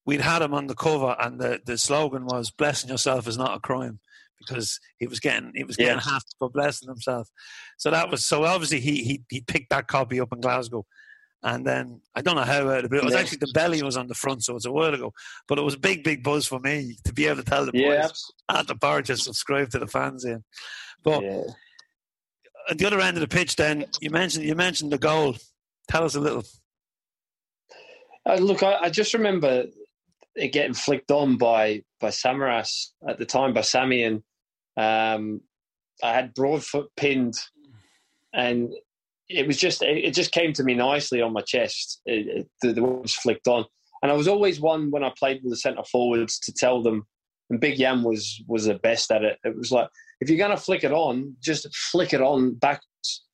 [0.05, 3.57] we'd had him on the cover, and the, the slogan was "Blessing yourself is not
[3.57, 4.01] a crime,"
[4.39, 6.01] because he was getting he was getting Yeah.
[6.01, 7.29] half for blessing himself.
[7.79, 10.85] So that was so obviously he he he picked that copy up in Glasgow,
[11.45, 13.21] and then I don't know how, uh, but it was Yeah.
[13.21, 15.13] actually the belly was on the front, so it's a while ago.
[15.47, 17.73] But it was a big big buzz for me to be able to tell the
[17.75, 20.43] Yeah, boys abs- at the bar to subscribe to the fans in.
[21.05, 21.43] But yeah.
[22.71, 25.37] at the other end of the pitch, then you mentioned you mentioned the goal.
[25.89, 26.45] Tell us a little.
[28.27, 29.67] Uh, look, I, I just remember
[30.35, 34.23] it getting flicked on by by Samaras at the time by Sammy, and
[34.79, 35.43] um,
[36.03, 37.35] I had Broadfoot pinned,
[38.33, 38.73] and
[39.29, 42.01] it was just it, just came to me nicely on my chest.
[42.07, 43.65] It, it, the, it was flicked on,
[44.03, 47.07] and I was always one when I played with the centre forwards to tell them.
[47.51, 49.39] And Big Jan was was the best at it.
[49.45, 49.89] It was like
[50.21, 53.25] if you're going to flick it on, just flick it on backwards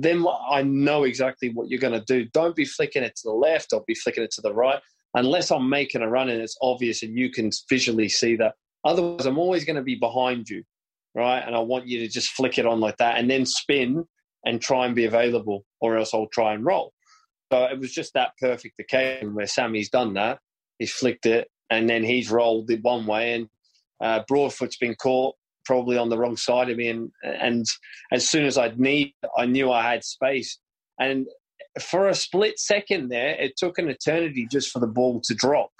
[0.00, 2.28] then I know exactly what you're going to do.
[2.32, 4.80] Don't be flicking it to the left or be flicking it to the right
[5.14, 8.54] unless I'm making a run and it's obvious and you can visually see that.
[8.84, 10.64] Otherwise, I'm always going to be behind you,
[11.14, 11.40] right?
[11.40, 14.04] And I want you to just flick it on like that and then spin
[14.44, 16.92] and try and be available, or else I'll try and roll.
[17.52, 20.38] So it was just that perfect occasion where Sammy's done that.
[20.78, 23.48] He's flicked it and then he's rolled it one way and
[24.02, 27.64] uh, Broadfoot's been caught probably on the wrong side of me and and
[28.10, 30.58] as soon as I'd need I knew I had space
[30.98, 31.26] and
[31.80, 35.70] for a split second there it took an eternity just for the ball to drop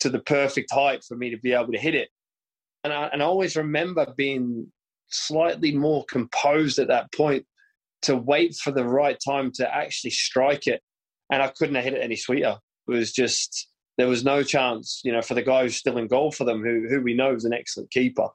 [0.00, 2.10] to the perfect height for me to be able to hit it
[2.84, 4.70] and I, and I always remember being
[5.08, 7.46] slightly more composed at that point
[8.04, 10.82] to wait for the right time to actually strike it
[11.30, 12.56] and I couldn't have hit it any sweeter
[12.88, 13.68] it was just
[13.98, 16.62] there was no chance you know for the guy who's still in goal for them
[16.62, 18.28] who who we know is an excellent keeper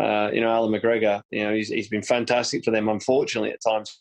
[0.00, 3.60] uh, you know, Allan McGregor, you know, he's, he's been fantastic for them, unfortunately, at
[3.62, 4.00] times.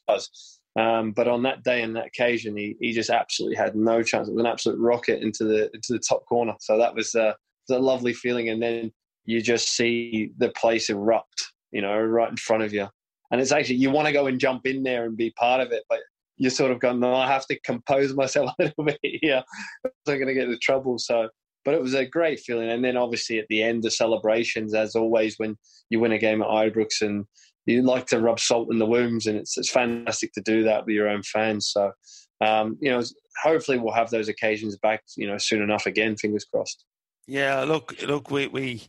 [0.80, 4.28] Um, but on that day and that occasion, he, he just absolutely had no chance.
[4.28, 6.56] It was an absolute rocket into the into the top corner.
[6.60, 7.34] So that was, uh,
[7.70, 8.50] was a lovely feeling.
[8.50, 8.92] And then
[9.26, 12.88] you just see the place erupt, you know, right in front of you.
[13.34, 15.72] And it's actually, you want to go and jump in there and be part of
[15.72, 16.02] it, but
[16.38, 19.44] you're sort of going, no, I have to compose myself a little bit here.
[19.84, 21.00] I'm going to get into trouble.
[21.00, 21.30] So,
[21.66, 22.70] but it was a great feeling.
[22.70, 25.58] And then obviously at the end, the celebrations, as always, when
[25.90, 27.26] you win a game at Ibrox and
[27.66, 30.86] you like to rub salt in the wounds, and it's, it's fantastic to do that
[30.86, 31.72] with your own fans.
[31.72, 31.92] So,
[32.40, 33.02] um, you know,
[33.42, 36.86] hopefully we'll have those occasions back, you know, soon enough again, fingers crossed.
[37.26, 38.84] Yeah, look, look, we we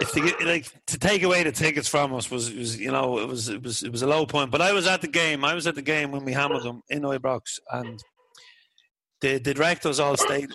[0.00, 3.28] if get, like to take away the tickets from us was was you know it
[3.28, 4.50] was it was it was a low point.
[4.50, 5.44] But I was at the game.
[5.44, 8.02] I was at the game when we hammered them in Ibrox, and
[9.20, 10.50] the the directors all stayed.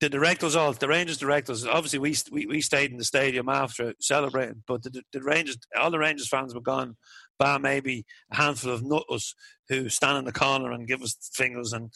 [0.00, 3.94] The directors all the Rangers directors obviously we we, we stayed in the stadium after
[4.00, 6.96] celebrating, but the, the Rangers all the Rangers fans were gone.
[7.38, 9.34] Bar maybe a handful of nutters
[9.68, 11.90] who stand in the corner and give us fingers and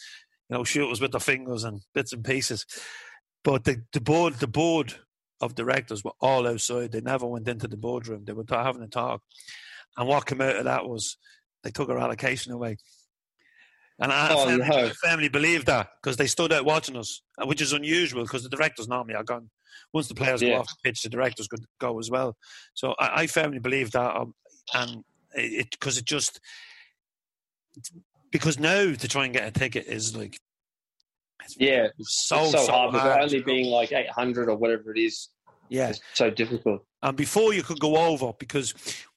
[0.49, 2.65] you know shoot us with their fingers and bits and pieces.
[3.43, 4.95] But the, the board the board
[5.41, 6.93] of directors were all outside.
[6.93, 8.25] They never went into the boardroom.
[8.25, 9.23] They were having a talk.
[9.97, 11.17] And what came out of that was
[11.63, 12.77] they took our allocation away.
[13.99, 14.91] And I Oh, firmly, no.
[15.03, 18.89] Firmly believe that because they stood out watching us, which is unusual because the directors
[18.89, 19.51] normally are gone.
[19.93, 22.37] Once the players go off the pitch, the directors could go as well.
[22.75, 24.17] So I, I firmly believe that.
[24.17, 24.35] Um,
[24.75, 25.05] and
[25.35, 26.41] it because it just
[28.31, 30.39] because now to try and get a ticket is like
[31.59, 35.29] Yeah, so, it's so, so hard, hard, only being like 800 or whatever it is.
[35.69, 35.89] Yeah.
[35.91, 36.85] It's so difficult.
[37.03, 38.75] and before you could go over because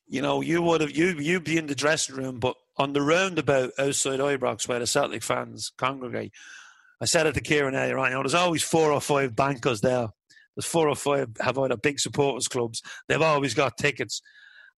[0.07, 3.01] you know you would have you you'd be in the dressing room but on the
[3.01, 6.31] roundabout outside Ibrox where the Celtic fans congregate
[6.99, 9.81] I said it to Kieran earlier on you know there's always four or five bankers
[9.81, 10.07] there
[10.55, 14.21] there's four or five have either big supporters clubs they've always got tickets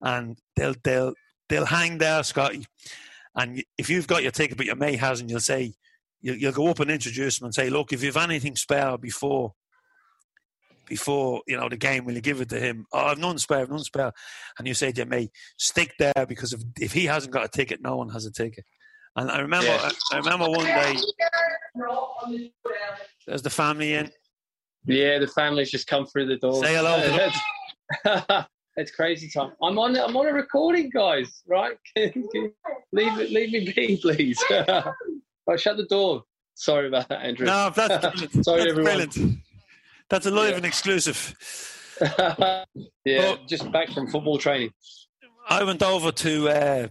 [0.02, 1.14] and they'll they'll
[1.48, 2.66] they'll hang there Scotty
[3.34, 5.72] and if you've got your ticket but your mate hasn't you'll say
[6.22, 9.52] you'll, you'll go up and introduce them and say look if you've anything spare before
[10.86, 12.86] before you know the game, will you give it to him?
[12.92, 14.12] Oh, I've none spare, I've none spare.
[14.58, 17.80] And you say to me, stick there because if if he hasn't got a ticket,
[17.82, 18.64] no one has a ticket.
[19.16, 19.90] And I remember, Yeah.
[20.12, 20.96] I, I remember one day,
[23.26, 24.10] there's the family in.
[24.84, 26.62] Yeah, the family's just come through the door.
[26.64, 27.30] Say hello
[28.76, 29.52] it's crazy time.
[29.62, 29.96] I'm on.
[29.96, 31.42] I'm on a recording, guys.
[31.46, 31.76] Right?
[31.96, 32.14] leave
[32.92, 33.30] it.
[33.30, 34.42] Leave me be, please.
[35.46, 36.24] right, shut the door.
[36.54, 37.46] Sorry about that, Andrew.
[37.46, 38.44] No, that's brilliant.
[38.44, 38.84] Sorry, that's everyone.
[38.84, 39.38] brilliant.
[40.10, 41.34] That's a live and exclusive.
[43.04, 44.70] yeah, just back from football training.
[45.48, 46.88] I went over to uh,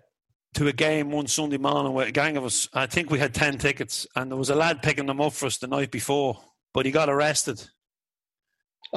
[0.55, 2.67] to a game one Sunday morning with a gang of us.
[2.73, 5.45] I think we had ten tickets, and there was a lad picking them up for
[5.45, 6.39] us the night before,
[6.73, 7.63] but he got arrested.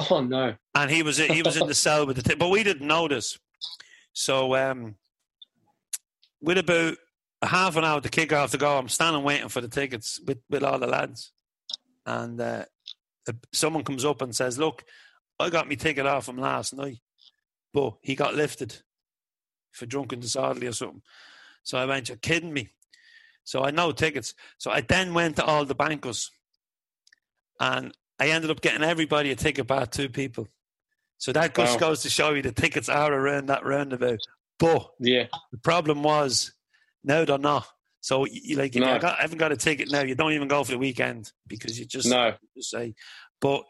[0.09, 0.55] Oh no!
[0.73, 3.39] and he was he was in the cell with the t- but we didn't notice.
[4.11, 4.95] So um,
[6.41, 6.97] with about
[7.45, 10.19] a half an hour to kick off to go, I'm standing waiting for the tickets
[10.25, 11.31] with, with all the lads,
[12.05, 12.65] and uh,
[13.53, 14.83] someone comes up and says, "Look,
[15.39, 16.99] I got my ticket off him last night,
[17.73, 18.81] but he got lifted
[19.71, 21.01] for drunken disorderly or something."
[21.63, 22.69] So I went, "You're kidding me."
[23.43, 24.33] So I know tickets.
[24.57, 26.31] So I then went to all the bankers,
[27.59, 30.47] and I ended up getting everybody a ticket bar two people.
[31.17, 31.89] So that just Wow.
[31.89, 34.19] goes to show you the tickets are around that roundabout.
[34.59, 35.27] But Yeah.
[35.51, 36.51] the problem was
[37.05, 37.65] now they're not.
[38.01, 38.93] So you you- like No.
[38.93, 41.31] you got, I, haven't got a ticket now, you don't even go for the weekend
[41.47, 42.35] because you just No.
[42.55, 42.93] just say.
[43.41, 43.63] But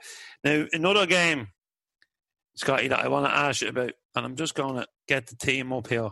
[0.44, 1.48] now another game,
[2.56, 5.36] Scotty, that I want to ask you about, and I'm just going to get the
[5.36, 6.10] team up here.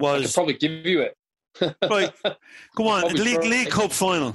[0.00, 1.16] I could Was probably give you it.
[1.90, 2.12] right?
[2.76, 4.34] Go on, league league cup final.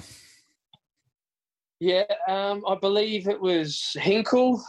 [1.79, 4.61] Yeah, um, I believe it was Hinkel,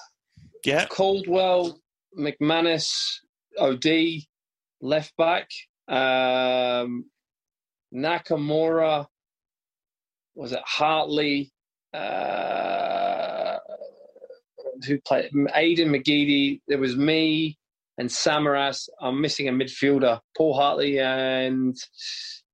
[0.64, 1.78] Yeah, Caldwell,
[2.18, 2.90] McManus,
[3.58, 4.26] O'Dea,
[4.80, 5.48] left back,
[5.88, 7.06] um,
[7.94, 9.06] Nakamura,
[10.34, 11.52] was it Hartley,
[11.94, 13.58] uh,
[14.86, 16.60] who played Aidan McGeady.
[16.68, 17.58] There was me
[17.98, 18.88] and Samaras.
[19.00, 21.76] I'm missing a midfielder, Paul Hartley, and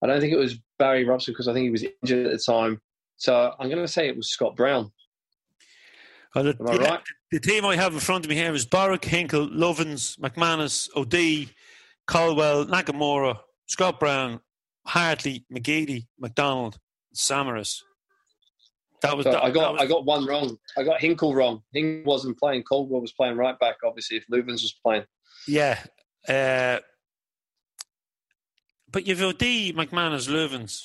[0.02, 2.38] I don't think it was Barry Robson because I think he was injured at the
[2.38, 2.80] time.
[3.16, 4.90] So I'm going to say it was Scott Brown.
[6.34, 7.00] Uh, the, Am I yeah, right?
[7.30, 11.48] the team I have in front of me here is Boruc, Hinkel, Loovens, McManus, O'Dea,
[12.06, 14.40] Caldwell, Nakamura, Scott Brown,
[14.86, 16.78] Hartley, McGeady, McDonald,
[17.14, 17.80] Samaras.
[19.02, 20.56] That was, So that, I that got was I got one wrong.
[20.78, 21.62] I got Hinkel wrong.
[21.74, 22.62] Hinkel wasn't playing.
[22.62, 23.76] Caldwell was playing right back.
[23.84, 25.04] Obviously, if Loovens was playing.
[25.46, 25.78] yeah.
[26.26, 26.78] Uh,
[28.90, 30.80] but you've O'Dea, McManus, Loovens,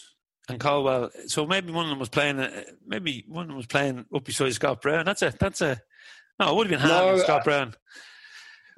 [0.49, 1.11] and Caldwell.
[1.27, 2.39] So maybe one of them was playing.
[2.39, 5.05] Uh, maybe one of them was playing up beside Scott Brown.
[5.05, 5.79] That's a that's a
[6.39, 6.49] no.
[6.49, 7.73] It would have been handy No, Scott uh, Brown.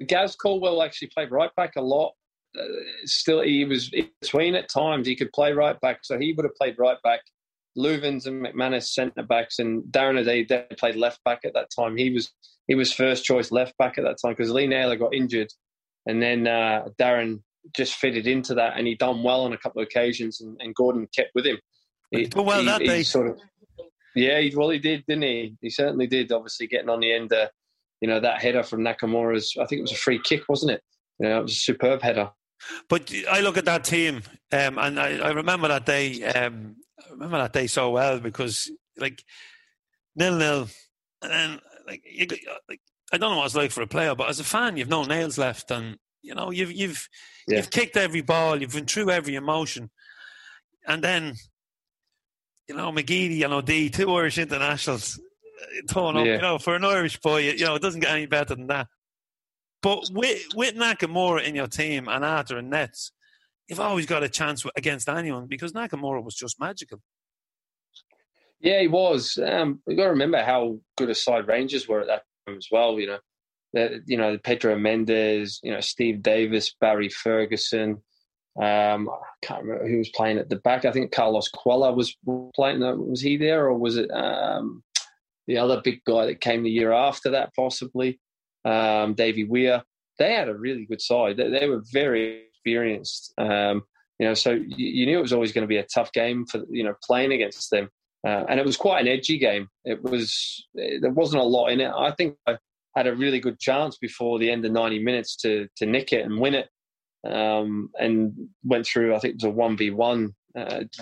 [0.06, 2.12] Gaz Caldwell actually played right back a lot.
[2.58, 2.64] Uh,
[3.04, 5.06] still, he was between at times.
[5.06, 7.20] He could play right back, so he would have played right back.
[7.76, 11.96] Loovens and McManus centre backs, and Darren O'Dea they played left back at that time.
[11.96, 12.30] He was
[12.68, 15.48] he was first choice left back at that time because Lee Naylor got injured,
[16.06, 17.40] and then uh, Darren
[17.74, 20.74] just fitted into that, and he done well on a couple of occasions, and, and
[20.74, 21.58] Gordon kept with him.
[22.10, 23.02] He, done well he- that day.
[23.02, 23.38] Sort of,
[24.14, 25.56] yeah, he, well, he did, didn't he?
[25.60, 26.32] He certainly did.
[26.32, 27.48] Obviously, getting on the end, uh,
[28.00, 29.56] you know, that header from Nakamura's.
[29.58, 30.82] I think it was a free kick, wasn't it?
[31.18, 32.30] You know, it was a superb header.
[32.88, 34.22] But I look at that team,
[34.52, 36.22] um, and I, I remember that day.
[36.24, 36.76] Um,
[37.06, 39.22] I remember that day so well because, like,
[40.16, 40.68] nil nil,
[41.22, 42.26] and then like, you,
[42.68, 42.80] like
[43.12, 45.04] I don't know what it's like for a player, but as a fan, you've no
[45.04, 47.08] nails left, and you know you've you've
[47.48, 47.56] Yeah.
[47.58, 49.90] you've kicked every ball, you've been through every emotion,
[50.86, 51.34] and then
[52.68, 55.20] you know McGeady and O'Dea, two Irish internationals,
[55.62, 56.26] uh, torn up.
[56.26, 56.36] Yeah.
[56.36, 58.86] You know, for an Irish boy, you know it doesn't get any better than that.
[59.82, 63.12] But with with Nakamura in your team and Arthur and Nets,
[63.68, 67.00] you've always got a chance against anyone because Nakamura was just magical.
[68.60, 69.38] Yeah, he was.
[69.44, 72.68] Um, we've got to remember how good a side Rangers were at that time as
[72.70, 72.98] well.
[73.00, 73.18] You know,
[73.72, 78.00] that you know Pedro Mendes, you know Steve Davis, Barry Ferguson.
[78.60, 80.84] Um, I can't remember who was playing at the back.
[80.84, 82.16] I think Carlos Cuellar was
[82.54, 82.80] playing.
[83.10, 84.84] Was he there, or was it um,
[85.48, 87.52] the other big guy that came the year after that?
[87.56, 88.20] Possibly
[88.64, 89.82] um, Davy Weir.
[90.18, 91.36] They had a really good side.
[91.36, 93.32] They, they were very experienced.
[93.38, 93.82] Um,
[94.18, 96.46] you know, so you, you knew it was always going to be a tough game
[96.46, 97.88] for you know playing against them.
[98.24, 99.68] Uh, and it was quite an edgy game.
[99.84, 101.90] It was there wasn't a lot in it.
[101.96, 102.56] I think I
[102.94, 106.24] had a really good chance before the end of ninety minutes to to nick it
[106.24, 106.68] and win it,
[107.28, 108.32] um, and
[108.62, 109.14] went through.
[109.14, 110.34] I think it was a one v one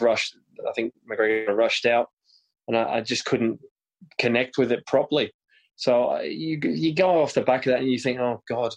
[0.00, 0.32] rush.
[0.66, 2.08] I think McGregor rushed out,
[2.68, 3.60] and I, I just couldn't
[4.18, 5.32] connect with it properly.
[5.80, 8.74] So uh, you you go off the back of that and you think, oh God,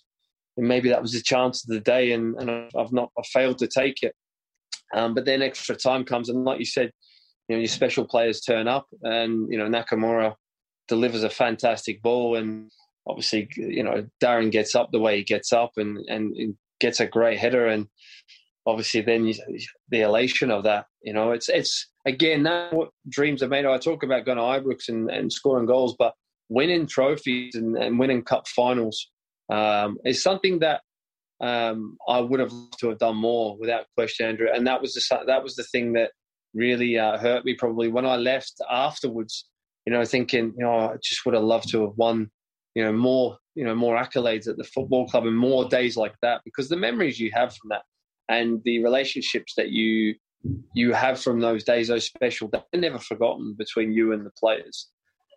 [0.56, 3.68] maybe that was the chance of the day, and, and I've not I failed to
[3.68, 4.16] take it.
[4.96, 6.92] Um, but then extra time comes, and like you said,
[7.50, 10.36] you know your special players turn up, and you know Nakamura
[10.88, 12.72] delivers a fantastic ball, and
[13.06, 17.02] obviously you know Darren gets up the way he gets up, and and, and gets
[17.02, 17.88] a great header, and
[18.66, 19.36] obviously then you,
[19.90, 23.66] the elation of that, you know, it's it's again that what dreams are made.
[23.66, 23.72] of.
[23.72, 26.14] I talk about going to Ibrox and, and scoring goals, but
[26.54, 29.10] winning trophies and, and winning cup finals
[29.52, 30.82] um, is something that
[31.42, 34.48] um, I would have loved to have done more without question, Andrew.
[34.54, 36.12] And that was the that was the thing that
[36.54, 39.46] really uh, hurt me probably when I left afterwards.
[39.86, 42.30] You know, thinking, you know, I just would have loved to have won,
[42.74, 46.16] you know, more, you know, more accolades at the football club and more days like
[46.22, 47.82] that because the memories you have from that
[48.30, 50.16] and the relationships that you
[50.74, 54.90] you have from those days, those special days, never forgotten between you and the players.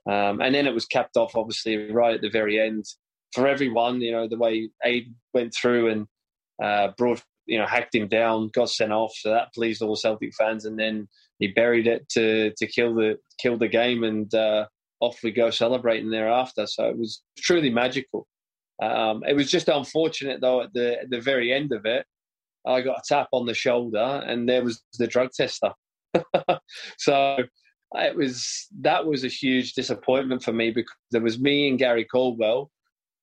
[0.08, 2.84] Um, and then it was capped off, obviously, right at the very end
[3.34, 4.00] for everyone.
[4.00, 6.06] You know, the way Aid went through and
[6.62, 9.12] uh, brought, you know, hacked him down, got sent off.
[9.16, 10.64] So that pleased all Celtic fans.
[10.64, 11.08] And then
[11.38, 14.66] he buried it to to kill the kill the game, and uh,
[15.00, 16.66] off we go celebrating thereafter.
[16.66, 18.26] So it was truly magical.
[18.82, 22.06] Um, it was just unfortunate though at the at the very end of it,
[22.66, 25.72] I got a tap on the shoulder, and there was the drug tester.
[26.98, 27.38] so
[27.98, 32.04] it was that was a huge disappointment for me because there was me and Gary
[32.04, 32.70] Caldwell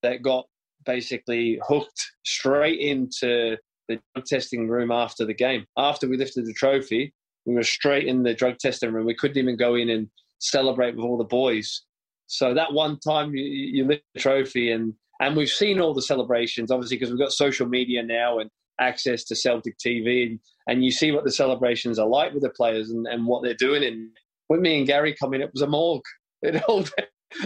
[0.02, 0.46] that got
[0.86, 5.66] basically hooked straight into the drug testing room after the game.
[5.78, 7.14] After we lifted the trophy,
[7.46, 9.06] we were straight in the drug testing room.
[9.06, 10.10] We couldn't even go in and
[10.40, 11.84] celebrate with all the boys.
[12.28, 16.02] So that one time you, you lift the trophy, and and we've seen all the
[16.02, 20.84] celebrations, obviously, because we've got social media now and access to Celtic TV, and, and
[20.84, 23.84] you see what the celebrations are like with the players and, and what they're doing.
[23.84, 24.10] And
[24.54, 26.04] when me and Gary come in, it was a morgue.
[26.44, 26.86] It all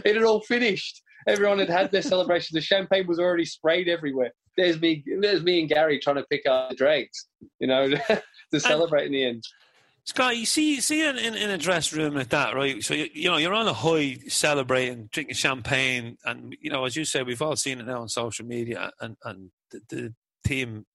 [0.04, 1.02] it had all finished.
[1.26, 2.56] Everyone had had their celebration.
[2.56, 4.32] The champagne was already sprayed everywhere.
[4.58, 7.28] There's me, there's me and Gary trying to pick up the dregs,
[7.60, 7.88] you know,
[8.52, 9.44] to celebrate in the end.
[10.04, 12.84] Scott, you see, you see in, in, in a dress room like that, right?
[12.84, 16.98] So you, you know you're on a high, celebrating, drinking champagne, and you know, as
[16.98, 20.14] you said, we've all seen it now on social media and and the, the
[20.44, 20.86] team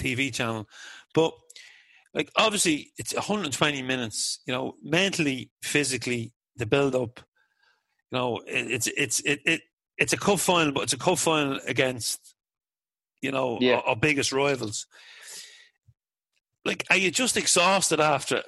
[0.00, 0.66] TV channel,
[1.14, 1.32] but
[2.14, 4.40] like obviously it's 120 minutes.
[4.46, 7.20] You know, mentally, physically, the build up.
[8.10, 9.60] You know, it, it's it's it, it
[9.98, 12.34] it's a cup final, but it's a cup final against
[13.22, 13.76] you know Yeah.
[13.76, 14.86] our, our biggest rivals.
[16.64, 18.42] Like, are you just exhausted after?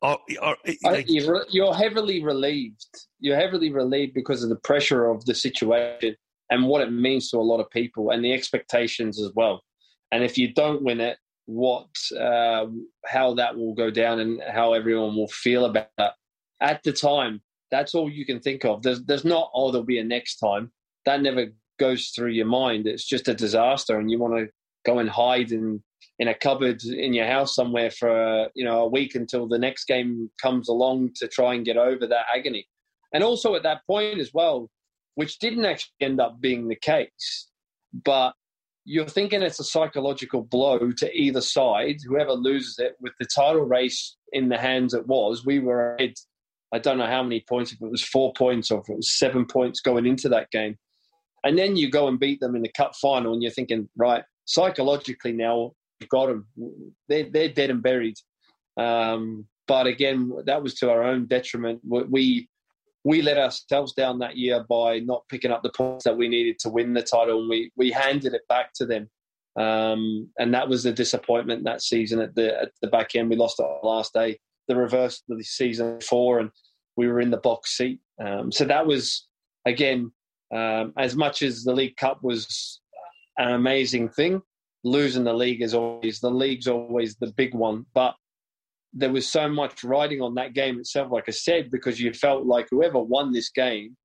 [0.00, 2.84] Or, or like, you're, you're heavily relieved.
[3.20, 6.16] You're heavily relieved because of the pressure of the situation
[6.50, 9.62] and what it means to a lot of people and the expectations as well.
[10.10, 11.18] And if you don't win it,
[11.52, 11.88] what,
[12.18, 12.66] uh,
[13.06, 16.14] how that will go down and how everyone will feel about that.
[16.60, 18.82] At the time, that's all you can think of.
[18.82, 20.70] There's, there's not, oh, there'll be a next time.
[21.04, 21.46] That never
[21.78, 22.86] goes through your mind.
[22.86, 24.48] It's just a disaster, and you want to
[24.84, 25.82] go and hide in
[26.18, 29.84] in a cupboard in your house somewhere for you know a week until the next
[29.86, 32.66] game comes along to try and get over that agony.
[33.12, 34.70] And also at that point as well,
[35.16, 37.48] which didn't actually end up being the case,
[38.04, 38.32] but
[38.84, 43.62] you're thinking it's a psychological blow to either side, whoever loses it, with the title
[43.62, 45.44] race in the hands it was.
[45.44, 46.14] We were ahead,
[46.72, 49.18] I don't know how many points, if it was four points or if it was
[49.18, 50.76] seven points going into that game.
[51.44, 54.24] And then you go and beat them in the cup final, and you're thinking, right,
[54.44, 56.46] psychologically now, we've got them.
[57.08, 58.16] They're, they're dead and buried.
[58.76, 61.80] Um, but again, that was to our own detriment.
[61.84, 62.48] We
[63.04, 66.58] we let ourselves down that year by not picking up the points that we needed
[66.60, 69.10] to win the title, and we we handed it back to them.
[69.56, 73.30] Um, and that was the disappointment that season at the at the back end.
[73.30, 74.38] We lost the last day.
[74.68, 76.50] The reverse of the season four, and
[76.96, 78.00] we were in the box seat.
[78.24, 79.26] Um, so that was
[79.66, 80.12] again,
[80.54, 82.80] um, as much as the League Cup was
[83.38, 84.40] an amazing thing,
[84.84, 87.86] losing the league is always the league's always the big one.
[87.94, 88.14] But
[88.92, 92.44] there was so much riding on that game itself, like I said, because you felt
[92.44, 93.96] like whoever won this game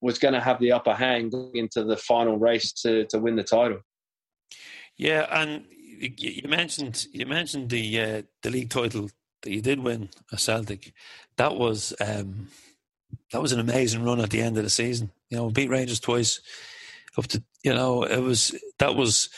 [0.00, 3.42] was going to have the upper hand into the final race to, to win the
[3.42, 3.78] title.
[4.96, 9.10] Yeah, and you mentioned you mentioned the uh, the league title
[9.42, 10.92] that you did win at Celtic.
[11.36, 12.48] That was um,
[13.32, 15.10] that was an amazing run at the end of the season.
[15.30, 16.40] You know, beat Rangers twice,
[17.16, 19.30] up to you know it was that was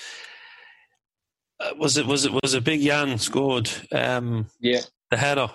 [1.61, 3.70] uh, was it was it was a big Jan scored.
[3.93, 4.81] Um, yeah,
[5.11, 5.49] the header.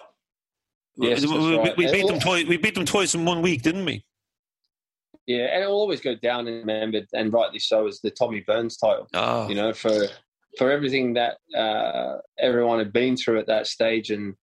[0.97, 2.45] Yes, we, we, we beat them twice.
[2.45, 4.03] We beat them twice in one week, didn't we?
[5.27, 8.77] Yeah, and it'll always go down and remembered, and rightly so, as the Tommy Burns
[8.77, 9.07] title.
[9.13, 9.47] Oh.
[9.47, 10.07] You know, for
[10.57, 14.35] for everything that uh, everyone had been through at that stage, and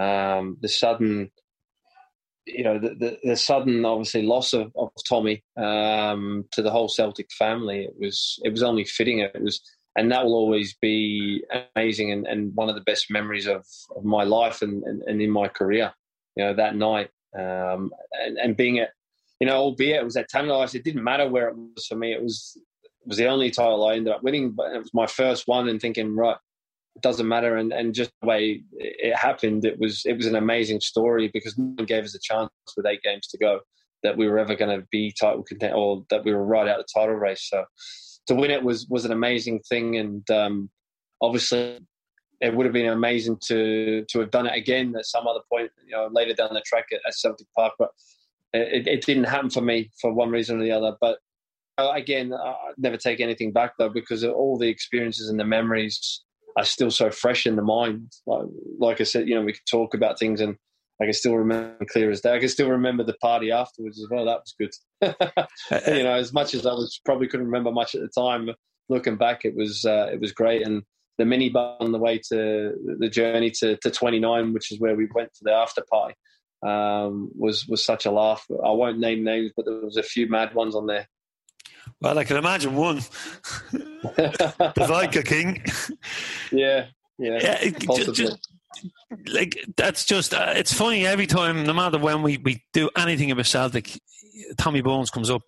[0.00, 1.30] um, the sudden,
[2.46, 6.88] you know, the, the, the sudden obviously loss of, of Tommy um, to the whole
[6.88, 7.84] Celtic family.
[7.84, 9.18] It was it was only fitting.
[9.18, 9.60] It was,
[10.00, 11.44] and that will always be
[11.76, 15.20] amazing and, and one of the best memories of, of my life and, and, and
[15.20, 15.92] in my career.
[16.36, 18.92] You know, that night um, and, and being at
[19.40, 22.14] you know, albeit it was at Tannadice, it didn't matter where it was for me.
[22.14, 25.06] It was it was the only title I ended up winning, but it was my
[25.06, 25.68] first one.
[25.68, 26.36] And thinking, right,
[26.96, 27.56] it doesn't matter.
[27.56, 31.58] And and just the way it happened, it was it was an amazing story because
[31.58, 33.60] no one gave us a chance with eight games to go
[34.02, 36.80] that we were ever going to be title content or that we were right out
[36.80, 37.46] of the title race.
[37.50, 37.64] So
[38.26, 40.70] to win it was was an amazing thing, and um,
[41.20, 41.78] obviously
[42.40, 45.70] it would have been amazing to to have done it again at some other point,
[45.84, 47.90] you know, later down the track at, at Celtic Park, but
[48.52, 50.96] it, it, didn't happen for me for one reason or the other.
[51.00, 51.18] But
[51.78, 56.22] uh, again, I never take anything back though because all the experiences and the memories
[56.56, 58.12] are still so fresh in the mind.
[58.26, 58.46] Like,
[58.78, 60.56] like I said, you know, we could talk about things and
[61.00, 62.34] I can still remember clear as day.
[62.34, 64.26] I can still remember the party afterwards as well.
[64.26, 64.74] That was good.
[65.96, 68.50] you know, as much as I was probably couldn't remember much at the time.
[68.88, 70.82] Looking back, it was uh, it was great, and
[71.16, 74.96] the mini bar on the way to the journey to, to 29, which is where
[74.96, 76.14] we went to the after party
[76.66, 78.44] um, was was such a laugh.
[78.50, 81.06] I won't name names, but there was a few mad ones on there.
[82.00, 82.96] Well, I can imagine one.
[83.72, 85.62] the Vodka King.
[86.50, 86.86] Yeah,
[87.18, 87.38] yeah.
[87.42, 88.49] yeah just, just,
[89.26, 93.30] like that's just uh, it's funny every time, no matter when we, we do anything
[93.30, 94.00] about Celtic,
[94.58, 95.42] Tommy Burns comes up.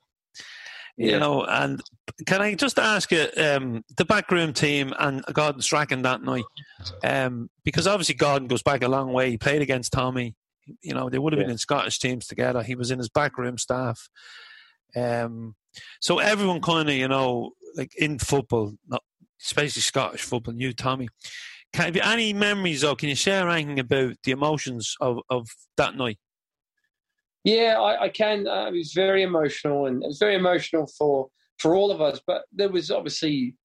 [0.97, 1.19] You yeah.
[1.19, 1.82] know, and
[2.27, 6.44] can I just ask you um, the backroom team and Gordon Strachan that night?
[7.03, 9.31] Um, because obviously Gordon goes back a long way.
[9.31, 10.35] He played against Tommy.
[10.82, 11.44] You know, they would have yeah.
[11.44, 12.62] been in Scottish teams together.
[12.62, 14.11] He was in his backroom staff.
[14.94, 15.55] Um,
[16.01, 19.03] so everyone kind of, you know, like in football, not
[19.40, 21.09] especially Scottish football, knew Tommy.
[21.73, 25.49] Can have you any memories or can you share anything about the emotions of, of
[25.77, 26.19] that night?
[27.44, 28.47] Yeah, I, I can.
[28.47, 31.28] Uh, it was very emotional, and it was very emotional for
[31.59, 32.20] for all of us.
[32.27, 33.57] But there was obviously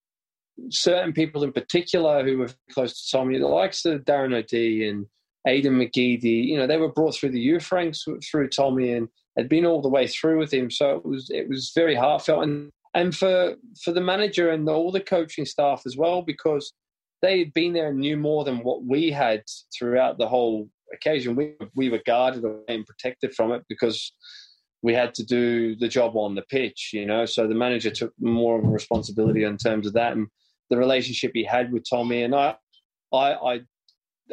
[0.70, 5.06] certain people in particular who were close to Tommy, the likes of Darren O'Dea and
[5.46, 9.48] Aiden McGeady, you know, they were brought through the youth ranks through Tommy and had
[9.48, 10.70] been all the way through with him.
[10.70, 14.90] So it was it was very heartfelt and and for for the manager and all
[14.90, 16.72] the coaching staff as well because
[17.22, 19.42] they had been there and knew more than what we had
[19.76, 21.36] throughout the whole occasion.
[21.36, 24.12] We we were guarded and protected from it because
[24.82, 27.26] we had to do the job on the pitch, you know.
[27.26, 30.28] So the manager took more of a responsibility in terms of that and
[30.70, 32.22] the relationship he had with Tommy.
[32.22, 32.54] And I,
[33.12, 33.60] I, I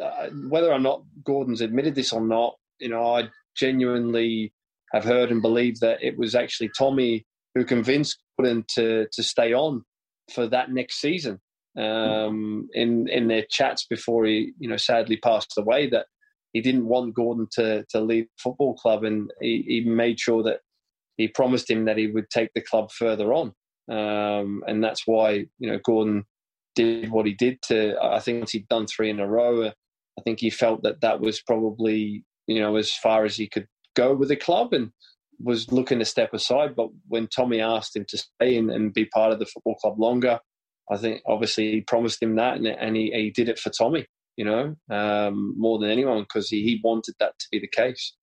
[0.00, 4.52] uh, whether or not Gordon's admitted this or not, you know, I genuinely
[4.92, 9.52] have heard and believe that it was actually Tommy who convinced Gordon to to stay
[9.52, 9.84] on
[10.32, 11.40] for that next season.
[11.78, 16.06] Um, in in their chats before he, you know, sadly passed away, that
[16.52, 20.60] he didn't want Gordon to to leave football club, and he, he made sure that
[21.16, 23.52] he promised him that he would take the club further on.
[23.90, 26.24] Um, and that's why you know Gordon
[26.74, 27.96] did what he did to.
[28.02, 31.20] I think once he'd done three in a row, I think he felt that that
[31.20, 34.92] was probably you know as far as he could go with the club and
[35.38, 36.74] was looking to step aside.
[36.74, 40.00] But when Tommy asked him to stay and, and be part of the football club
[40.00, 40.40] longer,
[40.90, 44.06] I think obviously he promised him that, and, and he, he did it for Tommy.
[44.36, 48.14] You know, um, more than anyone because he, he wanted that to be the case.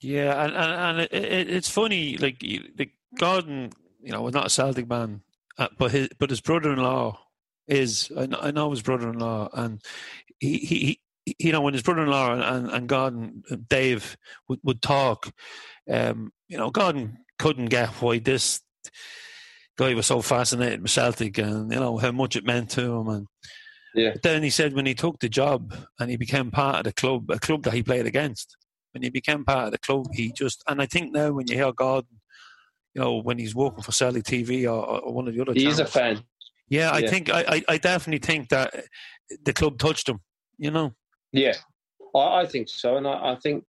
[0.00, 3.72] Yeah, and and, and it, it, it's funny, like the Gordon,
[4.02, 5.20] you know, was not a Celtic man,
[5.58, 7.20] uh, but his but his brother-in-law
[7.68, 8.10] is.
[8.16, 9.82] I know, I know his brother-in-law, and
[10.40, 11.00] he he
[11.38, 14.16] you know, when his brother-in-law and, and Gordon, uh, Dave,
[14.48, 15.32] would, would talk,
[15.90, 18.60] um, you know, Gordon couldn't get why this
[19.78, 23.08] guy was so fascinated with Celtic and, you know, how much it meant to him.
[23.08, 23.26] And
[23.94, 24.12] yeah.
[24.12, 26.92] But then he said when he took the job and he became part of the
[26.92, 28.56] club, a club that he played against,
[28.92, 31.56] when he became part of the club, he just, and I think now when you
[31.56, 32.20] hear Gordon,
[32.94, 35.78] you know, when he's working for Celtic TV or, or one of the other He's
[35.78, 36.22] a fan.
[36.68, 37.10] Yeah, I Yeah.
[37.10, 38.74] think, I, I, I definitely think that
[39.44, 40.20] the club touched him,
[40.58, 40.94] you know.
[41.32, 41.54] Yeah,
[42.14, 43.64] I, I think so, and I, I think,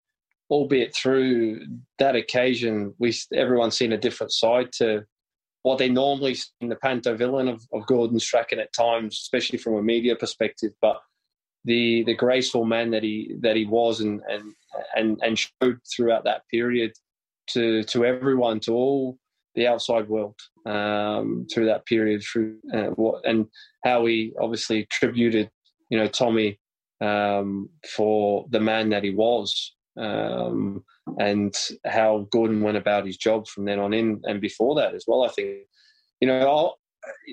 [0.50, 1.66] albeit through
[2.00, 5.06] that occasion, we everyone's seen a different side to
[5.64, 9.58] what they normally see in the panto villain of, of Gordon Strachan at times, especially
[9.58, 10.72] from a media perspective.
[10.82, 11.02] But
[11.66, 14.54] the the graceful man that he that he was and and
[14.96, 16.92] and, and showed throughout that period
[17.52, 19.18] to to everyone, to all
[19.56, 20.36] the outside world
[20.66, 23.48] um, through that period, through uh, what and
[23.84, 25.50] how he obviously tributed,
[25.90, 26.60] you know, Tommy
[27.02, 30.84] um, for the man that he was, um,
[31.20, 31.54] and
[31.86, 35.24] how Gordon went about his job from then on in, and before that as well.
[35.24, 35.60] I think,
[36.20, 36.80] you know, I'll,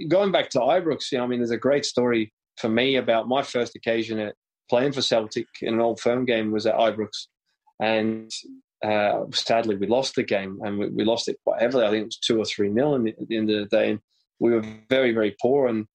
[0.09, 3.29] going back to Ibrox, you know, I mean, there's a great story for me about
[3.29, 4.35] my first occasion at
[4.69, 7.27] playing for Celtic in an old firm game was at Ibrox,
[7.81, 8.31] and
[8.85, 11.85] uh, sadly we lost the game, and we, we lost it quite heavily.
[11.85, 13.77] I think it was two or three nil in the- at the end of the
[13.77, 14.01] day, and
[14.39, 15.67] we were very very poor.
[15.67, 15.87] And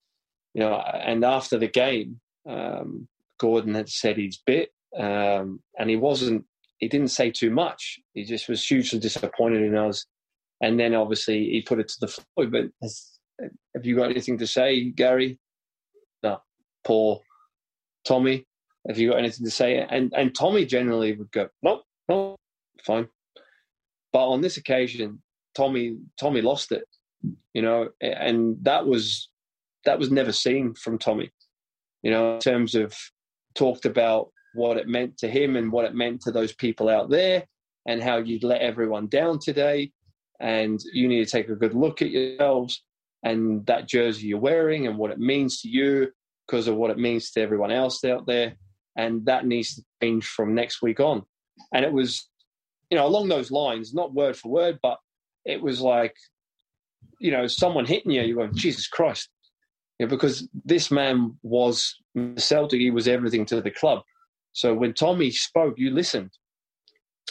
[0.53, 3.07] you know, and after the game, um,
[3.39, 6.45] Gordon had said his bit, um, and he wasn't.
[6.79, 7.99] He didn't say too much.
[8.13, 10.05] He just was hugely disappointed in us.
[10.61, 12.47] And then obviously he put it to the floor.
[12.47, 13.19] But has,
[13.75, 15.39] have you got anything to say, Gary?
[16.23, 16.39] No.
[16.83, 17.23] Paul,
[18.05, 18.45] Tommy,
[18.87, 19.85] have you got anything to say?
[19.89, 22.35] And and Tommy generally would go, no, no,
[22.85, 23.07] fine.
[24.13, 25.21] But on this occasion,
[25.55, 26.85] Tommy Tommy lost it,
[27.53, 29.29] you know, and that was
[29.85, 31.31] that was never seen from Tommy,
[32.03, 32.93] you know, in terms of
[33.55, 37.09] talked about what it meant to him and what it meant to those people out
[37.09, 37.43] there
[37.85, 39.91] and how you'd let everyone down today.
[40.39, 42.83] And you need to take a good look at yourselves
[43.23, 46.11] and that jersey you're wearing and what it means to you
[46.45, 48.55] because of what it means to everyone else out there.
[48.97, 51.23] And that needs to change from next week on.
[51.73, 52.29] And it was
[52.89, 54.97] you know along those lines not word for word but
[55.43, 56.15] it was like
[57.19, 59.29] you know someone hitting you you go jesus christ.
[59.97, 61.95] Because this man was
[62.35, 64.01] Celtic, he was everything to the club.
[64.55, 66.31] So when Tommy spoke, you listened.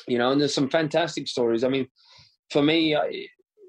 [0.06, 1.64] You know, and there's some fantastic stories.
[1.64, 1.88] I mean,
[2.50, 3.26] for me, I-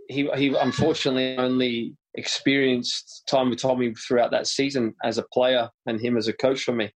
[0.07, 5.99] he he unfortunately only experienced time with Tommy throughout that season as a player and
[5.99, 6.91] him as a coach for me.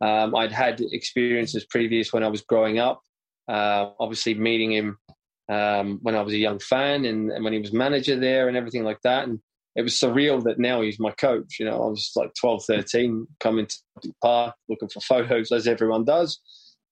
[0.00, 3.00] Um, I'd had experiences previous when I was growing up.
[3.48, 4.98] Uh, obviously, meeting him
[5.48, 8.56] um, when I was a young fan and, and when he was manager there and
[8.56, 9.26] everything like that.
[9.26, 9.40] And
[9.74, 11.56] it was surreal that now he's my coach.
[11.58, 15.66] You know, I was like 12, 13, coming to the park looking for photos as
[15.66, 16.40] everyone does.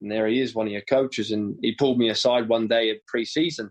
[0.01, 1.31] And there he is, one of your coaches.
[1.31, 3.70] And he pulled me aside one day at pre-season.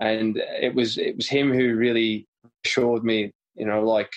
[0.00, 2.26] And it was it was him who really
[2.64, 4.10] assured me, you know, like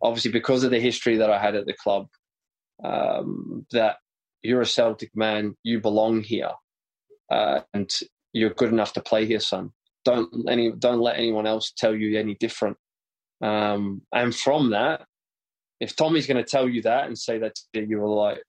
[0.00, 2.06] obviously because of the history that I had at the club,
[2.82, 3.96] um, that
[4.42, 6.52] you're a Celtic man, you belong here,
[7.30, 7.90] uh, and
[8.32, 9.72] you're good enough to play here, son.
[10.04, 12.78] Don't any don't let anyone else tell you any different.
[13.42, 15.04] Um, and from that,
[15.80, 18.42] if Tommy's going to tell you that and say that to you, you're like,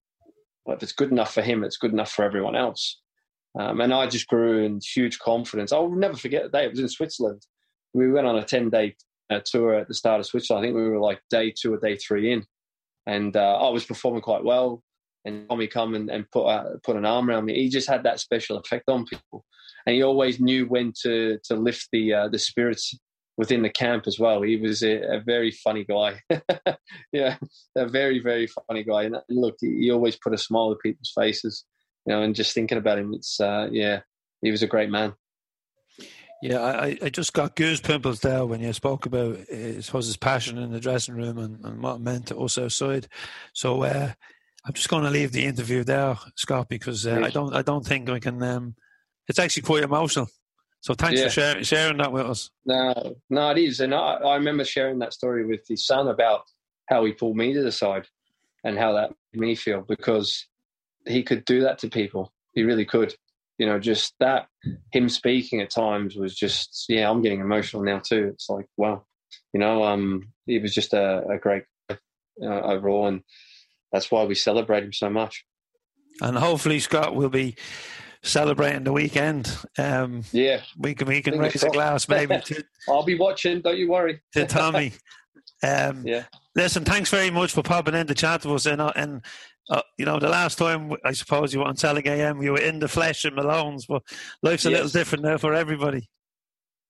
[0.66, 3.00] well, if it's good enough for him, it's good enough for everyone else.
[3.60, 5.72] Um, and I just grew in huge confidence.
[5.72, 6.66] I'll never forget the day.
[6.66, 7.42] It was in Switzerland.
[7.94, 8.96] We went on a 10 day
[9.30, 10.64] uh, tour at the start of Switzerland.
[10.64, 12.46] I think we were like day two or day three in.
[13.08, 14.84] And uh, I was performing quite well.
[15.26, 17.56] And Tommy come and, and put, uh, put an arm around me.
[17.56, 19.46] He just had that special effect on people.
[19.86, 22.98] And he always knew when to, to lift the, uh, the spirits
[23.42, 24.44] within the camp as well.
[24.44, 26.22] He was a, a very funny guy.
[27.12, 27.38] yeah,
[27.76, 29.06] a very, very funny guy.
[29.06, 31.66] And look, he, he always put a smile on people's faces,
[32.06, 34.02] you know, and just thinking about him, it's, uh, yeah,
[34.44, 35.16] he was a great man.
[36.44, 40.18] Yeah, I, I just got goose pimples there when you spoke about, uh, I his
[40.18, 43.08] passion in the dressing room and, and what it meant to us outside.
[43.54, 44.12] So uh,
[44.64, 47.86] I'm just going to leave the interview there, Scott, because uh, I don't I don't
[47.86, 48.44] think I can.
[48.44, 48.76] Um,
[49.28, 50.28] it's actually quite emotional.
[50.82, 51.26] So thanks Yeah.
[51.28, 52.49] for sharing, sharing that with us.
[52.66, 53.80] No, no, it is.
[53.80, 56.41] And I, I remember sharing that story with his son about
[56.88, 58.08] how he pulled me to the side
[58.64, 60.48] and how that made me feel because
[61.08, 62.34] he could do that to people.
[62.53, 63.16] He really could.
[63.58, 64.48] You know, just that,
[64.91, 68.32] him speaking at times was just, yeah, I'm getting emotional now too.
[68.34, 69.06] It's like, wow,
[69.53, 71.95] you know, um, he was just a, a great uh,
[72.41, 73.08] overall.
[73.08, 73.22] And
[73.91, 75.45] that's why we celebrate him so much.
[76.22, 77.56] And hopefully, Scott will be
[78.23, 79.56] celebrating the weekend.
[79.77, 83.61] Um, yeah, we can we can Fingers raise a glass maybe to, I'll be watching.
[83.61, 84.22] Don't you worry.
[84.34, 84.93] to Tommy.
[85.64, 86.23] Um, yeah.
[86.56, 89.22] Listen, thanks very much for popping in to chat with us, and uh, and
[89.69, 92.60] uh, you know, the last time I suppose you were on Celtic AM, you were
[92.60, 94.02] in the flesh in Malone's, but
[94.41, 94.77] life's a Yes.
[94.77, 96.10] little different now for everybody.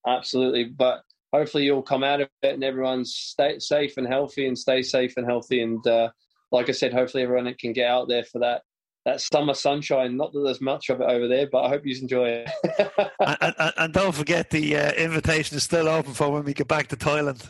[0.08, 1.04] Absolutely, but
[1.34, 5.16] hopefully you'll come out of it and everyone's stay safe and healthy and stay safe
[5.18, 5.62] and healthy.
[5.62, 6.12] And uh,
[6.52, 8.62] like I said, hopefully everyone can get out there for that
[9.06, 10.18] that summer sunshine.
[10.18, 12.50] Not that there's much of it over there, but I hope you enjoy it.
[13.20, 16.68] and, and, and don't forget the uh, invitation is still open for when we get
[16.68, 17.48] back to Thailand.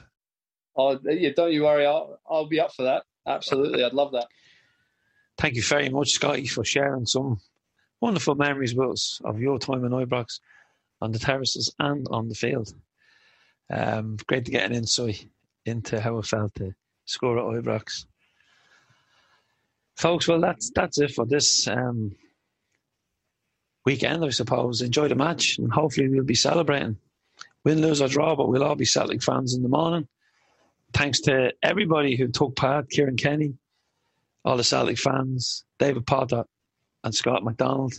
[0.75, 3.03] oh, yeah, don't you worry, I'll I'll be up for that.
[3.27, 4.27] Absolutely, I'd love that.
[5.37, 7.39] Thank you very much, Scotty, for sharing some
[7.99, 10.39] wonderful memories with us of your time in Ibrox
[11.01, 12.73] on the terraces and on the field.
[13.71, 15.25] Um, great to get an insight
[15.65, 16.73] into how it felt to
[17.05, 18.05] score at Ibrox.
[20.01, 22.15] Folks, well, that's that's it for this um,
[23.85, 24.81] weekend, I suppose.
[24.81, 26.97] Enjoy the match, and hopefully we'll be celebrating.
[27.63, 30.07] Win, lose or draw, but we'll all be Celtic fans in the morning.
[30.91, 33.53] Thanks to everybody who took part, Kieran Kenny,
[34.43, 36.45] all the Celtic fans, David Potter,
[37.03, 37.93] and Scott McDonald,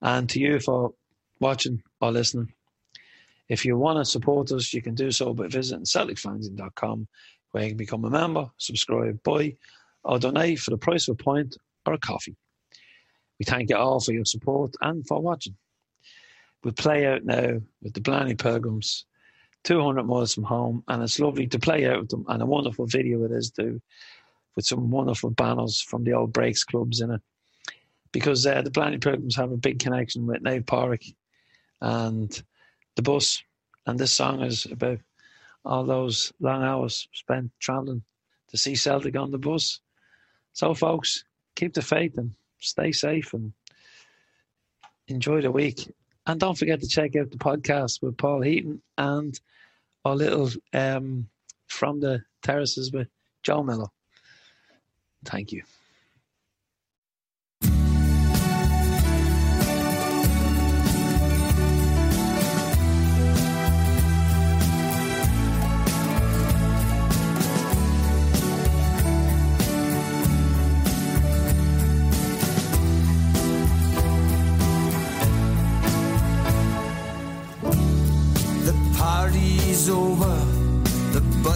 [0.00, 0.94] and to you for
[1.40, 2.54] watching or listening.
[3.50, 7.06] If you want to support us, you can do so by visiting CelticFanzine.com,
[7.50, 9.54] where you can become a member, subscribe, buy,
[10.04, 11.56] or donate for the price of a pint
[11.86, 12.36] or a coffee.
[13.38, 15.56] We thank you all for your support and for watching.
[16.64, 19.04] We play out now with the Blarney Pilgrims,
[19.64, 22.86] 200 miles from home, and it's lovely to play out with them, and a wonderful
[22.86, 23.80] video it is too,
[24.56, 27.20] with some wonderful banners from the old brake clubs in it.
[28.10, 31.14] Because uh, the Blarney Pilgrims have a big connection with Naomh Pádraig
[31.80, 32.42] and
[32.96, 33.42] the bus,
[33.86, 34.98] and this song is about
[35.64, 38.02] all those long hours spent travelling
[38.48, 39.80] to see Celtic on the bus.
[40.58, 41.22] So, folks,
[41.54, 43.52] keep the faith and stay safe and
[45.06, 45.88] enjoy the week.
[46.26, 49.38] And don't forget to check out the podcast with Paul Heaton and
[50.04, 51.28] our little um,
[51.68, 53.06] From the Terraces with
[53.44, 53.86] Joe Miller.
[55.24, 55.62] Thank you.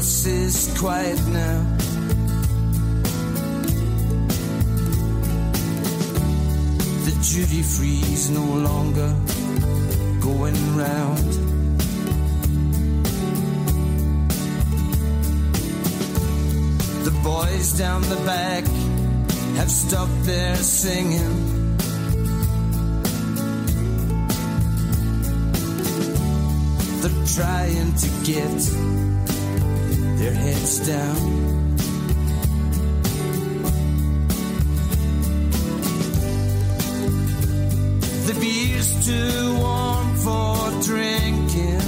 [0.02, 1.58] Bus is quiet now.
[7.06, 9.10] The duty free's no longer
[10.20, 11.32] going round.
[17.06, 18.64] The boys down the back
[19.58, 21.34] have stopped their singing.
[27.00, 29.21] They're trying to get
[30.22, 31.66] their heads down.
[38.28, 40.56] The beer's too warm for
[40.88, 41.86] drinking.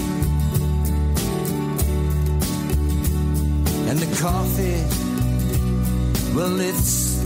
[3.89, 4.82] And the coffee,
[6.35, 7.23] well, it's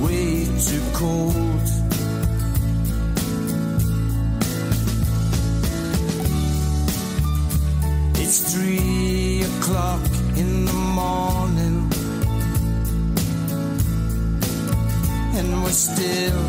[0.00, 1.66] way too cold.
[8.16, 11.90] It's three o'clock in the morning,
[15.36, 16.42] and we're still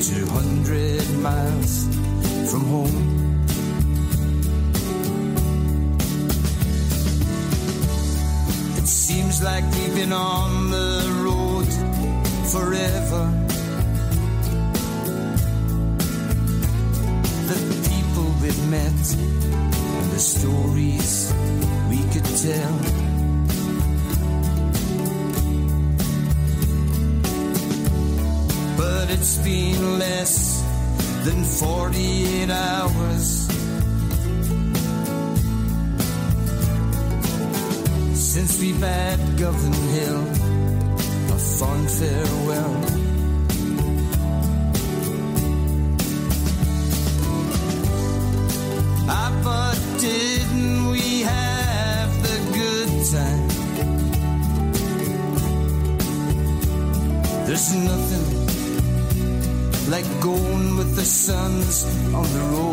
[0.00, 1.86] 200 miles
[2.50, 2.98] from home.
[8.78, 11.70] It seems like we've been on the road
[12.50, 13.22] forever.
[17.50, 17.58] The
[17.90, 21.32] people we've met and the stories
[21.92, 22.76] we could tell.
[28.78, 30.34] But it's been less
[31.26, 33.26] than 48 hours
[38.32, 40.22] since we bade Govan Hill
[41.36, 42.91] a fond farewell.
[61.84, 62.71] On the road.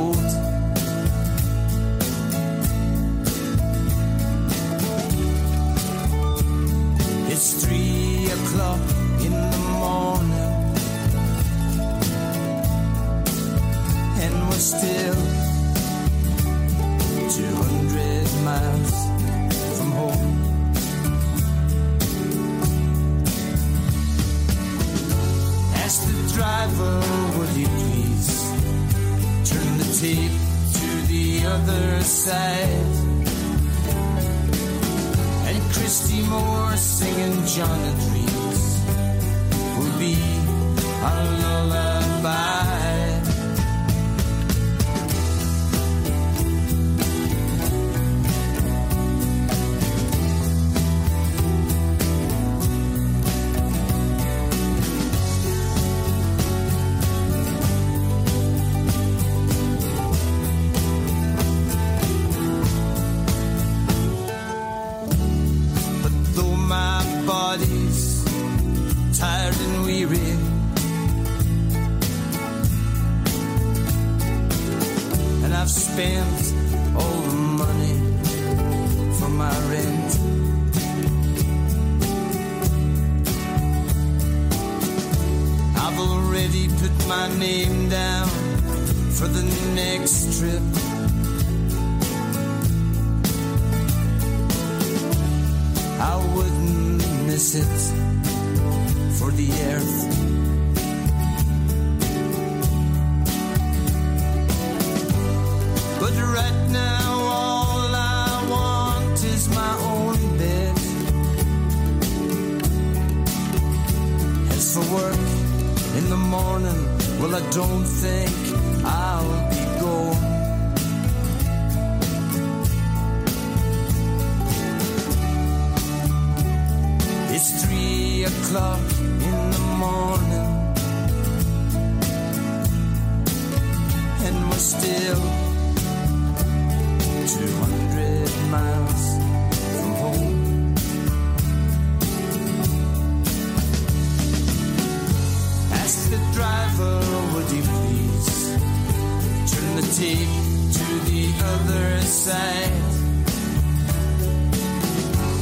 [152.10, 152.72] Side?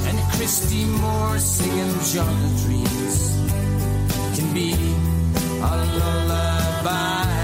[0.07, 3.38] And Christy Moore singing of Dreams
[4.35, 4.73] can be
[5.61, 7.36] a lullaby.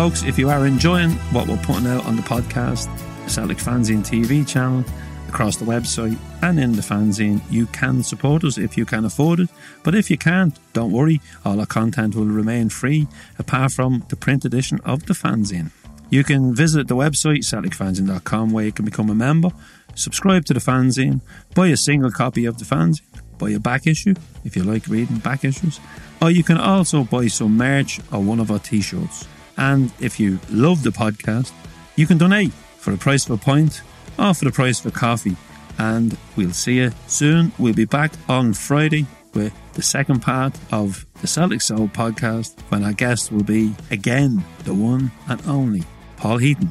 [0.00, 2.88] Folks, if you are enjoying what we're putting out on the podcast,
[3.28, 4.82] Celtic Fanzine TV channel,
[5.28, 9.40] across the website, and in the fanzine, you can support us if you can afford
[9.40, 9.50] it.
[9.82, 13.08] But if you can't, don't worry, all our content will remain free,
[13.38, 15.70] apart from the print edition of the fanzine.
[16.08, 19.50] You can visit the website, CelticFanzine.com, where you can become a member,
[19.94, 21.20] subscribe to the fanzine,
[21.54, 23.02] buy a single copy of the fanzine,
[23.36, 24.14] buy a back issue
[24.46, 25.78] if you like reading back issues,
[26.22, 29.26] or you can also buy some merch or one of our t shirts.
[29.60, 31.52] And if you love the podcast,
[31.94, 33.82] you can donate for the price of a pint
[34.18, 35.36] or for the price of a coffee.
[35.78, 37.52] And we'll see you soon.
[37.58, 42.84] We'll be back on Friday with the second part of the Celtic Soul podcast when
[42.84, 45.84] our guest will be again the one and only
[46.16, 46.70] Paul Heaton.